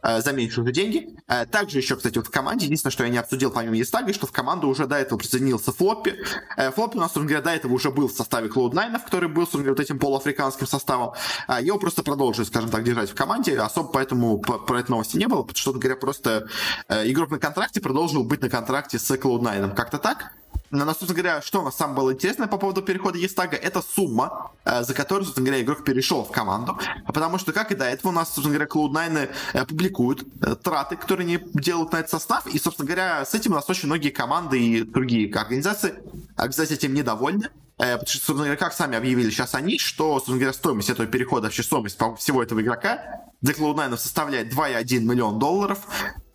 Э, 0.07 0.21
за 0.21 0.33
меньшие 0.33 0.71
деньги. 0.71 1.09
Э, 1.29 1.47
также 1.47 1.79
еще, 1.79 1.97
кстати, 1.97 2.19
вот 2.19 2.27
в 2.27 2.31
команде, 2.31 2.67
единственное, 2.67 2.93
что 2.93 3.05
я 3.05 3.09
не 3.09 3.17
обсудил 3.17 3.51
помимо 3.51 3.75
es3tag, 3.75 4.13
что 4.13 4.27
в 4.27 4.33
команду 4.33 4.69
уже 4.69 4.87
до 4.87 4.97
этого 4.97 5.19
присоединился 5.19 5.73
floppy. 5.73 6.15
Э, 6.59 6.71
floppy 6.73 6.99
у 6.99 7.01
нас, 7.01 7.09
собственно 7.13 7.29
говоря, 7.29 7.43
до 7.43 7.51
этого 7.51 7.73
уже 7.73 7.91
был 7.91 8.09
в 8.09 8.13
составе 8.13 8.49
Cloud9, 8.49 9.03
который 9.03 9.31
был, 9.31 9.45
собственно 9.45 9.65
говоря, 9.65 9.77
вот 9.79 9.81
этим 9.81 9.99
полуафриканским 9.99 10.67
составом. 10.67 11.15
Его 11.63 11.79
просто 11.79 12.03
продолжили, 12.03 12.45
скажем 12.45 12.69
так, 12.69 12.85
держать 12.85 13.11
в 13.11 13.15
команде. 13.15 13.59
Особо 13.59 13.89
поэтому 13.89 14.39
про 14.39 14.81
это 14.81 14.91
новости 14.91 15.17
не 15.17 15.27
было, 15.27 15.41
потому 15.41 15.57
что, 15.57 15.73
говоря, 15.73 15.97
просто 15.97 16.49
игрок 16.91 17.31
на 17.31 17.39
контракте 17.39 17.81
продолжил 17.81 18.25
быть 18.25 18.43
на 18.43 18.51
контракте 18.51 18.99
с 18.99 19.11
Cloud9. 19.11 19.75
Как-то 19.75 19.97
так. 20.05 20.33
Но, 20.71 20.85
собственно 20.87 21.15
говоря, 21.15 21.41
что 21.41 21.61
у 21.61 21.65
нас 21.65 21.77
самое 21.77 21.97
было 21.97 22.13
интересное 22.13 22.47
по 22.47 22.59
поводу 22.59 22.83
перехода 22.83 23.17
Естага, 23.17 23.57
это 23.57 23.81
сумма, 23.81 24.51
э, 24.65 24.83
за 24.83 24.93
которую, 24.93 25.25
собственно 25.25 25.47
говоря, 25.47 25.63
игрок 25.63 25.85
перешел 25.85 26.25
в 26.25 26.31
команду. 26.31 26.79
Потому 27.07 27.39
что, 27.39 27.53
как 27.53 27.73
и 27.73 27.75
до 27.75 27.85
этого, 27.85 28.11
у 28.11 28.15
нас, 28.15 28.35
собственно 28.35 28.59
говоря, 28.59 28.69
Cloud9 28.69 29.31
э, 29.53 29.67
публикуют 29.67 30.25
э, 30.43 30.57
траты, 30.57 30.97
которые 30.97 31.27
они 31.27 31.39
делают 31.55 31.93
на 31.93 31.99
этот 31.99 32.11
состав. 32.11 32.47
И, 32.47 32.59
собственно 32.59 32.87
говоря, 32.87 33.25
с 33.25 33.35
этим 33.35 33.53
у 33.53 33.55
нас 33.55 33.71
очень 33.71 33.87
многие 33.87 34.11
команды 34.11 34.61
и 34.61 34.83
другие 34.83 35.33
организации, 35.33 35.95
кстати, 36.37 36.75
этим 36.75 36.93
недовольны. 36.93 37.49
Потому 37.77 38.07
что, 38.07 38.19
собственно 38.19 38.45
говоря, 38.45 38.57
как 38.57 38.73
сами 38.73 38.97
объявили 38.97 39.31
сейчас 39.31 39.55
они, 39.55 39.79
что, 39.79 40.15
собственно 40.15 40.39
говоря, 40.39 40.53
стоимость 40.53 40.91
этого 40.91 41.09
перехода, 41.09 41.45
вообще 41.45 41.63
стоимость 41.63 41.99
всего 42.19 42.43
этого 42.43 42.61
игрока 42.61 43.25
для 43.41 43.55
Cloud9 43.55 43.97
составляет 43.97 44.53
2,1 44.53 45.01
миллион 45.01 45.39
долларов. 45.39 45.79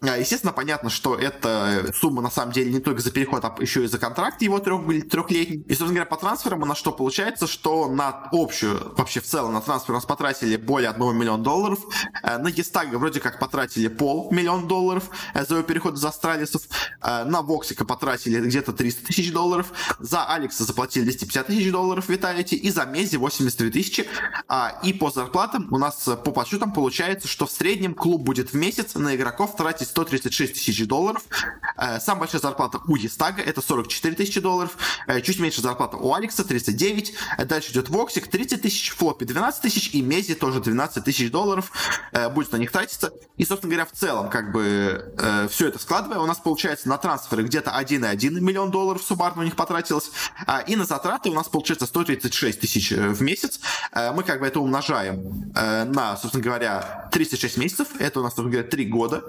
А, 0.02 0.18
естественно, 0.18 0.54
понятно, 0.54 0.90
что 0.90 1.16
эта 1.16 1.92
сумма 1.94 2.22
на 2.22 2.32
самом 2.32 2.54
деле 2.54 2.72
не 2.72 2.80
только 2.80 3.02
за 3.02 3.12
переход, 3.12 3.44
а 3.44 3.54
еще 3.60 3.84
и 3.84 3.88
за 3.88 3.98
контракт 3.98 4.42
его 4.42 4.60
трех, 4.60 4.82
трехлетний. 5.10 5.64
И, 5.68 5.70
собственно 5.70 5.92
говоря, 5.92 6.06
по 6.06 6.16
трансферам 6.16 6.62
у 6.62 6.66
нас 6.66 6.78
что 6.78 6.94
получается, 6.94 7.48
что 7.48 7.90
на 7.90 8.30
общую, 8.32 8.94
вообще 8.96 9.20
в 9.20 9.26
целом 9.26 9.54
на 9.54 9.62
трансфер 9.62 9.92
у 9.92 9.96
нас 9.96 10.06
потратили 10.06 10.56
более 10.56 10.90
1 10.92 11.18
миллиона 11.18 11.44
долларов. 11.44 11.80
Э, 12.24 12.38
на 12.38 12.48
Естага 12.48 12.98
вроде 12.98 13.20
как 13.20 13.40
потратили 13.40 13.90
пол 13.90 14.32
миллион 14.32 14.68
долларов 14.68 15.10
э, 15.34 15.46
за 15.46 15.56
его 15.56 15.64
переход 15.64 15.96
из 15.96 16.06
Астралисов. 16.06 16.62
Э, 17.02 17.26
на 17.26 17.42
Воксика 17.42 17.84
потратили 17.84 18.40
где-то 18.40 18.72
300 18.72 19.08
тысяч 19.08 19.34
долларов. 19.34 19.74
За 20.00 20.26
Алекса 20.26 20.64
заплатили 20.64 21.04
250 21.04 21.48
тысяч 21.48 21.72
долларов 21.72 22.08
Виталити. 22.08 22.56
И 22.56 22.72
за 22.72 22.86
Мези 22.86 23.18
82 23.18 23.70
тысячи. 23.70 24.08
А, 24.48 24.80
и 24.82 24.94
по 24.94 25.12
зарплатам 25.12 25.68
у 25.72 25.78
нас 25.78 26.04
по 26.06 26.32
подсчетам 26.32 26.72
получается, 26.72 27.28
что 27.28 27.46
в 27.46 27.52
среднем 27.52 27.94
клуб 27.94 28.22
будет 28.22 28.52
в 28.52 28.54
месяц 28.56 28.96
на 28.96 29.16
игроков 29.16 29.58
тратить 29.58 29.89
136 29.90 30.54
тысяч 30.54 30.88
долларов. 30.88 31.24
Э, 31.80 32.00
самая 32.00 32.22
большая 32.22 32.42
зарплата 32.42 32.80
у 32.88 32.96
es3tag'а 32.96 33.42
это 33.42 33.62
44 33.62 34.16
тысячи 34.16 34.40
долларов. 34.40 34.78
Э, 35.08 35.22
чуть 35.22 35.40
меньше 35.40 35.62
зарплата 35.62 35.98
у 35.98 36.14
ALEX'а 36.14 36.44
39. 36.44 37.14
Э, 37.38 37.46
дальше 37.46 37.72
идет 37.72 37.90
woxic 37.90 38.28
30 38.28 38.62
тысяч, 38.62 38.92
floppy 38.92 39.26
12 39.26 39.62
тысяч 39.62 39.90
и 39.94 40.02
mezii 40.02 40.36
тоже 40.36 40.60
12 40.60 41.04
тысяч 41.04 41.32
долларов 41.32 41.72
будет 42.34 42.52
на 42.52 42.58
них 42.58 42.72
тратиться. 42.72 43.14
И, 43.38 43.46
собственно 43.46 43.72
говоря, 43.72 43.86
в 43.86 43.98
целом, 43.98 44.30
как 44.30 44.52
бы 44.52 45.14
все 45.50 45.68
это 45.68 45.80
складывая, 45.80 46.20
у 46.20 46.26
нас 46.26 46.38
получается 46.38 46.90
на 46.90 46.98
трансферы 46.98 47.44
где-то 47.44 47.72
1,1 47.72 48.40
миллион 48.40 48.72
долларов 48.72 49.04
суммарно 49.04 49.42
у 49.42 49.46
них 49.46 49.56
потратилось. 49.56 50.12
А, 50.46 50.60
и 50.62 50.76
на 50.76 50.86
затраты 50.86 51.30
у 51.30 51.34
нас 51.34 51.48
получается 51.48 51.86
136 51.86 52.60
тысяч 52.60 52.92
в 52.92 53.22
месяц. 53.22 53.60
Мы 53.94 54.24
как 54.24 54.40
бы 54.40 54.48
это 54.48 54.60
умножаем 54.60 55.52
на, 55.54 56.18
собственно 56.18 56.44
говоря, 56.44 57.10
36 57.12 57.58
месяцев. 57.58 57.88
Это 58.00 58.20
у 58.20 58.24
нас, 58.24 58.34
собственно 58.34 58.52
говоря, 58.52 58.68
3 58.70 58.86
года, 58.86 59.24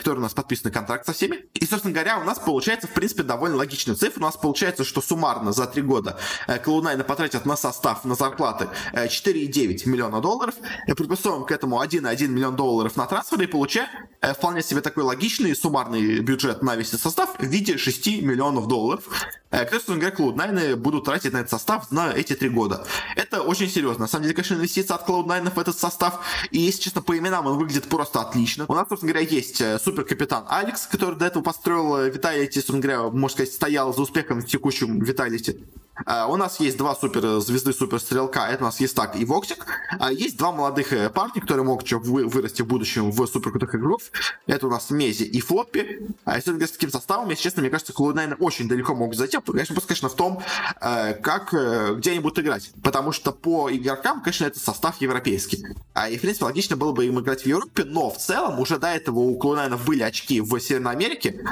который 0.00 0.18
у 0.18 0.22
нас 0.22 0.34
подписанный 0.34 0.72
контракт 0.72 1.06
со 1.06 1.12
всеми. 1.12 1.44
И, 1.54 1.66
собственно 1.66 1.94
говоря, 1.94 2.18
у 2.18 2.24
нас 2.24 2.38
получается, 2.38 2.88
в 2.88 2.92
принципе, 2.92 3.22
довольно 3.22 3.56
логичная 3.56 3.94
цифра. 3.94 4.20
У 4.20 4.24
нас 4.24 4.36
получается, 4.36 4.84
что 4.84 5.00
суммарно 5.00 5.52
за 5.52 5.66
три 5.66 5.82
года 5.82 6.18
Cloud9 6.48 7.04
потратят 7.04 7.46
на 7.46 7.56
состав, 7.56 8.04
на 8.04 8.14
зарплаты 8.14 8.68
4,9 8.92 9.88
миллиона 9.88 10.20
долларов. 10.20 10.54
И 10.86 10.92
приплюсовываем 10.92 11.46
к 11.46 11.52
этому 11.52 11.82
1,1 11.82 12.26
миллион 12.28 12.56
долларов 12.56 12.96
на 12.96 13.06
трансферы 13.06 13.44
и 13.44 13.46
получаем 13.46 13.88
э, 14.20 14.34
вполне 14.34 14.62
себе 14.62 14.80
такой 14.80 15.04
логичный 15.04 15.54
суммарный 15.54 16.20
бюджет 16.20 16.62
на 16.62 16.76
весь 16.76 16.90
состав 16.90 17.38
в 17.38 17.44
виде 17.44 17.76
6 17.76 18.06
миллионов 18.22 18.66
долларов. 18.66 19.04
Э, 19.50 19.64
которые, 19.64 19.80
собственно 19.80 19.98
говоря, 19.98 20.16
Cloud9 20.16 20.76
будут 20.76 21.04
тратить 21.04 21.32
на 21.32 21.38
этот 21.38 21.50
состав 21.50 21.90
на 21.90 22.12
эти 22.12 22.34
три 22.34 22.48
года. 22.48 22.86
Это 23.16 23.42
очень 23.42 23.68
серьезно. 23.68 24.02
На 24.02 24.08
самом 24.08 24.24
деле, 24.24 24.34
конечно, 24.34 24.54
инвестиция 24.54 24.94
от 24.94 25.08
Cloud9 25.08 25.54
в 25.54 25.58
этот 25.58 25.76
состав. 25.76 26.20
И, 26.50 26.58
если 26.58 26.82
честно, 26.82 27.02
по 27.02 27.18
именам 27.18 27.46
он 27.46 27.58
выглядит 27.58 27.88
просто 27.88 28.20
отлично. 28.20 28.64
У 28.68 28.74
нас, 28.74 28.88
собственно 28.88 29.12
говоря, 29.12 29.28
есть 29.28 29.60
э, 29.60 29.78
суперкапитан 29.78 30.44
Алекс, 30.48 30.86
который 30.86 31.16
до 31.16 31.26
этого 31.26 31.42
построил 31.42 32.10
Vitality, 32.10 32.60
собственно 32.60 32.80
говоря, 32.80 33.02
можно 33.10 33.28
сказать, 33.28 33.52
стоял 33.52 33.92
за 33.92 34.02
успехом 34.02 34.40
в 34.40 34.46
текущем 34.46 35.00
Vitality. 35.00 35.58
А, 36.06 36.26
у 36.26 36.36
нас 36.36 36.60
есть 36.60 36.76
два 36.76 36.94
супер 36.94 37.40
звезды 37.40 37.72
супер 37.72 38.00
стрелка, 38.00 38.48
это 38.48 38.62
у 38.62 38.66
нас 38.66 38.80
es3tag 38.80 39.16
и 39.16 39.24
woxic. 39.24 39.66
А, 39.98 40.12
есть 40.12 40.36
два 40.36 40.52
молодых 40.52 40.92
э, 40.92 41.10
парня, 41.10 41.40
которые 41.40 41.64
могут 41.64 41.84
еще 41.84 41.98
вырасти 41.98 42.62
в 42.62 42.66
будущем 42.66 43.10
в 43.10 43.26
супер 43.26 43.50
крутых 43.50 43.74
игроков. 43.74 44.02
Это 44.46 44.66
у 44.66 44.70
нас 44.70 44.90
mezii 44.90 45.24
и 45.24 45.40
floppy. 45.40 46.08
А 46.24 46.36
если 46.36 46.64
с 46.64 46.72
таким 46.72 46.90
составом, 46.90 47.28
если 47.30 47.42
честно, 47.42 47.60
мне 47.60 47.70
кажется, 47.70 47.92
Cloud, 47.92 48.14
наверное, 48.14 48.38
очень 48.38 48.68
далеко 48.68 48.94
могут 48.94 49.16
зайти. 49.16 49.36
Конечно, 49.46 49.74
просто, 49.74 49.88
конечно, 49.88 50.08
в 50.08 50.14
том, 50.14 50.42
э, 50.80 51.14
как, 51.14 51.54
э, 51.54 51.94
где 51.96 52.12
они 52.12 52.20
будут 52.20 52.38
играть. 52.38 52.70
Потому 52.82 53.12
что 53.12 53.32
по 53.32 53.70
игрокам, 53.70 54.22
конечно, 54.22 54.44
это 54.44 54.58
состав 54.58 55.00
европейский. 55.00 55.64
И, 56.10 56.16
в 56.16 56.20
принципе, 56.20 56.44
логично 56.44 56.76
было 56.76 56.92
бы 56.92 57.06
им 57.06 57.20
играть 57.20 57.42
в 57.42 57.46
Европе, 57.46 57.84
но 57.84 58.10
в 58.10 58.18
целом 58.18 58.58
уже 58.60 58.78
до 58.78 58.88
этого 58.88 59.18
у 59.20 59.38
Cloud9 59.38 59.84
были 59.84 60.02
очки 60.02 60.40
в 60.40 60.58
Северной 60.58 60.92
Америке 60.92 61.44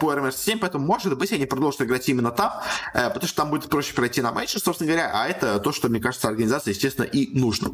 по 0.00 0.12
RMS7, 0.12 0.58
поэтому, 0.58 0.86
может 0.86 1.16
быть, 1.16 1.32
они 1.32 1.46
продолжат 1.46 1.82
играть 1.82 2.08
именно 2.08 2.30
там, 2.30 2.52
потому 2.92 3.26
что 3.26 3.36
там 3.36 3.50
будет 3.50 3.68
проще 3.68 3.94
пройти 3.94 4.22
на 4.22 4.32
матч, 4.32 4.56
собственно 4.58 4.90
говоря, 4.90 5.10
а 5.12 5.28
это 5.28 5.58
то, 5.60 5.72
что, 5.72 5.88
мне 5.88 6.00
кажется, 6.00 6.28
организации, 6.28 6.70
естественно, 6.70 7.04
и 7.04 7.38
нужно. 7.38 7.72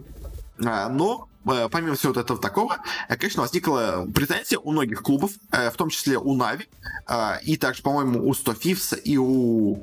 А, 0.64 0.88
но 0.88 1.28
э, 1.46 1.68
помимо 1.70 1.94
всего 1.94 2.12
вот 2.12 2.20
этого 2.20 2.40
такого, 2.40 2.78
э, 3.08 3.16
конечно, 3.16 3.42
возникла 3.42 4.06
претензия 4.14 4.58
у 4.58 4.72
многих 4.72 5.02
клубов, 5.02 5.32
э, 5.52 5.70
в 5.70 5.74
том 5.74 5.90
числе 5.90 6.18
у 6.18 6.34
Нави, 6.34 6.66
и 7.42 7.56
также, 7.56 7.82
по-моему, 7.82 8.28
у 8.28 8.34
100 8.34 8.52
Fifths 8.52 9.00
и 9.00 9.16
у 9.16 9.78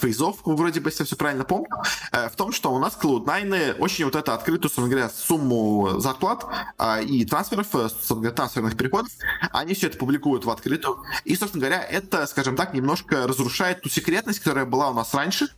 Фейзов, 0.00 0.36
вроде 0.44 0.80
бы, 0.80 0.90
если 0.90 1.02
я 1.02 1.06
все 1.06 1.16
правильно 1.16 1.44
помню, 1.44 1.68
в 2.12 2.36
том, 2.36 2.52
что 2.52 2.74
у 2.74 2.78
нас 2.78 2.98
Cloud9 3.00 3.78
очень 3.78 4.04
вот 4.04 4.14
это 4.14 4.34
открытую, 4.34 4.64
собственно 4.64 4.88
говоря, 4.88 5.08
сумму 5.08 5.98
зарплат 5.98 6.44
и 7.02 7.24
трансферов, 7.24 7.68
собственно 7.70 8.20
говоря, 8.20 8.34
трансферных 8.34 8.76
переходов, 8.76 9.10
они 9.50 9.72
все 9.72 9.86
это 9.86 9.96
публикуют 9.96 10.44
в 10.44 10.50
открытую, 10.50 11.02
и, 11.24 11.36
собственно 11.36 11.66
говоря, 11.66 11.82
это, 11.82 12.26
скажем 12.26 12.54
так, 12.54 12.74
немножко 12.74 13.26
разрушает 13.26 13.80
ту 13.80 13.88
секретность, 13.88 14.40
которая 14.40 14.66
была 14.66 14.90
у 14.90 14.94
нас 14.94 15.14
раньше, 15.14 15.48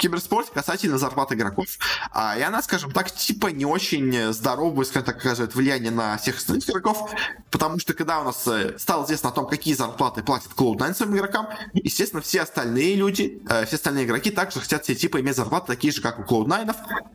киберспорте 0.00 0.50
касательно 0.52 0.98
зарплат 0.98 1.32
игроков. 1.32 1.66
А, 2.10 2.36
и 2.38 2.42
она, 2.42 2.62
скажем 2.62 2.90
так, 2.90 3.10
типа 3.10 3.48
не 3.48 3.64
очень 3.64 4.32
здоровое, 4.32 4.84
скажем 4.84 5.06
так, 5.06 5.16
оказывает 5.18 5.54
влияние 5.54 5.90
на 5.90 6.16
всех 6.16 6.38
остальных 6.38 6.68
игроков, 6.68 7.10
потому 7.50 7.78
что 7.78 7.92
когда 7.94 8.20
у 8.20 8.24
нас 8.24 8.46
э, 8.46 8.78
стало 8.78 9.04
известно 9.04 9.28
о 9.28 9.32
том, 9.32 9.46
какие 9.46 9.74
зарплаты 9.74 10.22
платят 10.22 10.52
Cloud9 10.56 10.94
своим 10.94 11.16
игрокам, 11.16 11.48
естественно, 11.74 12.22
все 12.22 12.42
остальные 12.42 12.96
люди, 12.96 13.42
э, 13.48 13.66
все 13.66 13.76
остальные 13.76 14.06
игроки 14.06 14.30
также 14.30 14.60
хотят 14.60 14.84
все 14.84 14.94
типа 14.94 15.20
иметь 15.20 15.36
зарплаты 15.36 15.66
такие 15.66 15.92
же, 15.92 16.00
как 16.00 16.18
у 16.18 16.22
Cloud9, 16.22 16.74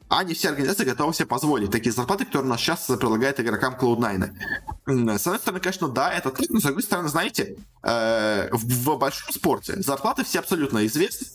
а 0.10 0.24
не 0.24 0.34
все 0.34 0.50
организации 0.50 0.86
готовы 0.86 1.14
себе 1.14 1.26
позволить 1.26 1.72
такие 1.72 1.92
зарплаты, 1.92 2.26
которые 2.26 2.48
у 2.48 2.50
нас 2.50 2.62
сейчас 2.62 2.86
предлагает 2.86 3.40
игрокам 3.40 3.76
Cloud9. 3.76 5.18
С 5.18 5.28
одной 5.28 5.40
стороны, 5.40 5.60
конечно, 5.60 5.88
да, 5.88 6.14
это 6.14 6.30
так, 6.30 6.50
но 6.50 6.60
с 6.60 6.64
другой 6.64 6.84
стороны, 6.84 7.10
знаете, 7.10 7.58
э, 7.84 8.50
в, 8.52 8.64
в 8.66 8.98
большом 8.98 9.34
спорте 9.34 9.82
зарплаты 9.82 10.24
все 10.24 10.40
абсолютно 10.40 10.86
известны, 10.86 11.28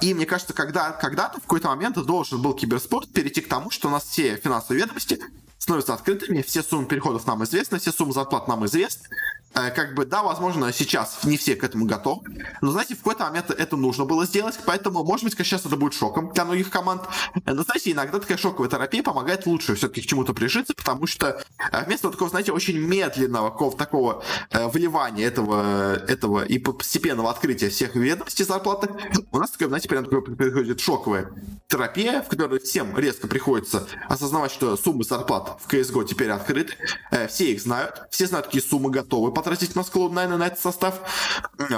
и 0.00 0.14
мне 0.14 0.26
кажется, 0.26 0.52
когда, 0.52 0.90
когда-то 0.92 1.38
в 1.38 1.42
какой-то 1.42 1.68
момент 1.68 1.96
должен 2.04 2.42
был 2.42 2.54
киберспорт 2.54 3.12
перейти 3.12 3.40
к 3.40 3.48
тому, 3.48 3.70
что 3.70 3.88
у 3.88 3.90
нас 3.90 4.04
все 4.04 4.36
финансовые 4.36 4.82
ведомости 4.82 5.20
становятся 5.58 5.94
открытыми, 5.94 6.42
все 6.42 6.62
суммы 6.62 6.86
переходов 6.86 7.26
нам 7.26 7.44
известны, 7.44 7.78
все 7.78 7.92
суммы 7.92 8.12
зарплат 8.12 8.48
нам 8.48 8.66
известны, 8.66 9.08
как 9.52 9.94
бы, 9.94 10.04
да, 10.04 10.22
возможно, 10.22 10.72
сейчас 10.72 11.24
не 11.24 11.36
все 11.36 11.56
к 11.56 11.64
этому 11.64 11.86
готовы, 11.86 12.22
но, 12.60 12.70
знаете, 12.72 12.94
в 12.94 12.98
какой-то 12.98 13.24
момент 13.24 13.50
это 13.50 13.76
нужно 13.76 14.04
было 14.04 14.26
сделать, 14.26 14.58
поэтому, 14.64 15.04
может 15.04 15.24
быть, 15.24 15.34
сейчас 15.36 15.64
это 15.64 15.76
будет 15.76 15.94
шоком 15.94 16.32
для 16.32 16.44
многих 16.44 16.70
команд, 16.70 17.02
но, 17.44 17.62
знаете, 17.62 17.92
иногда 17.92 18.18
такая 18.18 18.36
шоковая 18.36 18.68
терапия 18.70 19.02
помогает 19.02 19.46
лучше 19.46 19.74
все-таки 19.74 20.02
к 20.02 20.06
чему-то 20.06 20.34
прижиться, 20.34 20.74
потому 20.74 21.06
что 21.06 21.42
э, 21.72 21.84
вместо 21.84 22.10
такого, 22.10 22.30
знаете, 22.30 22.52
очень 22.52 22.78
медленного 22.78 23.50
какого 23.50 23.76
такого 23.76 24.24
э, 24.50 24.68
вливания 24.68 25.26
этого, 25.26 25.96
этого 25.96 26.44
и 26.44 26.58
постепенного 26.58 27.30
открытия 27.30 27.70
всех 27.70 27.94
ведомостей 27.94 28.44
зарплаты, 28.44 28.88
у 29.30 29.38
нас 29.38 29.50
такая, 29.50 29.68
знаете, 29.68 29.88
прям 29.88 30.04
такое 30.04 30.20
происходит 30.20 30.80
шоковая 30.80 31.32
терапия, 31.68 32.22
в 32.22 32.28
которой 32.28 32.60
всем 32.60 32.96
резко 32.98 33.26
приходится 33.26 33.86
осознавать, 34.08 34.52
что 34.52 34.76
суммы 34.76 35.04
зарплат 35.04 35.58
в 35.64 35.72
CSGO 35.72 36.04
теперь 36.04 36.30
открыты, 36.30 36.74
все 37.28 37.52
их 37.52 37.60
знают, 37.60 38.02
все 38.10 38.26
знают, 38.26 38.46
какие 38.46 38.62
суммы 38.62 38.90
готовы 38.90 39.32
потратить 39.36 39.76
на 39.76 39.80
Cloud9 39.80 40.36
на 40.38 40.46
этот 40.46 40.58
состав. 40.58 41.00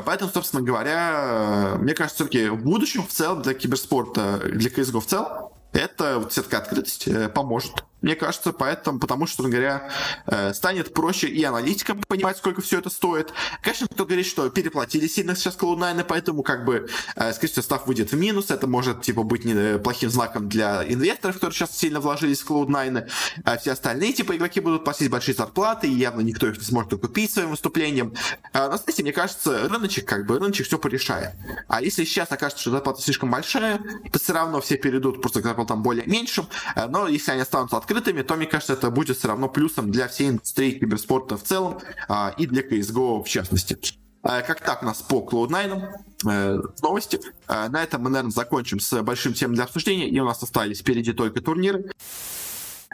Поэтому, 0.07 0.31
собственно 0.31 0.63
говоря, 0.63 1.75
мне 1.79 1.93
кажется, 1.93 2.25
все-таки 2.25 2.49
в 2.49 2.63
будущем 2.63 3.03
в 3.03 3.13
целом 3.13 3.43
для 3.43 3.53
киберспорта, 3.53 4.39
для 4.39 4.71
CSGO 4.71 5.01
в 5.01 5.07
целом, 5.07 5.51
это 5.73 6.21
вот 6.21 6.33
все-таки 6.33 6.57
открытость 6.57 7.09
э, 7.09 7.29
поможет 7.29 7.85
мне 8.01 8.15
кажется, 8.15 8.53
поэтому, 8.53 9.01
потому 9.01 9.27
что, 9.27 9.43
говоря, 9.43 9.91
э, 10.27 10.55
станет 10.55 10.95
проще 10.95 11.27
и 11.27 11.43
аналитикам 11.43 12.01
понимать, 12.07 12.37
сколько 12.37 12.63
все 12.63 12.79
это 12.79 12.91
стоит. 12.91 13.33
Конечно, 13.61 13.89
кто 13.89 14.05
говорит, 14.05 14.27
что 14.27 14.49
переплатили 14.51 15.09
сильно 15.09 15.35
сейчас 15.35 15.57
Cloud9, 15.57 16.05
поэтому, 16.05 16.43
как 16.43 16.65
бы, 16.65 16.89
э, 17.17 17.33
скорее 17.33 17.51
всего, 17.51 17.63
став 17.63 17.87
выйдет 17.87 18.13
в 18.13 18.17
минус. 18.17 18.51
Это 18.51 18.69
может, 18.69 19.03
типа, 19.03 19.25
быть 19.25 19.45
неплохим 19.45 20.11
знаком 20.11 20.49
для 20.49 20.85
инвесторов, 20.85 21.37
которые 21.37 21.57
сейчас 21.57 21.77
сильно 21.77 21.99
вложились 21.99 22.41
в 22.43 22.51
Cloud9. 22.51 23.11
А 23.45 23.59
все 23.59 23.73
остальные, 23.73 24.13
типа, 24.13 24.37
игроки 24.37 24.61
будут 24.61 24.85
платить 24.85 25.11
большие 25.11 25.35
зарплаты, 25.35 25.89
и 25.89 25.93
явно 25.93 26.21
никто 26.21 26.47
их 26.47 26.57
не 26.57 26.65
сможет 26.65 27.01
купить 27.01 27.33
своим 27.33 27.51
выступлением. 27.51 28.15
А, 28.53 28.69
но, 28.69 28.77
знаете, 28.77 29.03
мне 29.03 29.13
кажется, 29.13 29.69
рыночек, 29.69 30.07
как 30.07 30.25
бы, 30.25 30.39
рыночек 30.39 30.67
все 30.67 30.79
порешает. 30.79 31.33
А 31.67 31.83
если 31.83 32.05
сейчас 32.05 32.31
окажется, 32.31 32.61
что 32.61 32.71
зарплата 32.71 33.03
слишком 33.03 33.31
большая, 33.31 33.81
то 34.13 34.19
все 34.21 34.33
равно 34.33 34.61
все 34.61 34.77
перейдут 34.77 35.21
просто 35.21 35.41
к 35.41 35.45
зарплатам 35.45 35.83
более 35.83 36.07
меньшим. 36.07 36.47
Но 36.89 37.09
если 37.09 37.33
они 37.33 37.41
останутся 37.41 37.77
открытыми, 37.89 38.23
то, 38.23 38.37
мне 38.37 38.47
кажется, 38.47 38.75
это 38.75 38.91
будет 38.91 39.17
все 39.17 39.29
равно 39.29 39.49
плюсом 39.49 39.91
для 39.91 40.09
всей 40.09 40.29
индустрии 40.29 40.73
киберспорта 40.73 41.39
в 41.39 41.43
целом 41.43 41.79
а, 42.09 42.35
и 42.37 42.47
для 42.47 42.63
CSGO 42.63 43.25
в 43.25 43.29
частности. 43.29 43.79
А, 44.23 44.43
как 44.43 44.61
так 44.61 44.83
у 44.83 44.87
нас 44.87 45.01
по 45.01 45.27
Cloud9 45.27 45.83
э, 46.27 46.61
новости. 46.83 47.19
А, 47.47 47.69
на 47.69 47.83
этом 47.83 48.03
мы, 48.03 48.11
наверное, 48.11 48.31
закончим 48.31 48.79
с 48.79 49.03
большим 49.03 49.33
темой 49.33 49.55
для 49.55 49.65
обсуждения, 49.65 50.09
и 50.09 50.21
у 50.21 50.27
нас 50.27 50.43
остались 50.43 50.81
впереди 50.81 51.13
только 51.13 51.41
турниры. 51.41 51.91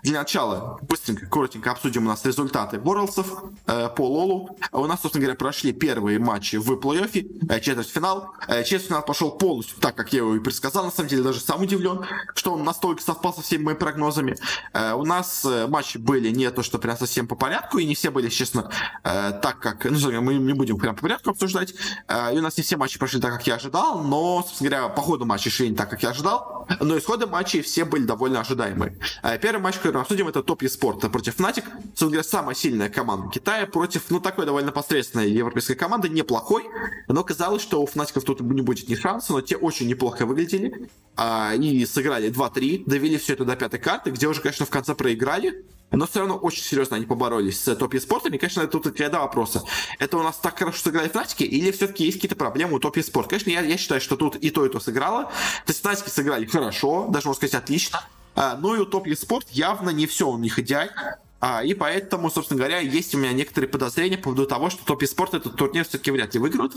Для 0.05 0.19
начала 0.19 0.79
быстренько, 0.83 1.25
коротенько 1.25 1.71
обсудим 1.71 2.05
у 2.05 2.09
нас 2.09 2.27
результаты 2.27 2.79
Ворлсов 2.79 3.43
э, 3.67 3.89
по 3.89 4.07
Лолу. 4.07 4.59
У 4.71 4.85
нас, 4.85 5.01
собственно 5.01 5.23
говоря, 5.23 5.39
прошли 5.39 5.73
первые 5.73 6.19
матчи 6.19 6.57
в 6.57 6.71
плей-оффе, 6.73 7.49
э, 7.49 7.61
четвертьфинал. 7.61 8.35
Э, 8.47 8.63
четвертьфинал 8.65 9.03
пошел 9.03 9.31
полностью 9.31 9.79
так, 9.81 9.95
как 9.95 10.13
я 10.13 10.19
его 10.19 10.37
и 10.37 10.41
предсказал. 10.41 10.85
На 10.85 10.91
самом 10.91 11.09
деле, 11.09 11.23
даже 11.23 11.41
сам 11.41 11.63
удивлен, 11.63 12.05
что 12.35 12.53
он 12.53 12.65
настолько 12.65 13.03
совпал 13.03 13.33
со 13.33 13.41
всеми 13.41 13.63
моими 13.63 13.79
прогнозами. 13.79 14.37
Э, 14.75 14.93
у 14.93 15.07
нас 15.07 15.43
э, 15.47 15.69
матчи 15.69 15.97
были 15.97 16.29
не 16.29 16.51
то, 16.51 16.63
что 16.63 16.79
прям 16.79 16.99
совсем 16.99 17.27
по 17.27 17.35
порядку, 17.35 17.79
и 17.79 17.87
не 17.87 17.95
все 17.95 18.11
были, 18.11 18.29
честно, 18.29 18.71
э, 19.05 19.33
так, 19.43 19.59
как... 19.59 19.87
Ну, 19.87 20.21
мы 20.21 20.35
не 20.35 20.53
будем 20.53 20.77
прям 20.77 20.97
по 20.97 21.01
порядку 21.01 21.31
обсуждать. 21.31 21.73
Э, 22.09 22.35
и 22.35 22.37
у 22.37 22.43
нас 22.43 22.59
не 22.59 22.63
все 22.63 22.77
матчи 22.77 22.99
прошли 22.99 23.23
так, 23.23 23.33
как 23.33 23.47
я 23.47 23.55
ожидал, 23.55 24.03
но, 24.03 24.43
собственно 24.43 24.69
говоря, 24.69 24.89
по 24.91 25.01
ходу 25.01 25.25
матчей 25.25 25.51
шли 25.51 25.71
не 25.71 25.77
так, 25.77 25.89
как 25.89 26.03
я 26.03 26.11
ожидал. 26.11 26.69
Но 26.81 26.99
исходы 26.99 27.27
матчей 27.27 27.63
все 27.63 27.87
были 27.87 28.05
довольно 28.05 28.41
ожидаемые. 28.41 28.99
Э, 29.23 29.39
первый 29.39 29.63
матч, 29.63 29.79
который 29.79 29.94
обсудим, 30.01 30.29
это 30.29 30.43
топ 30.43 30.63
спорта 30.69 31.09
против 31.09 31.39
Fnatic. 31.39 31.65
Собственно 31.89 32.11
говоря, 32.11 32.23
самая 32.25 32.55
сильная 32.55 32.89
команда 32.89 33.31
Китая 33.31 33.67
против, 33.67 34.11
ну, 34.11 34.21
такой 34.21 34.47
довольно 34.47 34.73
посредственной 34.73 35.31
европейской 35.31 35.75
команды, 35.75 36.09
неплохой. 36.09 36.65
Но 37.09 37.23
казалось, 37.25 37.63
что 37.63 37.83
у 37.83 37.87
Fnatic 37.87 38.21
тут 38.21 38.41
не 38.41 38.63
будет 38.63 38.89
ни 38.89 38.95
шанса, 38.95 39.33
но 39.33 39.41
те 39.41 39.57
очень 39.57 39.89
неплохо 39.89 40.27
выглядели. 40.27 40.89
Они 41.17 41.85
сыграли 41.87 42.31
2-3, 42.31 42.85
довели 42.87 43.17
все 43.19 43.35
это 43.35 43.45
до 43.45 43.57
пятой 43.57 43.81
карты, 43.81 44.11
где 44.11 44.27
уже, 44.27 44.41
конечно, 44.41 44.67
в 44.67 44.71
конце 44.71 44.95
проиграли. 44.95 45.65
Но 45.97 46.07
все 46.07 46.21
равно 46.21 46.37
очень 46.37 46.63
серьезно 46.63 46.97
они 46.97 47.07
поборолись 47.07 47.63
с 47.63 47.77
топ 47.77 47.95
спортом. 48.01 48.33
И, 48.35 48.39
конечно, 48.39 48.67
тут 48.67 48.99
ряда 48.99 49.21
вопроса. 49.21 49.63
Это 49.99 50.17
у 50.19 50.23
нас 50.23 50.37
так 50.39 50.59
хорошо 50.59 50.79
сыграли 50.79 51.11
Fnatic, 51.11 51.45
или 51.45 51.71
все-таки 51.71 52.05
есть 52.05 52.17
какие-то 52.17 52.37
проблемы 52.37 52.75
у 52.75 52.79
топ 52.81 52.99
спорта? 52.99 53.31
Конечно, 53.31 53.51
я, 53.51 53.61
я 53.61 53.77
считаю, 53.77 54.01
что 54.01 54.17
тут 54.17 54.37
и 54.37 54.51
то, 54.51 54.67
и 54.67 54.69
то 54.69 54.81
сыграло. 54.81 55.25
То 55.67 55.73
есть 55.73 55.85
Fnatic 55.85 56.09
сыграли 56.09 56.47
хорошо, 56.47 57.07
даже 57.11 57.29
можно 57.29 57.47
сказать 57.47 57.63
отлично. 57.63 58.01
А, 58.35 58.57
ну 58.57 58.75
и 58.75 58.79
у 58.79 58.87
Топ 58.87 59.07
Спорт 59.17 59.47
явно 59.51 59.91
не 59.91 60.07
все 60.07 60.29
у 60.29 60.39
них 60.39 60.59
идеально. 60.59 61.19
А, 61.47 61.63
и 61.63 61.75
поэтому, 61.75 62.31
собственно 62.31 62.57
говоря, 62.57 62.79
есть 62.79 63.15
у 63.15 63.19
меня 63.19 63.35
некоторые 63.35 63.69
подозрения 63.69 64.17
по 64.17 64.25
поводу 64.25 64.47
того, 64.47 64.71
что 64.71 64.83
Топ 64.83 65.05
Спорт 65.05 65.35
этот 65.35 65.57
турнир 65.57 65.85
все-таки 65.85 66.11
вряд 66.11 66.33
ли 66.33 66.41
выиграют. 66.41 66.73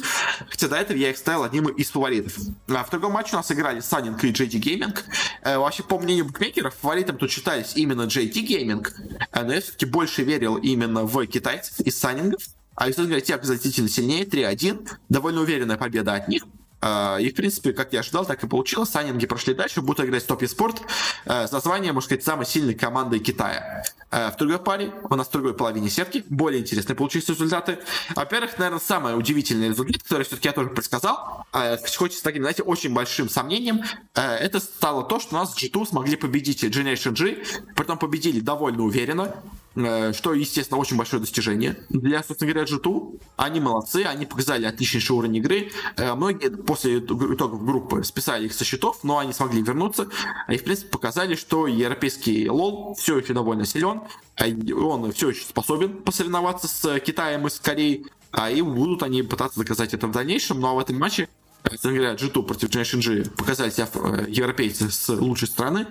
Хотя 0.50 0.68
до 0.68 0.76
этого 0.76 0.98
я 0.98 1.10
их 1.10 1.18
ставил 1.18 1.44
одним 1.44 1.70
из 1.70 1.90
фаворитов. 1.90 2.34
А 2.68 2.84
в 2.84 2.90
другом 2.90 3.14
матче 3.14 3.36
у 3.36 3.38
нас 3.38 3.50
играли 3.50 3.80
Санинг 3.80 4.22
и 4.26 4.32
JD 4.32 4.60
Gaming. 4.62 5.00
А, 5.42 5.60
вообще, 5.60 5.84
по 5.84 5.98
мнению 5.98 6.26
букмекеров, 6.26 6.76
фаворитом 6.76 7.18
тут 7.18 7.32
считались 7.32 7.78
именно 7.78 8.02
JD 8.02 8.34
Gaming. 8.46 8.86
А, 9.32 9.44
но 9.44 9.54
я 9.54 9.62
все-таки 9.62 9.86
больше 9.86 10.24
верил 10.24 10.58
именно 10.58 11.04
в 11.04 11.26
китайцев 11.28 11.80
из 11.80 11.98
Санингов. 11.98 12.42
А, 12.76 12.88
собственно 12.88 13.08
говоря, 13.08 13.22
те 13.22 13.36
оказательно 13.36 13.88
сильнее, 13.88 14.26
3-1. 14.26 14.90
Довольно 15.08 15.42
уверенная 15.42 15.78
победа 15.78 16.16
от 16.16 16.28
них. 16.28 16.44
А, 16.82 17.18
и, 17.18 17.32
в 17.32 17.36
принципе, 17.36 17.74
как 17.74 17.94
я 17.94 18.02
ожидал, 18.02 18.26
так 18.26 18.44
и 18.44 18.48
получилось. 18.48 18.90
Санинги 18.90 19.26
прошли 19.26 19.54
дальше, 19.54 19.82
будут 19.82 20.06
играть 20.06 20.24
в 20.24 20.28
топе 20.28 20.48
спорт 20.48 20.82
с 21.26 21.52
названием, 21.52 21.96
можно 21.96 22.08
сказать, 22.08 22.24
самой 22.24 22.46
сильной 22.46 22.76
командой 22.76 23.20
Китая. 23.20 23.84
А, 24.10 24.32
в 24.32 24.38
другой 24.38 24.60
паре, 24.60 24.94
у 25.10 25.16
нас 25.16 25.28
в 25.28 25.32
другой 25.32 25.54
половине 25.54 25.90
сетки, 25.90 26.24
более 26.30 26.62
интересные 26.62 26.96
получились 26.96 27.28
результаты. 27.28 27.80
Во-первых, 28.16 28.58
наверное, 28.58 28.80
самый 28.80 29.18
удивительный 29.18 29.70
результат, 29.70 30.02
который 30.04 30.24
все-таки 30.24 30.48
я 30.48 30.54
тоже 30.54 30.70
предсказал, 30.70 31.46
а, 31.52 31.78
хоть 31.98 32.14
с 32.14 32.22
таким, 32.22 32.44
знаете, 32.44 32.64
очень 32.64 32.94
большим 32.94 33.30
сомнением, 33.30 33.84
это 34.14 34.60
стало 34.60 35.04
то, 35.04 35.20
что 35.20 35.36
у 35.36 35.40
нас 35.40 35.56
G2 35.58 35.88
смогли 35.88 36.16
победить 36.16 36.64
Generation 36.64 37.12
G, 37.12 37.44
притом 37.76 37.98
победили 37.98 38.40
довольно 38.40 38.84
уверенно, 38.84 39.36
Э, 39.67 39.67
что, 40.14 40.34
естественно, 40.34 40.80
очень 40.80 40.98
большое 40.98 41.20
достижение 41.20 41.78
для, 41.90 42.24
собственно 42.24 42.52
говоря, 42.52 42.68
G2. 42.68 43.20
Они 43.36 43.60
молодцы, 43.60 44.04
они 44.04 44.26
показали 44.26 44.66
отличнейший 44.66 45.16
уровень 45.16 45.38
игры. 45.38 45.72
Э, 45.96 46.16
многие 46.16 46.50
после 46.50 47.00
итогов 47.00 47.64
группы 47.64 48.04
списали 48.04 48.46
их 48.46 48.54
со 48.54 48.66
счетов, 48.66 49.04
но 49.04 49.20
они 49.20 49.34
смогли 49.34 49.62
вернуться. 49.62 50.10
И, 50.50 50.58
в 50.58 50.64
принципе, 50.64 50.90
показали, 50.90 51.36
что 51.36 51.68
европейский 51.68 52.50
лол 52.50 52.96
все 52.96 53.18
еще 53.18 53.34
довольно 53.34 53.66
силен. 53.66 54.02
Он 54.40 55.12
все 55.12 55.30
еще 55.30 55.44
способен 55.44 56.02
посоревноваться 56.02 56.68
с 56.68 57.00
Китаем 57.00 57.48
и 57.48 57.50
с 57.50 57.60
Кореей. 57.60 58.08
А 58.32 58.52
и 58.52 58.62
будут 58.62 59.04
они 59.04 59.24
пытаться 59.24 59.60
доказать 59.60 59.94
это 59.94 60.08
в 60.08 60.12
дальнейшем. 60.12 60.60
Но 60.60 60.76
в 60.76 60.80
этом 60.80 60.98
матче 60.98 61.30
собственно 61.70 61.96
говоря, 61.96 62.14
G2 62.14 62.44
против 62.44 62.70
Generation 62.70 63.02
G 63.02 63.30
показали 63.30 63.70
себя 63.70 63.88
э, 63.94 64.26
европейцы 64.30 64.90
с 64.90 65.10
лучшей 65.10 65.48
стороны. 65.48 65.88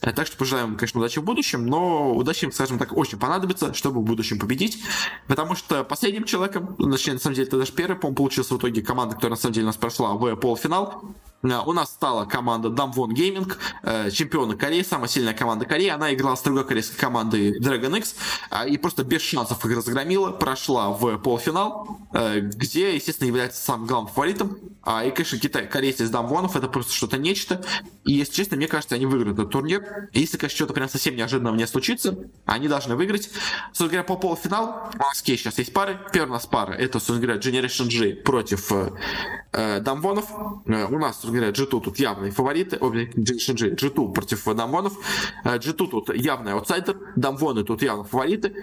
Э, 0.00 0.12
так 0.12 0.26
что 0.26 0.36
пожелаем, 0.36 0.76
конечно, 0.76 1.00
удачи 1.00 1.18
в 1.18 1.24
будущем, 1.24 1.66
но 1.66 2.14
удачи 2.14 2.44
им, 2.44 2.52
скажем 2.52 2.78
так, 2.78 2.96
очень 2.96 3.18
понадобится, 3.18 3.74
чтобы 3.74 4.00
в 4.00 4.04
будущем 4.04 4.38
победить. 4.38 4.82
Потому 5.26 5.54
что 5.54 5.84
последним 5.84 6.24
человеком, 6.24 6.76
точнее, 6.76 7.14
на 7.14 7.20
самом 7.20 7.36
деле, 7.36 7.48
это 7.48 7.58
даже 7.58 7.72
первый, 7.72 7.96
по-моему, 7.96 8.16
получился 8.16 8.54
в 8.54 8.58
итоге 8.58 8.82
команда, 8.82 9.14
которая 9.14 9.36
на 9.36 9.40
самом 9.40 9.54
деле 9.54 9.66
нас 9.66 9.76
прошла 9.76 10.14
в 10.14 10.36
полуфинал. 10.36 11.02
Э, 11.42 11.58
у 11.64 11.72
нас 11.72 11.90
стала 11.90 12.24
команда 12.24 12.68
Damwon 12.68 13.10
Gaming, 13.10 14.10
чемпионы 14.10 14.56
Кореи, 14.56 14.82
самая 14.82 15.08
сильная 15.08 15.34
команда 15.34 15.64
Кореи. 15.64 15.88
Она 15.88 16.12
играла 16.12 16.34
с 16.34 16.42
другой 16.42 16.66
корейской 16.66 16.96
командой 16.96 17.58
Dragon 17.58 17.96
X 17.96 18.14
и 18.68 18.76
просто 18.78 19.04
без 19.04 19.22
шансов 19.22 19.64
их 19.64 19.76
разгромила, 19.76 20.30
прошла 20.32 20.90
в 20.90 21.18
полуфинал, 21.18 21.98
где, 22.12 22.94
естественно, 22.94 23.28
является 23.28 23.62
самым 23.62 23.86
главным 23.86 24.12
фаворитом. 24.12 24.58
А, 24.82 25.04
и, 25.10 25.14
конечно, 25.14 25.38
Китай, 25.38 25.68
корейцы 25.68 26.04
из 26.04 26.10
Дамвонов 26.10 26.56
это 26.56 26.68
просто 26.68 26.94
что-то 26.94 27.18
нечто. 27.18 27.62
И, 28.04 28.12
если 28.12 28.32
честно, 28.32 28.56
мне 28.56 28.68
кажется, 28.68 28.94
они 28.94 29.06
выиграют 29.06 29.38
этот 29.38 29.50
турнир. 29.50 30.08
Если, 30.12 30.36
конечно, 30.36 30.56
что-то 30.56 30.72
прям 30.72 30.88
совсем 30.88 31.16
неожиданного 31.16 31.54
не 31.54 31.66
случится, 31.66 32.16
они 32.46 32.68
должны 32.68 32.96
выиграть. 32.96 33.30
Собственно 33.68 33.90
говоря, 33.90 34.04
по 34.04 34.16
полуфиналу 34.16 34.68
у 34.94 34.98
нас 34.98 35.22
сейчас 35.22 35.58
есть 35.58 35.72
пары. 35.72 35.98
Первая 36.12 36.30
у 36.30 36.34
нас 36.34 36.46
пара, 36.46 36.72
это, 36.72 36.98
собственно 36.98 37.20
говоря, 37.20 37.38
Generation 37.38 37.88
G 37.88 38.14
против 38.22 38.72
э, 39.52 39.80
Дамвонов. 39.80 40.30
Э, 40.66 40.86
у 40.86 40.98
нас, 40.98 41.24
говоря, 41.24 41.50
G2 41.50 41.80
тут 41.80 41.98
явные 41.98 42.30
фавориты. 42.30 42.76
G2 42.76 44.12
против 44.12 44.44
Дамвонов. 44.44 44.94
G2 45.44 45.88
тут 45.88 46.14
явный 46.14 46.52
аутсайдер. 46.52 46.96
Дамвоны 47.16 47.64
тут 47.64 47.82
явно 47.82 48.04
фавориты. 48.04 48.54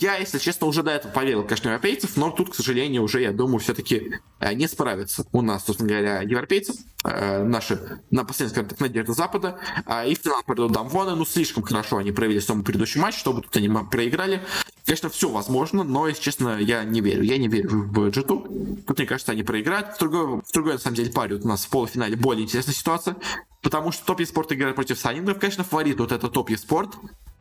Я, 0.00 0.16
если 0.16 0.38
честно, 0.38 0.66
уже 0.66 0.82
до 0.82 0.90
этого 0.90 1.12
поверил, 1.12 1.42
конечно, 1.42 1.68
европейцев, 1.68 2.16
но 2.16 2.30
тут, 2.30 2.50
к 2.50 2.54
сожалению, 2.54 3.02
уже, 3.02 3.22
я 3.22 3.32
думаю, 3.32 3.58
все-таки 3.60 4.20
не 4.54 4.66
справится 4.66 5.26
у 5.32 5.42
нас, 5.42 5.64
собственно 5.64 5.88
говоря, 5.92 6.22
европейцев. 6.22 6.76
Наши, 7.04 8.00
на 8.10 8.24
последний, 8.24 8.52
скажем 8.52 8.68
так, 8.70 8.80
надежды 8.80 9.12
Запада. 9.12 9.58
И 10.06 10.14
в 10.14 10.18
финал 10.18 10.42
придут 10.46 10.72
Дамвоны. 10.72 11.16
Ну, 11.16 11.24
слишком 11.24 11.62
хорошо 11.62 11.96
они 11.96 12.12
провели 12.12 12.40
самый 12.40 12.64
предыдущий 12.64 13.00
матч, 13.00 13.18
чтобы 13.18 13.42
тут 13.42 13.56
они 13.56 13.68
проиграли. 13.90 14.40
Конечно, 14.84 15.10
все 15.10 15.28
возможно, 15.28 15.84
но, 15.84 16.08
если 16.08 16.22
честно, 16.22 16.58
я 16.58 16.84
не 16.84 17.00
верю. 17.00 17.22
Я 17.22 17.38
не 17.38 17.48
верю 17.48 17.70
в 17.70 18.10
g 18.10 18.22
Тут, 18.22 18.98
мне 18.98 19.06
кажется, 19.06 19.32
они 19.32 19.42
проиграют. 19.42 19.96
В 19.96 19.98
другой, 19.98 20.42
в 20.42 20.52
другой 20.52 20.74
на 20.74 20.78
самом 20.78 20.96
деле, 20.96 21.10
паре 21.12 21.36
вот 21.36 21.44
у 21.44 21.48
нас 21.48 21.64
в 21.64 21.70
полуфинале 21.70 22.16
более 22.16 22.44
интересная 22.44 22.74
ситуация. 22.74 23.16
Потому 23.62 23.92
что 23.92 24.04
топ 24.04 24.22
спорт 24.26 24.52
играет 24.52 24.76
против 24.76 24.98
Санингов. 24.98 25.38
Конечно, 25.38 25.64
фаворит 25.64 25.98
вот 25.98 26.12
это 26.12 26.28
топ 26.28 26.50
спорт. 26.56 26.90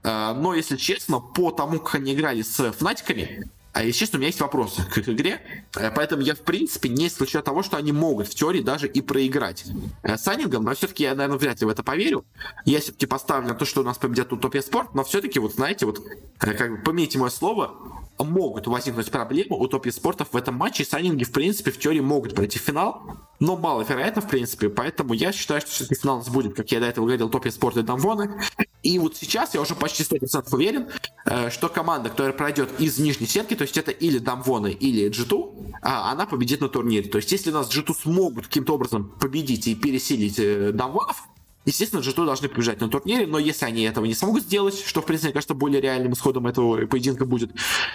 А, 0.03 0.33
но, 0.33 0.55
если 0.55 0.75
честно, 0.75 1.19
по 1.19 1.51
тому, 1.51 1.79
как 1.79 1.95
они 1.95 2.13
играли 2.13 2.41
с 2.41 2.71
Фнатиками, 2.71 3.49
а 3.73 3.89
честно, 3.91 4.17
у 4.17 4.19
меня 4.19 4.27
есть 4.27 4.41
вопросы 4.41 4.83
к 4.83 4.97
игре, 5.09 5.41
э, 5.77 5.91
поэтому 5.91 6.21
я, 6.21 6.35
в 6.35 6.41
принципе, 6.41 6.89
не 6.89 7.07
исключаю 7.07 7.43
того, 7.43 7.63
что 7.63 7.77
они 7.77 7.91
могут 7.91 8.27
в 8.27 8.35
теории 8.35 8.61
даже 8.61 8.87
и 8.87 9.01
проиграть 9.01 9.65
э, 10.03 10.17
Саннингом, 10.17 10.63
но 10.63 10.73
все-таки 10.73 11.03
я, 11.03 11.15
наверное, 11.15 11.37
вряд 11.37 11.61
ли 11.61 11.65
в 11.65 11.69
это 11.69 11.81
поверю. 11.81 12.25
Я 12.65 12.79
все-таки 12.79 13.05
поставлю 13.05 13.47
на 13.47 13.55
то, 13.55 13.65
что 13.65 13.81
у 13.81 13.83
нас 13.83 13.97
победят 13.97 14.29
тут 14.29 14.41
Топия 14.41 14.61
Спорт, 14.61 14.93
но 14.93 15.03
все-таки, 15.03 15.39
вот 15.39 15.53
знаете, 15.53 15.85
вот, 15.85 15.99
э, 16.41 16.53
как 16.53 16.71
бы, 16.71 16.77
помните 16.83 17.17
мое 17.17 17.29
слово, 17.29 17.75
могут 18.23 18.67
возникнуть 18.67 19.11
проблемы 19.11 19.57
у 19.57 19.67
топ 19.67 19.87
спортов 19.91 20.29
в 20.31 20.37
этом 20.37 20.55
матче. 20.55 20.85
Санинги, 20.85 21.23
в 21.23 21.31
принципе, 21.31 21.71
в 21.71 21.79
теории 21.79 21.99
могут 21.99 22.35
пройти 22.35 22.59
в 22.59 22.61
финал, 22.61 23.03
но 23.39 23.57
маловероятно, 23.57 24.21
в 24.21 24.27
принципе. 24.27 24.69
Поэтому 24.69 25.13
я 25.13 25.31
считаю, 25.31 25.61
что 25.61 25.71
все-таки 25.71 25.99
финал 25.99 26.15
у 26.15 26.19
нас 26.19 26.29
будет, 26.29 26.55
как 26.55 26.71
я 26.71 26.79
до 26.79 26.87
этого 26.87 27.05
говорил, 27.05 27.29
топ 27.29 27.47
спорта 27.49 27.81
и 27.81 27.83
Дамвоны. 27.83 28.41
И 28.83 28.97
вот 28.99 29.15
сейчас 29.15 29.53
я 29.53 29.61
уже 29.61 29.75
почти 29.75 30.03
100% 30.03 30.47
уверен, 30.53 30.87
э, 31.25 31.49
что 31.49 31.69
команда, 31.69 32.09
которая 32.09 32.33
пройдет 32.33 32.69
из 32.79 32.97
нижней 32.97 33.27
сетки, 33.27 33.55
то 33.55 33.63
есть 33.63 33.77
это 33.77 33.91
или 33.91 34.17
Дамвоны, 34.17 34.71
или 34.71 35.09
G2, 35.09 35.75
а, 35.81 36.11
она 36.11 36.25
победит 36.25 36.61
на 36.61 36.69
турнире. 36.69 37.09
То 37.09 37.17
есть 37.17 37.31
если 37.31 37.51
нас 37.51 37.69
G2 37.69 37.93
смогут 37.93 38.47
каким-то 38.47 38.73
образом 38.73 39.15
победить 39.19 39.67
и 39.67 39.75
пересилить 39.75 40.39
э, 40.39 40.71
Дамвонов, 40.71 41.27
Естественно, 41.65 42.01
G2 42.01 42.25
должны 42.25 42.49
побежать 42.49 42.81
на 42.81 42.89
турнире, 42.89 43.27
но 43.27 43.37
если 43.37 43.65
они 43.65 43.83
этого 43.83 44.05
не 44.05 44.15
смогут 44.15 44.43
сделать, 44.43 44.83
что, 44.83 45.01
в 45.01 45.05
принципе, 45.05 45.27
мне 45.27 45.33
кажется, 45.33 45.53
более 45.53 45.79
реальным 45.79 46.13
исходом 46.13 46.47
этого 46.47 46.87
поединка 46.87 47.25
будет, 47.25 47.51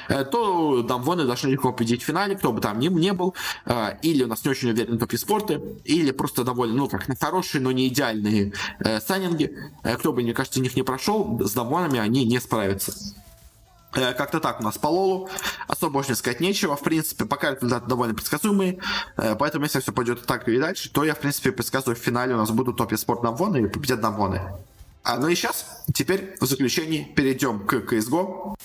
э, 0.08 0.24
то 0.24 0.82
Дамвоны 0.82 1.24
должны 1.24 1.48
легко 1.48 1.72
победить 1.72 2.02
в 2.02 2.04
финале, 2.04 2.36
кто 2.36 2.52
бы 2.52 2.60
там 2.60 2.78
ни, 2.78 2.88
не 2.88 3.12
был, 3.12 3.34
э, 3.64 3.98
или 4.02 4.22
у 4.22 4.28
нас 4.28 4.44
не 4.44 4.52
очень 4.52 4.70
уверенный 4.70 4.98
топ 4.98 5.12
спорты, 5.16 5.60
или 5.84 6.12
просто 6.12 6.44
довольно, 6.44 6.74
ну, 6.74 6.88
как 6.88 7.08
на 7.08 7.16
хорошие, 7.16 7.60
но 7.60 7.72
не 7.72 7.88
идеальные 7.88 8.52
э, 8.78 9.00
сайнинги. 9.00 9.56
Кто 9.82 10.12
бы, 10.12 10.22
мне 10.22 10.32
кажется, 10.32 10.60
них 10.60 10.76
не 10.76 10.82
прошел, 10.82 11.40
с 11.44 11.52
Дамвонами 11.52 11.98
они 11.98 12.24
не 12.24 12.38
справятся. 12.40 12.92
Э, 13.94 14.12
как-то 14.12 14.40
так 14.40 14.60
у 14.60 14.62
нас 14.62 14.78
по 14.78 14.88
Лолу. 14.88 15.28
Особо 15.68 15.94
больше 15.94 16.14
сказать 16.14 16.40
нечего. 16.40 16.76
В 16.76 16.82
принципе, 16.82 17.24
пока 17.24 17.54
результаты 17.54 17.86
довольно 17.86 18.14
предсказуемые. 18.14 18.78
Э, 19.16 19.34
поэтому, 19.38 19.64
если 19.64 19.80
все 19.80 19.92
пойдет 19.92 20.26
так 20.26 20.48
и 20.48 20.58
дальше, 20.58 20.90
то 20.90 21.04
я, 21.04 21.14
в 21.14 21.20
принципе, 21.20 21.52
предсказываю, 21.52 21.96
в 21.96 22.00
финале 22.00 22.34
у 22.34 22.38
нас 22.38 22.50
будут 22.50 22.76
топе 22.76 22.96
спорт 22.96 23.22
Намвоны 23.22 23.62
и 23.62 23.66
победят 23.66 24.00
Намвоны. 24.02 24.42
А, 25.02 25.18
ну 25.18 25.28
и 25.28 25.34
сейчас, 25.36 25.84
теперь 25.94 26.36
в 26.40 26.46
заключении 26.46 27.04
перейдем 27.04 27.64
к 27.64 27.74
CSGO 27.74 28.56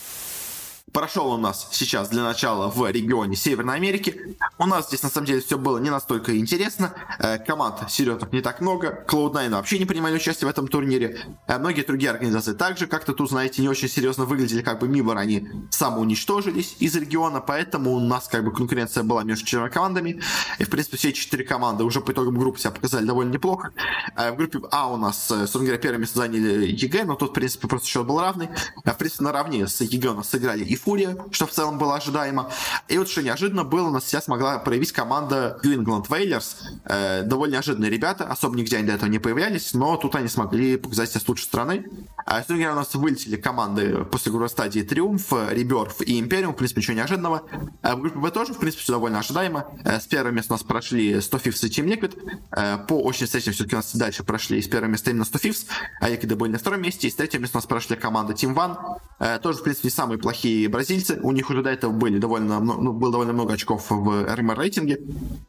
прошел 0.94 1.32
у 1.32 1.38
нас 1.38 1.68
сейчас 1.72 2.10
для 2.10 2.24
начала 2.24 2.70
в 2.70 2.90
регионе 2.90 3.36
Северной 3.36 3.76
Америки. 3.76 4.38
У 4.58 4.66
нас 4.66 4.88
здесь 4.88 5.04
на 5.04 5.10
самом 5.10 5.28
деле 5.28 5.42
все 5.42 5.58
было 5.58 5.78
не 5.78 5.90
настолько 5.90 6.38
интересно. 6.38 6.94
Э, 7.20 7.38
команд 7.38 7.90
серьезных 7.90 8.32
не 8.32 8.42
так 8.42 8.62
много. 8.62 9.04
Cloud9 9.08 9.52
вообще 9.52 9.80
не 9.80 9.86
принимали 9.86 10.16
участие 10.16 10.48
в 10.48 10.52
этом 10.52 10.68
турнире. 10.68 11.20
Э, 11.48 11.58
многие 11.58 11.84
другие 11.84 12.12
организации 12.12 12.54
также 12.54 12.88
как-то 12.88 13.14
тут, 13.14 13.30
знаете, 13.30 13.62
не 13.62 13.70
очень 13.70 13.90
серьезно 13.90 14.26
выглядели. 14.26 14.62
Как 14.62 14.80
бы 14.80 14.88
MIBR 14.88 15.18
они 15.18 15.48
самоуничтожились 15.70 16.76
из 16.80 16.96
региона, 16.96 17.42
поэтому 17.42 17.92
у 17.94 18.00
нас 18.00 18.28
как 18.28 18.44
бы 18.44 18.52
конкуренция 18.52 19.04
была 19.04 19.24
между 19.24 19.46
четырьмя 19.46 19.70
командами. 19.70 20.22
И, 20.60 20.64
в 20.64 20.70
принципе, 20.70 20.98
все 20.98 21.14
четыре 21.14 21.44
команды 21.44 21.84
уже 21.84 22.02
по 22.02 22.12
итогам 22.12 22.38
группы 22.38 22.60
себя 22.60 22.72
показали 22.72 23.06
довольно 23.06 23.32
неплохо. 23.32 23.72
Э, 24.16 24.32
в 24.32 24.36
группе 24.36 24.60
А 24.72 24.92
у 24.92 24.98
нас, 24.98 25.28
собственно 25.28 25.66
говоря, 25.66 25.80
первое 25.80 26.02
заняли 26.06 26.68
EG, 26.68 27.06
но 27.06 27.16
тут, 27.16 27.32
в 27.32 27.34
принципе, 27.34 27.68
просто 27.68 27.88
счет 27.88 28.06
был 28.06 28.20
равный. 28.20 28.50
В 28.84 28.98
принципе, 28.98 29.24
наравне 29.24 29.68
с 29.68 29.80
EG 29.82 30.10
у 30.10 30.16
нас 30.16 30.30
сыграли 30.30 30.64
и 30.64 30.81
FURIA, 30.84 31.18
что 31.32 31.48
в 31.48 31.52
целом 31.52 31.78
было 31.78 31.96
ожидаемо. 31.96 32.52
И 32.88 32.98
вот 32.98 33.10
что 33.10 33.22
неожиданно 33.22 33.64
было, 33.64 33.88
у 33.88 33.92
нас 33.92 34.06
сейчас 34.06 34.26
смогла 34.26 34.60
проявить 34.60 34.92
команда 34.92 35.60
New 35.64 35.80
England 35.80 36.08
Whalers. 36.08 36.56
Э, 36.86 37.24
довольно 37.24 37.54
неожиданные 37.54 37.90
ребята, 37.90 38.26
особо 38.26 38.56
нигде 38.56 38.78
они 38.78 38.88
до 38.88 38.94
этого 38.94 39.10
не 39.10 39.20
появлялись, 39.20 39.74
но 39.74 39.98
тут 39.98 40.16
они 40.16 40.28
смогли 40.28 40.78
показать 40.78 41.10
себя 41.10 41.22
с 41.22 41.28
лучшей 41.28 41.44
стороны. 41.44 41.86
А 42.26 42.44
сегодня 42.44 42.72
у 42.72 42.76
нас 42.76 42.94
вылетели 42.96 43.36
команды 43.36 44.06
после 44.06 44.32
группы 44.32 44.50
стадии 44.50 44.82
Triumph, 44.82 45.32
Rebirth 45.50 46.02
и 46.02 46.20
Imperium, 46.20 46.54
в 46.54 46.58
принципе, 46.58 46.82
ничего 46.82 46.98
неожиданного. 46.98 47.44
А 47.82 47.96
в 47.96 48.02
группе 48.02 48.20
Б 48.20 48.32
тоже, 48.32 48.54
в 48.54 48.60
принципе, 48.60 48.84
все 48.84 48.94
довольно 48.94 49.20
ожидаемо. 49.20 49.68
Э, 49.84 50.00
с 50.00 50.08
первого 50.08 50.32
места 50.32 50.54
у 50.54 50.56
нас 50.56 50.64
прошли 50.64 51.22
100 51.22 51.38
Thieves 51.38 51.68
и 51.68 51.70
Team 51.70 51.88
Liquid. 51.88 52.40
Э, 52.52 52.78
по 52.88 53.02
очным 53.02 53.26
встречам 53.26 53.54
все-таки 53.54 53.76
у 53.76 53.80
нас 53.80 53.96
дальше 53.96 54.24
прошли 54.24 54.62
с 54.62 54.68
первого 54.68 54.90
места 54.90 55.12
именно 55.12 55.26
100 55.26 55.40
Thieves, 55.40 55.66
а 56.00 56.10
Liquid 56.10 56.36
были 56.36 56.52
на 56.52 56.58
втором 56.58 56.82
месте. 56.82 57.08
И 57.08 57.12
с 57.12 57.16
третьего 57.16 57.42
места 57.42 57.58
у 57.58 57.60
нас 57.60 57.66
прошли 57.66 57.96
команда 57.96 58.34
Team 58.34 58.56
One. 58.56 59.40
Тоже, 59.40 59.60
в 59.60 59.64
принципе, 59.64 59.88
не 59.88 59.92
самые 59.92 60.18
плохие 60.18 60.68
бразильцы. 60.72 61.20
У 61.22 61.32
них 61.32 61.50
уже 61.50 61.62
до 61.62 61.70
этого 61.70 61.92
были 61.92 62.18
довольно, 62.18 62.60
ну, 62.60 62.94
было 62.94 63.12
довольно 63.12 63.34
много 63.34 63.54
очков 63.54 63.86
в 63.90 64.36
РМР 64.36 64.58
рейтинге. 64.58 65.00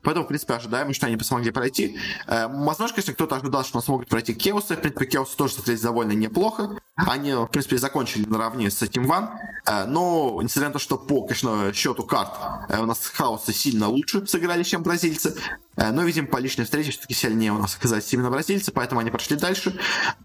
Поэтому, 0.02 0.24
в 0.24 0.28
принципе, 0.28 0.54
ожидаем, 0.54 0.92
что 0.92 1.06
они 1.06 1.18
смогли 1.20 1.50
пройти. 1.50 1.96
Э, 2.26 2.48
возможно, 2.48 2.94
конечно, 2.94 3.14
кто-то 3.14 3.36
ожидал, 3.36 3.64
что 3.64 3.80
смогут 3.80 4.08
пройти 4.08 4.34
Кеосы. 4.34 4.76
В 4.76 4.80
принципе, 4.80 5.06
Кеосы 5.06 5.36
тоже 5.36 5.54
смотрелись 5.54 5.80
довольно 5.80 6.12
неплохо. 6.12 6.78
Они, 7.06 7.32
в 7.32 7.46
принципе, 7.46 7.78
закончили 7.78 8.26
наравне 8.26 8.70
с 8.70 8.82
этим 8.82 9.06
Ван. 9.06 9.30
Э, 9.66 9.84
но, 9.86 10.40
несмотря 10.42 10.68
на 10.68 10.72
то, 10.74 10.78
что 10.78 10.98
по, 10.98 11.22
конечно, 11.22 11.72
счету 11.72 12.02
карт 12.04 12.30
э, 12.68 12.80
у 12.80 12.86
нас 12.86 13.06
хаосы 13.06 13.52
сильно 13.52 13.88
лучше 13.88 14.26
сыграли, 14.26 14.62
чем 14.62 14.82
бразильцы. 14.82 15.36
Но, 15.74 16.02
видимо, 16.02 16.26
по 16.26 16.36
личной 16.36 16.66
встрече 16.66 16.90
все-таки 16.90 17.14
сильнее 17.14 17.50
у 17.50 17.58
нас 17.58 17.74
оказались 17.76 18.12
именно 18.12 18.30
бразильцы, 18.30 18.72
поэтому 18.72 19.00
они 19.00 19.10
прошли 19.10 19.36
дальше. 19.36 19.74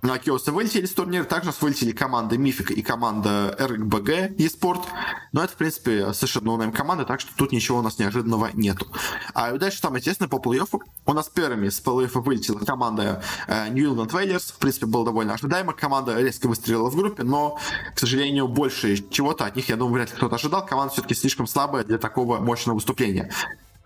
Ну, 0.02 0.12
а 0.12 0.20
Киосы 0.20 0.52
вылетели 0.52 0.86
с 0.86 0.92
турнира. 0.92 1.24
Также 1.24 1.48
нас 1.48 1.62
вылетели 1.62 1.92
команда 1.92 2.38
Мифик 2.38 2.72
и 2.72 2.82
команда 2.82 3.56
РГБГ 3.58 4.38
eSport. 4.38 4.84
Но 5.32 5.44
это, 5.44 5.54
в 5.54 5.56
принципе, 5.56 6.14
совершенно 6.14 6.48
новая 6.48 6.72
команда, 6.72 7.06
так 7.06 7.22
что 7.22 7.32
тут 7.38 7.54
ничего 7.54 7.80
у 7.80 7.82
нас 7.82 7.98
неожиданного 7.98 8.50
нету. 8.54 8.88
А 9.34 9.54
дальше 9.54 9.80
самое 9.80 10.02
интересное 10.02 10.28
по 10.28 10.36
плей-оффу. 10.36 10.82
У 11.06 11.14
нас 11.14 11.30
первыми 11.30 11.70
с 11.70 11.82
плей-оффа 11.82 12.20
вылетела 12.20 12.60
команда 12.60 13.24
э, 13.48 13.70
New 13.70 13.94
England 13.94 14.12
Whalers. 14.12 14.54
В 14.54 14.58
принципе, 14.58 14.86
было 14.86 15.06
довольно 15.06 15.34
ожидаемо. 15.34 15.72
Команда 15.72 16.20
резко 16.22 16.48
выстрелила 16.48 16.67
в 16.76 16.96
группе, 16.96 17.24
но, 17.24 17.58
к 17.96 18.00
сожалению, 18.00 18.48
больше 18.48 18.98
чего-то 19.10 19.46
от 19.46 19.56
них, 19.56 19.70
я 19.70 19.76
думаю, 19.76 19.96
вряд 19.96 20.10
ли 20.10 20.16
кто-то 20.16 20.36
ожидал. 20.36 20.66
Команда 20.66 20.94
все-таки 20.94 21.16
слишком 21.16 21.48
слабая 21.48 21.84
для 21.84 21.98
такого 21.98 22.40
мощного 22.40 22.76
выступления. 22.76 23.32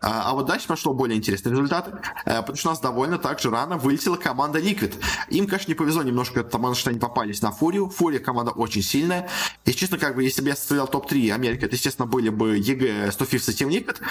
А, 0.01 0.31
а 0.31 0.33
вот 0.33 0.47
дальше 0.47 0.67
пошло 0.67 0.93
более 0.93 1.17
интересный 1.17 1.51
результат, 1.51 1.93
э, 2.25 2.39
потому 2.39 2.57
что 2.57 2.69
у 2.69 2.71
нас 2.71 2.79
довольно 2.79 3.19
так 3.19 3.39
же 3.39 3.51
рано 3.51 3.77
вылетела 3.77 4.15
команда 4.15 4.59
Liquid. 4.59 4.95
Им, 5.29 5.45
конечно, 5.45 5.69
не 5.69 5.75
повезло 5.75 6.01
немножко, 6.01 6.43
потому 6.43 6.73
что 6.73 6.89
они 6.89 6.97
попались 6.97 7.43
на 7.43 7.51
FURIA. 7.51 7.87
FURIA 7.89 8.19
команда 8.19 8.51
очень 8.51 8.81
сильная. 8.81 9.29
И, 9.65 9.73
честно, 9.73 9.99
как 9.99 10.15
бы, 10.15 10.23
если 10.23 10.41
бы 10.41 10.49
я 10.49 10.55
составлял 10.55 10.87
топ-3 10.87 11.31
Америки, 11.31 11.65
это, 11.65 11.75
естественно, 11.75 12.07
были 12.07 12.29
бы 12.29 12.57
EG, 12.57 13.11
100 13.11 13.25
Thieves 13.25 13.51
и 13.51 13.63
Team 13.63 13.69
Liquid. 13.69 14.01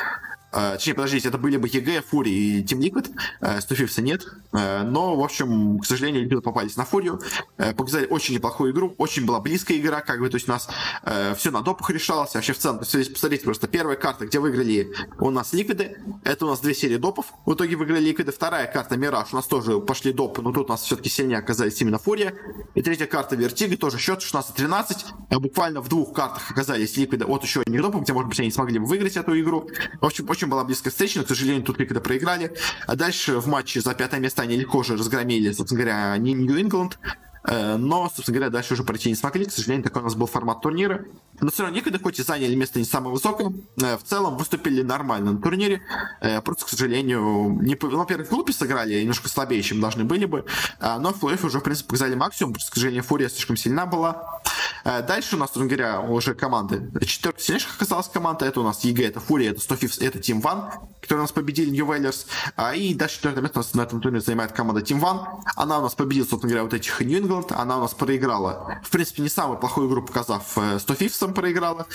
Э, 0.52 0.72
точнее, 0.72 0.94
подождите, 0.94 1.28
это 1.28 1.38
были 1.38 1.57
бы 1.57 1.68
EG, 1.68 2.02
FURIA 2.02 2.30
и 2.30 2.64
Team 2.64 2.80
Liquid. 2.80 3.11
Э, 3.40 3.61
100 3.61 3.71
Thieves'а 3.71 4.02
нет. 4.03 4.26
Э, 4.52 4.82
но, 4.82 5.16
в 5.16 5.22
общем, 5.22 5.78
к 5.78 5.86
сожалению, 5.86 6.28
Liquid 6.28 6.40
попались 6.40 6.76
на 6.76 6.84
FURIA. 6.84 7.20
Э, 7.56 7.74
показали 7.74 8.07
очень 8.07 8.34
неплохую 8.34 8.72
игру. 8.72 8.94
Очень 8.98 9.26
была 9.26 9.40
близкая 9.40 9.78
игра, 9.78 10.01
как 10.01 10.20
бы, 10.20 10.28
то 10.28 10.36
есть 10.36 10.48
у 10.48 10.53
нас 10.53 10.68
э, 11.04 11.34
все 11.36 11.51
на 11.51 11.62
допах 11.62 11.90
решалось. 11.90 12.34
Вообще, 12.34 12.53
в 12.53 12.59
целом, 12.59 12.84
здесь 12.84 13.09
посмотрите, 13.09 13.44
просто 13.44 13.68
первая 13.68 13.96
карта, 13.96 14.26
где 14.26 14.40
выиграли 14.40 14.92
у 15.18 15.30
нас 15.30 15.53
Liquid'ы, 15.52 15.98
это 16.24 16.46
у 16.46 16.48
нас 16.48 16.61
две 16.61 16.74
серии 16.74 16.96
допов. 16.96 17.26
В 17.46 17.55
итоге 17.55 17.76
выиграли 17.76 18.01
Liquid'ы. 18.00 18.32
Вторая 18.32 18.66
карта 18.66 18.96
Мираж, 18.96 19.28
у 19.32 19.36
нас 19.36 19.46
тоже 19.46 19.80
пошли 19.80 20.12
допы, 20.12 20.42
но 20.42 20.53
тут 20.53 20.66
у 20.66 20.72
нас 20.72 20.82
все-таки 20.82 21.09
сильнее 21.09 21.38
оказались 21.38 21.80
именно 21.80 21.98
FURIA. 21.98 22.34
И 22.74 22.82
третья 22.82 23.07
карта 23.07 23.36
Vertigo, 23.36 23.76
тоже 23.76 23.98
счет 23.98 24.20
16-13. 24.20 25.38
Буквально 25.38 25.80
в 25.80 25.88
двух 25.88 26.12
картах 26.12 26.51
оказались 26.51 26.96
Liquid'ы 26.96 27.24
от 27.24 27.42
еще 27.42 27.61
одних 27.61 27.82
допов, 27.82 28.03
где, 28.03 28.12
может 28.12 28.28
быть, 28.28 28.40
они 28.40 28.51
смогли 28.51 28.78
бы 28.78 28.86
выиграть 28.86 29.16
эту 29.16 29.38
игру. 29.40 29.68
В 30.01 30.07
общем, 30.07 30.28
очень 30.28 30.39
очень 30.41 30.49
была 30.49 30.64
близкая 30.64 30.91
встреча, 30.91 31.18
но, 31.18 31.24
к 31.24 31.28
сожалению, 31.28 31.62
тут 31.62 31.76
когда 31.76 32.01
проиграли. 32.01 32.55
А 32.86 32.97
дальше 32.97 33.38
в 33.41 33.47
матче 33.47 33.82
за 33.82 33.95
пятое 33.95 34.20
место 34.20 34.41
они 34.41 34.57
легко 34.57 34.82
же 34.82 34.97
разгромили, 34.97 35.53
собственно 35.53 35.82
говоря, 35.82 36.16
New 36.16 36.39
England. 36.39 36.98
Э, 37.45 37.76
но, 37.76 38.11
собственно 38.14 38.36
говоря, 38.36 38.51
дальше 38.51 38.72
уже 38.72 38.84
пройти 38.84 39.11
не 39.11 39.14
смогли. 39.14 39.45
К 39.45 39.53
сожалению, 39.53 39.84
такой 39.84 40.01
у 40.01 40.05
нас 40.07 40.14
был 40.14 40.26
формат 40.26 40.62
турнира. 40.62 41.05
Но 41.41 41.51
все 41.51 41.64
равно 41.64 41.76
некогда, 41.76 41.99
хоть 41.99 42.18
и 42.18 42.22
заняли 42.22 42.55
место 42.55 42.78
не 42.78 42.86
самое 42.86 43.12
высокое, 43.12 43.53
э, 43.82 43.99
в 43.99 44.03
целом 44.03 44.38
выступили 44.38 44.80
нормально 44.80 45.32
на 45.32 45.43
турнире. 45.43 45.82
Э, 46.22 46.41
просто, 46.41 46.64
к 46.64 46.68
сожалению, 46.70 47.59
не, 47.61 47.76
ну, 47.80 47.99
во-первых, 47.99 48.28
в 48.28 48.30
группе 48.30 48.55
сыграли 48.55 48.99
немножко 49.01 49.28
слабее, 49.28 49.62
чем 49.62 49.80
должны 49.80 50.05
были 50.05 50.24
бы. 50.24 50.47
А, 50.78 50.99
но 50.99 51.12
в 51.12 51.20
плей 51.20 51.36
уже, 51.43 51.61
в 51.61 51.62
принципе, 51.62 51.88
показали 51.88 52.14
максимум. 52.14 52.55
Просто, 52.55 52.70
к 52.70 52.74
сожалению, 52.74 53.03
Фурия 53.03 53.28
слишком 53.28 53.59
сильна 53.59 53.84
была. 53.84 54.41
Э, 54.84 55.02
дальше 55.02 55.36
у 55.36 55.38
нас, 55.38 55.50
собственно 55.50 55.66
говоря, 55.66 56.00
уже 56.00 56.34
команды. 56.34 56.90
Четвертая 57.04 57.42
сильнейших 57.42 57.76
оказалась 57.76 58.08
команда. 58.08 58.46
Это 58.46 58.60
у 58.60 58.64
нас 58.64 58.84
EG, 58.84 59.08
это 59.08 59.20
Фурия, 59.20 59.50
это 59.50 59.60
100 59.61 59.71
Thieves, 59.71 59.98
это 59.98 60.18
Team 60.18 60.42
One, 60.42 60.70
которые 61.00 61.20
у 61.20 61.22
нас 61.22 61.32
победили 61.32 61.70
New 61.70 61.90
Whalers. 61.90 62.26
И 62.76 62.94
дальше 62.94 63.16
четвертое 63.16 63.42
место 63.42 63.58
у 63.58 63.62
нас 63.62 63.74
на 63.74 63.82
этом 63.82 64.00
турнире 64.00 64.22
занимает 64.22 64.52
команда 64.52 64.80
Team 64.82 65.00
One. 65.00 65.42
Она 65.56 65.78
у 65.78 65.82
нас 65.82 65.94
победила, 65.94 66.26
собственно 66.26 66.50
говоря, 66.50 66.64
вот 66.64 66.74
этих 66.74 67.00
New 67.00 67.20
England. 67.20 67.52
Она 67.54 67.78
у 67.78 67.80
нас 67.80 67.94
проиграла. 67.94 68.80
В 68.82 68.90
принципе, 68.90 69.22
не 69.22 69.28
самую 69.28 69.58
плохую 69.58 69.88
игру 69.88 70.02
показав, 70.02 70.56
100 70.78 70.95
Thieves 70.95 71.34
проиграла. 71.34 71.86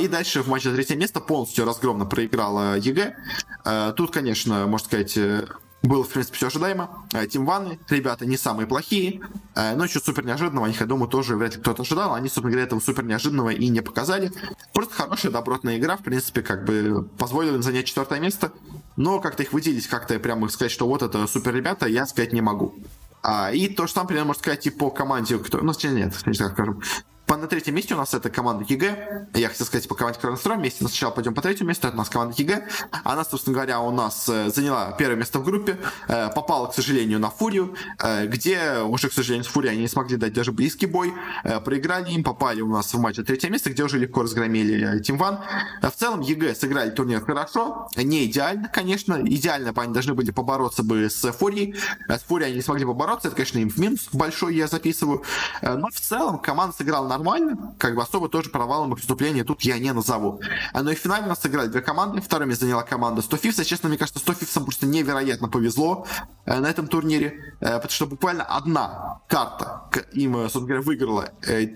И 0.00 0.08
дальше 0.08 0.42
в 0.42 0.48
матче 0.48 0.70
за 0.70 0.76
третье 0.76 0.96
место 0.96 1.20
полностью 1.20 1.64
разгромно 1.64 2.06
проиграла 2.06 2.76
EG. 2.76 3.16
Тут, 3.96 4.12
конечно, 4.12 4.66
можно 4.66 4.86
сказать, 4.86 5.18
было, 5.82 6.02
в 6.02 6.08
принципе, 6.08 6.36
все 6.36 6.46
ожидаемо. 6.48 7.06
Team 7.30 7.46
One 7.46 7.65
ы, 7.65 7.78
ребята 7.88 8.26
не 8.26 8.36
самые 8.36 8.66
плохие, 8.66 9.20
э, 9.54 9.76
но 9.76 9.84
еще 9.84 10.00
супер 10.00 10.24
неожиданного, 10.24 10.66
них, 10.66 10.80
я 10.80 10.86
думаю, 10.86 11.08
тоже 11.08 11.36
вряд 11.36 11.54
ли 11.54 11.60
кто-то 11.60 11.82
ожидал. 11.82 12.14
Они, 12.14 12.28
собственно 12.28 12.50
говоря, 12.50 12.66
этого 12.66 12.80
супер 12.80 13.04
неожиданного 13.04 13.50
и 13.50 13.68
не 13.68 13.80
показали. 13.80 14.32
Просто 14.72 14.94
хорошая, 14.94 15.30
добротная 15.30 15.78
игра, 15.78 15.96
в 15.96 16.02
принципе, 16.02 16.42
как 16.42 16.64
бы 16.64 17.08
позволила 17.16 17.54
им 17.54 17.62
занять 17.62 17.86
четвертое 17.86 18.18
место. 18.18 18.52
Но 18.96 19.20
как-то 19.20 19.44
их 19.44 19.52
выделить, 19.52 19.86
как-то 19.86 20.18
прямо 20.18 20.48
сказать, 20.48 20.72
что 20.72 20.88
вот 20.88 21.02
это 21.02 21.26
супер 21.28 21.54
ребята, 21.54 21.86
я 21.86 22.06
сказать 22.06 22.32
не 22.32 22.40
могу. 22.40 22.74
А, 23.22 23.52
и 23.52 23.68
то 23.68 23.86
же 23.86 23.92
самое, 23.92 24.08
примерно, 24.08 24.28
можно 24.28 24.40
сказать, 24.40 24.66
и 24.66 24.70
по 24.70 24.90
команде, 24.90 25.38
кто... 25.38 25.58
ну, 25.58 25.72
нет, 25.84 26.14
не 26.26 26.32
так 26.34 26.52
скажем. 26.52 26.82
По, 27.28 27.36
на 27.36 27.46
третьем 27.46 27.74
месте 27.74 27.94
у 27.94 27.98
нас 27.98 28.14
это 28.14 28.30
команда 28.30 28.64
EG. 28.66 29.28
Я 29.34 29.48
хотел 29.50 29.66
сказать 29.66 29.86
по 29.86 29.94
команде 29.94 30.18
которая 30.18 30.37
на 30.37 30.42
втором 30.42 30.56
месте, 30.56 30.78
но 30.80 30.88
сначала 30.88 31.10
пойдем 31.10 31.34
по 31.34 31.42
третьему 31.42 31.68
месту. 31.68 31.86
Это 31.86 31.94
у 31.94 31.98
нас 31.98 32.08
команда 32.08 32.34
EG. 32.38 32.66
Она, 33.04 33.22
собственно 33.22 33.52
говоря, 33.52 33.80
у 33.80 33.90
нас 33.90 34.26
э, 34.30 34.48
заняла 34.48 34.92
первое 34.92 35.16
место 35.16 35.38
в 35.38 35.44
группе. 35.44 35.76
Э, 36.08 36.30
попала, 36.34 36.68
к 36.68 36.74
сожалению, 36.74 37.18
на 37.18 37.28
Фурию, 37.28 37.76
э, 38.02 38.26
где 38.28 38.78
уже, 38.78 39.10
к 39.10 39.12
сожалению, 39.12 39.44
с 39.44 39.48
Фурией 39.48 39.74
они 39.74 39.82
не 39.82 39.88
смогли 39.88 40.16
дать 40.16 40.32
даже 40.32 40.52
близкий 40.52 40.86
бой. 40.86 41.12
Проиграли 41.66 42.10
им, 42.12 42.24
попали 42.24 42.62
у 42.62 42.68
нас 42.68 42.94
в 42.94 42.98
матч 42.98 43.18
на 43.18 43.24
третье 43.24 43.50
место, 43.50 43.68
где 43.68 43.84
уже 43.84 43.98
легко 43.98 44.22
разгромили 44.22 44.98
Team 45.02 45.18
One. 45.18 45.40
В 45.82 45.90
целом, 45.90 46.22
EG 46.22 46.54
сыграли 46.54 46.88
турнир 46.88 47.22
хорошо. 47.22 47.90
Не 47.94 48.24
идеально, 48.24 48.68
конечно. 48.68 49.20
Идеально 49.22 49.74
бы 49.74 49.82
они 49.82 49.92
должны 49.92 50.14
были 50.14 50.30
побороться 50.30 50.82
бы 50.82 51.10
с 51.10 51.30
Фурией. 51.32 51.74
С 52.08 52.22
Фурией 52.22 52.48
они 52.48 52.56
не 52.56 52.62
смогли 52.62 52.86
побороться. 52.86 53.28
Это, 53.28 53.36
конечно, 53.36 53.58
им 53.58 53.68
в 53.68 53.76
минус 53.76 54.08
большой 54.12 54.56
я 54.56 54.66
записываю. 54.66 55.24
Но 55.60 55.88
в 55.92 56.00
целом 56.00 56.38
команда 56.38 56.74
сыграла 56.74 57.06
на 57.06 57.17
нормально, 57.18 57.74
как 57.78 57.94
бы 57.94 58.02
особо 58.02 58.28
тоже 58.28 58.48
провалом 58.50 58.92
их 58.92 58.98
выступления 58.98 59.44
тут 59.44 59.62
я 59.62 59.78
не 59.78 59.92
назову. 59.92 60.40
Но 60.72 60.90
и 60.90 60.94
в 60.94 60.98
финале 60.98 61.26
у 61.26 61.28
нас 61.28 61.40
сыграли 61.40 61.68
две 61.68 61.80
команды, 61.80 62.20
вторыми 62.20 62.52
заняла 62.52 62.82
команда 62.82 63.22
100 63.22 63.36
Thieves. 63.36 63.64
Честно, 63.64 63.88
мне 63.88 63.98
кажется, 63.98 64.20
100 64.20 64.34
Thieves 64.34 64.57
ам 64.57 64.64
просто 64.64 64.86
невероятно 64.86 65.48
повезло 65.48 66.06
э, 66.46 66.58
на 66.58 66.68
этом 66.68 66.86
турнире, 66.86 67.56
э, 67.60 67.74
потому 67.74 67.90
что 67.90 68.06
буквально 68.06 68.44
одна 68.44 69.20
карта 69.28 69.90
им, 70.12 70.36
э, 70.36 70.42
собственно 70.42 70.66
говоря, 70.66 70.82
выиграла, 70.82 71.32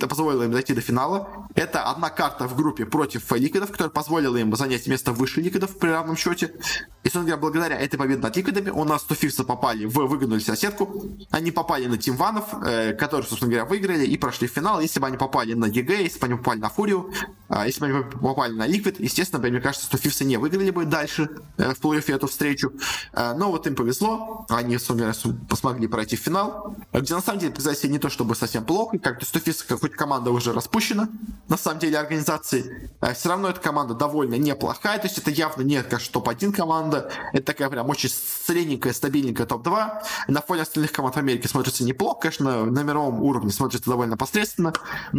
позволила 0.08 0.44
им 0.44 0.52
дойти 0.52 0.74
до 0.74 0.80
финала. 0.80 1.28
Это 1.54 1.90
одна 1.90 2.10
карта 2.10 2.46
в 2.46 2.56
группе 2.56 2.86
против 2.86 3.30
Liquid 3.32 3.57
ов, 3.57 3.70
которая 3.72 3.90
позволила 3.90 4.36
им 4.36 4.54
занять 4.54 4.86
место 4.86 5.12
выше 5.12 5.40
Liquid 5.40 5.67
ов 5.67 5.76
при 5.78 5.88
равном 5.88 6.16
счете. 6.16 6.54
И, 7.02 7.08
собственно 7.08 7.24
говоря, 7.24 7.40
благодаря 7.40 7.80
этой 7.80 7.96
победе 7.96 8.20
над 8.20 8.36
Liquid 8.36 8.59
ами 8.59 8.70
у 8.70 8.84
нас 8.84 9.02
100 9.02 9.14
Thieves 9.16 9.44
попали 9.44 9.84
в 9.86 9.94
выгодную 9.94 10.40
сетку. 10.40 11.02
Они 11.30 11.50
попали 11.50 11.86
на 11.86 11.98
Team 11.98 12.16
One 12.16 12.33
ов, 12.33 12.50
которые, 12.98 13.26
собственно 13.26 13.50
говоря, 13.50 13.64
выиграли 13.64 14.06
и 14.06 14.16
прошли 14.16 14.46
в 14.46 14.52
финал. 14.52 14.80
Если 14.80 15.00
бы 15.00 15.06
они 15.06 15.16
попали 15.16 15.31
на 15.32 15.66
EG, 15.66 16.02
если 16.02 16.18
бы 16.18 16.26
они 16.26 16.36
попали 16.36 16.60
на 16.60 16.68
Фурию, 16.68 17.12
а, 17.48 17.66
если 17.66 17.80
бы 17.80 17.86
они 17.86 18.02
попали 18.02 18.52
на 18.52 18.66
Liquid, 18.66 18.98
естественно, 18.98 19.42
мне 19.46 19.60
кажется, 19.60 19.86
что 19.86 19.98
Thieves 19.98 20.21
ы 20.21 20.24
не 20.24 20.38
выиграли 20.38 20.70
бы 20.70 20.86
дальше 20.86 21.28
э, 21.58 21.74
в 21.74 21.80
плей-оффе 21.80 22.14
эту 22.14 22.26
встречу. 22.26 22.72
Э, 23.12 23.34
но 23.34 23.50
вот 23.50 23.66
им 23.66 23.74
повезло, 23.74 24.46
они 24.48 24.78
смогли 24.78 25.86
пройти 25.86 26.16
в 26.16 26.20
финал, 26.20 26.76
где 26.94 27.14
на 27.14 27.20
самом 27.20 27.40
деле 27.40 27.52
показали 27.52 27.74
себя 27.74 27.92
не 27.92 27.98
то 27.98 28.08
чтобы 28.08 28.34
совсем 28.34 28.64
плохо, 28.64 28.98
как 28.98 29.18
то 29.18 29.26
100 29.26 29.38
Thieves, 29.40 29.64
хоть 29.68 29.92
команда 29.92 30.30
уже 30.30 30.54
распущена, 30.54 31.08
на 31.48 31.58
самом 31.58 31.80
деле, 31.80 31.98
организации, 31.98 32.90
э, 33.02 33.12
все 33.12 33.28
равно 33.28 33.50
эта 33.50 33.60
команда 33.60 33.92
довольно 33.92 34.36
неплохая, 34.36 34.98
то 34.98 35.06
есть 35.06 35.18
это 35.18 35.30
явно 35.30 35.60
не, 35.60 35.82
конечно, 35.82 36.12
топ-1 36.12 36.52
команда, 36.52 37.10
это 37.34 37.44
такая 37.44 37.68
прям 37.68 37.90
очень 37.90 38.08
средненькая, 38.08 38.94
стабильненькая 38.94 39.46
топ-2, 39.46 40.02
на 40.28 40.40
фоне 40.40 40.62
остальных 40.62 40.92
команд 40.92 41.16
в 41.16 41.18
Америке 41.18 41.48
смотрится 41.48 41.84
неплохо, 41.84 42.20
конечно, 42.22 42.64
на 42.64 42.82
мировом 42.82 43.22
уровне 43.22 43.50
смотрится 43.52 43.90
довольно 43.90 44.16
посредственно, 44.16 44.72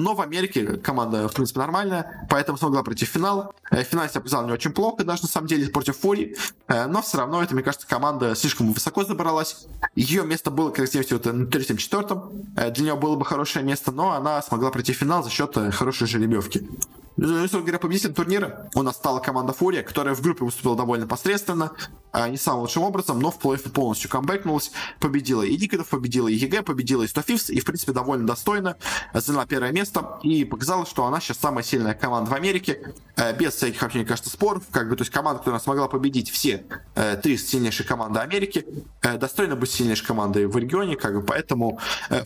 но 0.04 0.16
в 0.16 0.22
Америке 0.22 0.78
команда, 0.78 1.30
в 1.30 1.34
принципе, 1.34 1.60
нормальная, 1.60 2.28
поэтому 2.30 2.58
смогла 2.58 2.84
пройти 2.84 3.06
в 3.06 3.10
финал. 3.10 3.56
Э, 3.72 3.84
в 3.84 3.88
финале 3.88 4.10
себя 4.10 4.20
показала 4.20 4.46
не 4.46 4.52
очень 4.52 4.72
плохо, 4.72 5.04
даже 5.06 5.24
на 5.24 5.30
самом 5.30 5.48
деле, 5.48 5.70
против 5.70 5.98
Фури, 5.98 6.36
э, 6.68 6.88
но 6.88 7.02
все 7.02 7.18
равно 7.18 7.42
это, 7.42 7.54
мне 7.56 7.64
кажется, 7.64 7.88
команда 7.88 8.36
слишком 8.36 8.74
высоко 8.74 9.06
забралась. 9.06 9.66
Ее 9.96 10.26
место 10.26 10.52
было, 10.52 10.72
как 10.72 10.80
раз 10.80 11.12
вот 11.12 11.26
на 11.26 11.48
третьем-четвертом, 11.48 12.32
э, 12.58 12.72
для 12.72 12.84
нее 12.84 12.96
было 12.96 13.16
бы 13.16 13.24
хорошее 13.24 13.64
место, 13.64 13.92
но 13.92 14.12
она 14.12 14.42
смогла 14.42 14.72
пройти 14.72 14.92
в 14.92 14.98
финал 14.98 15.24
за 15.24 15.30
счет 15.30 15.58
хорошей 15.74 16.08
жеребьевки. 16.08 16.68
Ну, 17.16 17.28
собственно 17.40 17.62
говоря, 17.62 17.80
победителем 17.80 18.14
турнира 18.16 18.70
у 18.74 18.82
нас 18.82 18.96
стала 18.96 19.20
команда 19.20 19.54
Фурия, 19.54 19.84
которая 19.84 20.16
в 20.16 20.22
группе 20.22 20.46
выступила 20.46 20.76
довольно 20.76 21.06
посредственно, 21.06 21.72
а, 22.12 22.28
не 22.28 22.38
самым 22.38 22.62
лучшим 22.62 22.84
образом, 22.84 23.20
но 23.20 23.30
в 23.30 23.40
плей-оффе 23.40 23.70
полностью 23.70 24.10
камбэкнулась, 24.10 24.72
победила 25.00 25.44
и 25.44 25.56
Liquid 25.56 25.79
ов, 25.79 25.90
победила 25.90 26.28
и 26.28 26.34
EG, 26.34 26.64
победила 26.64 27.04
и 27.04 27.08
100 27.08 27.19
Thieves, 27.19 27.50
и, 27.50 27.60
в 27.60 27.66
принципе, 27.66 27.92
довольно 27.92 28.26
достойно 28.26 28.78
заняла 29.14 29.46
первое 29.46 29.72
место. 29.72 30.20
И 30.24 30.44
показала, 30.44 30.86
что 30.86 31.06
она 31.06 31.20
сейчас 31.20 31.38
самая 31.38 31.64
сильная 31.64 31.94
команда 31.94 32.32
в 32.32 32.34
Америке, 32.34 32.94
э, 33.16 33.36
без 33.38 33.54
всяких, 33.54 33.82
вообще, 33.82 34.00
мне 34.00 34.08
кажется, 34.08 34.32
споров, 34.32 34.64
как 34.72 34.90
бы, 34.90 34.96
то 34.96 35.02
есть 35.02 35.12
команда, 35.12 35.40
которая 35.40 35.60
смогла 35.60 35.88
победить 35.88 36.32
все 36.32 36.66
э, 36.96 37.16
три 37.18 37.38
сильнейшие 37.38 37.86
команды 37.88 38.20
Америки, 38.20 38.66
э, 39.02 39.18
достойно 39.18 39.56
быть 39.56 39.72
сильнейшей 39.72 40.06
командой 40.06 40.48
в 40.48 40.58
регионе, 40.58 40.96
как 40.96 41.16
бы, 41.16 41.22
поэтому 41.22 41.80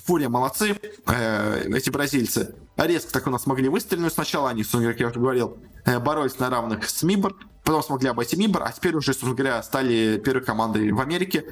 Фурия 0.06 0.30
молодцы, 0.30 0.80
эти 1.08 1.90
бразильцы 1.90 2.56
резко 2.86 3.12
так 3.12 3.28
у 3.28 3.30
нас 3.30 3.44
смогли 3.44 3.70
выстрелить, 3.70 4.14
сначала 4.14 4.50
они, 4.50 4.64
как 4.64 5.00
я 5.00 5.08
уже 5.08 5.20
говорил, 5.20 5.58
боролись 6.02 6.38
на 6.40 6.50
равных 6.50 6.88
с 6.88 7.02
Мибор, 7.04 7.36
потом 7.64 7.82
смогли 7.82 8.10
обойти 8.10 8.38
Мибор, 8.38 8.64
а 8.64 8.72
теперь 8.72 8.96
уже, 8.96 9.14
собственно 9.14 9.34
говоря, 9.34 9.64
стали 9.64 10.22
первой 10.24 10.44
командой 10.44 10.92
в 10.92 11.02
Америке. 11.02 11.46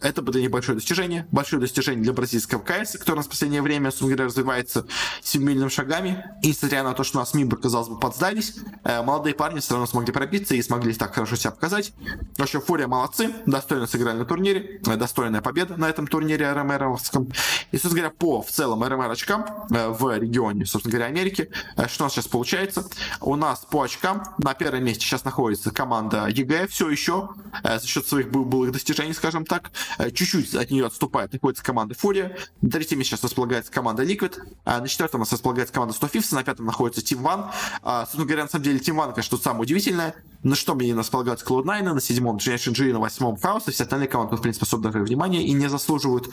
Это 0.00 0.22
было 0.22 0.38
небольшое 0.38 0.76
достижение, 0.76 1.26
большое 1.30 1.60
достижение 1.60 2.02
для 2.02 2.12
бразильского 2.12 2.60
КС, 2.60 2.92
который 2.92 3.14
у 3.14 3.16
нас 3.16 3.26
в 3.26 3.30
последнее 3.30 3.60
время, 3.60 3.90
собственно 3.90 4.12
говоря, 4.12 4.24
развивается 4.26 4.86
семимильными 5.22 5.68
шагами. 5.68 6.24
И 6.42 6.48
несмотря 6.48 6.82
на 6.82 6.94
то, 6.94 7.04
что 7.04 7.18
у 7.18 7.20
нас 7.20 7.34
Мибор, 7.34 7.60
казалось 7.60 7.88
бы, 7.88 7.98
подсдались, 7.98 8.56
э, 8.84 9.02
молодые 9.02 9.34
парни 9.34 9.60
все 9.60 9.74
равно 9.74 9.86
смогли 9.86 10.12
пробиться 10.12 10.54
и 10.54 10.62
смогли 10.62 10.94
так 10.94 11.14
хорошо 11.14 11.36
себя 11.36 11.50
показать. 11.50 11.92
В 12.36 12.42
общем, 12.42 12.62
Фурия 12.62 12.86
молодцы, 12.86 13.34
достойно 13.44 13.86
сыграли 13.86 14.18
на 14.18 14.24
турнире, 14.24 14.80
э, 14.86 14.96
достойная 14.96 15.42
победа 15.42 15.76
на 15.76 15.88
этом 15.88 16.06
турнире 16.06 16.50
RMR 16.50 16.74
овском. 16.74 17.30
И, 17.70 17.76
собственно 17.76 17.96
говоря, 17.96 18.10
по 18.16 18.42
в 18.42 18.50
целом 18.50 18.82
RMR 18.82 19.10
очкам 19.10 19.66
э, 19.70 19.88
в 19.88 20.16
регионе, 20.16 20.64
собственно 20.64 20.92
говоря, 20.92 21.06
Америки, 21.08 21.50
что 21.88 22.04
у 22.04 22.06
нас 22.06 22.14
сейчас 22.14 22.26
получается? 22.26 22.86
У 23.20 23.36
нас 23.36 23.66
по 23.70 23.82
очкам 23.82 24.24
на 24.38 24.54
первом 24.54 24.84
месте 24.84 25.04
сейчас 25.04 25.24
находится 25.24 25.70
команда 25.70 26.26
EG 26.28 26.68
все 26.68 26.88
еще 26.88 27.30
за 27.62 27.86
счет 27.86 28.06
своих 28.06 28.30
былых 28.30 28.72
достижений, 28.72 29.12
скажем 29.12 29.44
так. 29.44 29.70
Э, 29.98 30.10
чуть-чуть 30.10 30.54
от 30.54 30.70
нее 30.70 30.86
отступает, 30.86 31.32
находится 31.32 31.64
команда 31.64 31.94
Фурия. 31.94 32.36
На 32.60 32.70
третьем 32.70 33.02
сейчас 33.02 33.22
располагается 33.22 33.72
команда 33.72 34.02
Liquid. 34.02 34.38
А 34.64 34.80
на 34.80 34.88
четвертом 34.88 35.20
у 35.20 35.22
нас 35.22 35.32
располагается 35.32 35.74
команда 35.74 35.94
100 35.94 36.06
Thieves, 36.06 36.34
на 36.34 36.44
пятом 36.44 36.66
находится 36.66 37.00
Team 37.00 37.22
One. 37.22 37.50
А, 37.82 38.02
собственно 38.02 38.24
говоря, 38.24 38.42
на 38.44 38.48
самом 38.48 38.64
деле 38.64 38.78
Team 38.78 38.96
One, 38.96 39.12
конечно, 39.12 39.36
тут 39.36 39.44
самое 39.44 39.62
удивительное. 39.62 40.14
На 40.42 40.56
шестом 40.56 40.94
располагается 40.94 41.44
Cloud9, 41.44 41.92
на 41.92 42.00
седьмом 42.00 42.36
Generation 42.38 42.72
G, 42.74 42.92
на 42.94 42.98
восьмом 42.98 43.36
Chaos, 43.36 43.68
и 43.68 43.72
все 43.72 43.82
остальные 43.82 44.08
команды, 44.08 44.36
в 44.36 44.40
принципе, 44.40 44.64
особо 44.64 44.84
даже 44.84 45.04
внимания 45.04 45.44
и 45.44 45.52
не 45.52 45.68
заслуживают. 45.68 46.30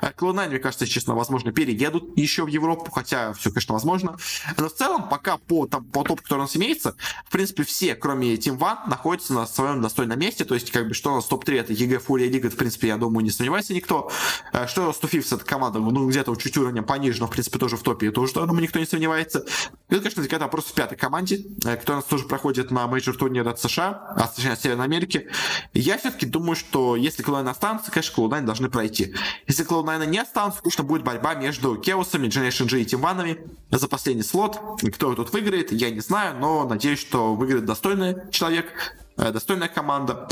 Э, 0.00 0.12
Cloud9, 0.12 0.48
мне 0.48 0.58
кажется, 0.58 0.86
честно, 0.86 1.14
возможно, 1.14 1.50
переедут 1.50 2.16
еще 2.16 2.44
в 2.44 2.48
Европу, 2.48 2.90
хотя 2.92 3.32
все, 3.32 3.50
конечно, 3.50 3.74
возможно. 3.74 4.16
Но 4.56 4.68
в 4.68 4.74
целом, 4.74 5.08
пока 5.08 5.38
по, 5.38 5.66
там, 5.66 5.84
по 5.84 6.04
топу, 6.04 6.22
который 6.22 6.40
у 6.40 6.42
нас 6.42 6.56
имеется, 6.56 6.94
в 7.26 7.32
принципе, 7.32 7.64
все, 7.64 7.96
кроме 7.96 8.34
Team 8.34 8.58
One, 8.58 8.88
находятся 8.88 9.32
на 9.32 9.46
своем 9.46 9.82
достойном 9.82 10.18
месте. 10.18 10.44
То 10.44 10.54
есть, 10.54 10.70
как 10.70 10.86
бы, 10.86 10.94
что 10.94 11.12
у 11.12 11.16
нас 11.16 11.26
топ-3, 11.26 11.60
это 11.60 11.72
EG, 11.72 11.98
Фурия, 11.98 12.30
Liquid, 12.30 12.50
в 12.50 12.56
принципе, 12.56 12.88
я 12.88 12.96
думаю, 12.98 13.24
не 13.24 13.30
сомневается 13.30 13.74
никто. 13.74 14.10
Э, 14.52 14.66
что 14.66 14.92
100 14.92 15.03
Thieves, 15.03 15.32
это 15.32 15.44
команда, 15.44 15.78
ну, 15.78 16.08
где-то 16.08 16.34
чуть 16.36 16.56
уровнем 16.56 16.84
пониже, 16.84 17.20
но, 17.20 17.26
в 17.26 17.30
принципе, 17.30 17.58
тоже 17.58 17.76
в 17.76 17.82
топе, 17.82 18.10
тоже, 18.10 18.34
думаю, 18.34 18.60
никто 18.60 18.78
не 18.78 18.86
сомневается. 18.86 19.40
И 19.88 19.94
это, 19.94 20.00
конечно, 20.00 20.20
возникает 20.20 20.42
вопрос 20.42 20.66
в 20.66 20.74
пятой 20.74 20.96
команде, 20.96 21.44
э, 21.64 21.76
которая 21.76 21.98
у 21.98 22.02
нас 22.02 22.04
тоже 22.04 22.24
проходит 22.24 22.70
на 22.70 22.86
мейджор 22.86 23.16
турнире 23.16 23.48
от 23.48 23.60
США, 23.60 24.32
точнее, 24.34 24.52
от 24.52 24.60
Северной 24.60 24.84
Америки. 24.84 25.28
Я 25.74 25.98
все-таки 25.98 26.26
думаю, 26.26 26.56
что 26.56 26.96
если 26.96 27.24
Cloud9 27.24 27.50
останутся, 27.50 27.90
конечно, 27.90 28.20
Cloud9 28.20 28.42
должны 28.42 28.68
пройти. 28.68 29.14
Если 29.46 29.66
Cloud9 29.66 30.06
не 30.06 30.18
останутся, 30.18 30.62
конечно, 30.62 30.84
будет 30.84 31.04
борьба 31.04 31.34
между 31.34 31.76
Chaos 31.76 32.05
ами, 32.05 32.28
Generation 32.28 32.68
G 32.68 32.82
и 32.82 32.84
Team 32.84 33.06
One 33.06 33.22
ами 33.22 33.38
за 33.70 33.88
последний 33.88 34.22
слот. 34.22 34.58
Кто 34.94 35.14
тут 35.14 35.32
выиграет, 35.32 35.72
я 35.72 35.90
не 35.90 36.00
знаю, 36.00 36.36
но 36.38 36.66
надеюсь, 36.66 36.98
что 36.98 37.34
выиграет 37.34 37.64
достойный 37.64 38.16
человек, 38.30 38.96
э, 39.16 39.30
достойная 39.32 39.68
команда. 39.68 40.28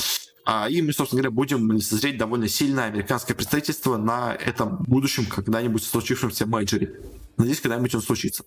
А, 0.46 0.68
и 0.70 0.80
мы, 0.80 0.92
собственно 0.92 1.22
говоря, 1.22 1.34
будем 1.34 1.72
лицезреть 1.72 2.18
довольно 2.18 2.46
сильное 2.46 2.84
американское 2.84 3.36
представительство 3.36 3.96
на 3.96 4.32
этом 4.32 4.76
будущем 4.84 5.26
когда-нибудь 5.26 5.82
случившемся 5.82 6.46
мейджоре. 6.46 7.00
Надеюсь, 7.36 7.60
когда-нибудь 7.60 7.94
он 7.96 8.00
случится. 8.00 8.44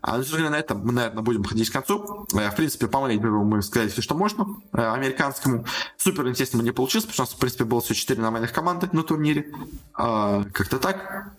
А, 0.00 0.16
ну, 0.16 0.50
на 0.50 0.58
этом 0.58 0.80
мы, 0.80 0.92
наверное, 0.92 1.22
будем 1.22 1.44
ходить 1.44 1.68
к 1.68 1.72
концу. 1.72 2.26
Э, 2.34 2.50
в 2.50 2.56
принципе, 2.56 2.88
по 2.88 3.00
моему 3.00 3.44
мы 3.44 3.60
сказали 3.62 3.90
все, 3.90 4.00
что 4.00 4.14
можно 4.14 4.46
э, 4.72 4.82
американскому. 4.82 5.66
Супер 5.98 6.26
интересно 6.26 6.62
не 6.62 6.72
получилось, 6.72 7.04
потому 7.04 7.26
что 7.26 7.36
в 7.36 7.38
принципе, 7.38 7.64
было 7.64 7.82
все 7.82 7.94
четыре 7.94 8.22
нормальных 8.22 8.52
команды 8.52 8.88
на 8.92 9.02
турнире. 9.02 9.52
А, 9.94 10.44
как-то 10.52 10.78
так. 10.78 11.34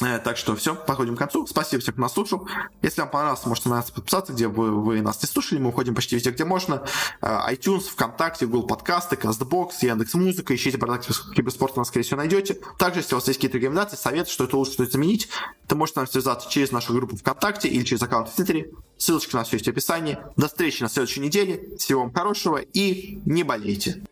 Э, 0.00 0.18
так 0.18 0.36
что 0.36 0.54
все, 0.54 0.74
подходим 0.74 1.16
к 1.16 1.18
концу. 1.18 1.46
Спасибо 1.46 1.82
всем, 1.82 1.94
кто 1.94 2.02
нас 2.02 2.12
слушал. 2.12 2.48
Если 2.82 3.00
вам 3.00 3.10
понравилось, 3.10 3.44
можете 3.46 3.68
на 3.68 3.76
нас 3.76 3.90
подписаться, 3.90 4.32
где 4.32 4.46
вы, 4.46 4.70
вы 4.70 5.02
нас 5.02 5.20
не 5.22 5.28
слушали. 5.28 5.58
Мы 5.58 5.70
уходим 5.70 5.94
почти 5.94 6.16
везде, 6.16 6.30
где 6.30 6.44
можно. 6.44 6.84
Э, 7.20 7.52
iTunes, 7.52 7.88
ВКонтакте, 7.90 8.46
Google 8.46 8.66
подкасты, 8.66 9.16
CastBox, 9.16 9.72
Яндекс.Музыка. 9.82 10.54
Ищите 10.54 10.78
продакт 10.78 11.08
киберспорт, 11.34 11.76
нас, 11.76 11.88
скорее 11.88 12.04
всего, 12.04 12.18
найдете. 12.18 12.58
Также, 12.78 13.00
если 13.00 13.14
у 13.14 13.18
вас 13.18 13.26
есть 13.26 13.38
какие-то 13.38 13.58
рекомендации, 13.58 13.96
советы, 13.96 14.30
что 14.30 14.44
это 14.44 14.56
лучше, 14.56 14.72
что 14.72 14.82
это 14.84 14.92
заменить, 14.92 15.28
то 15.66 15.74
можете 15.74 16.00
нам 16.00 16.06
связаться 16.06 16.48
через 16.48 16.70
нашу 16.70 16.92
группу 16.92 17.16
ВКонтакте 17.16 17.68
или 17.68 17.82
через 17.82 18.02
аккаунт 18.02 18.28
в 18.28 18.34
Твиттере. 18.34 18.70
Ссылочка 18.98 19.36
на 19.36 19.44
все 19.44 19.56
есть 19.56 19.66
в 19.66 19.70
описании. 19.70 20.18
До 20.36 20.46
встречи 20.46 20.82
на 20.82 20.88
следующей 20.88 21.20
неделе. 21.20 21.76
Всего 21.76 22.02
вам 22.02 22.12
хорошего 22.12 22.58
и 22.58 23.20
не 23.24 23.42
болейте. 23.42 24.02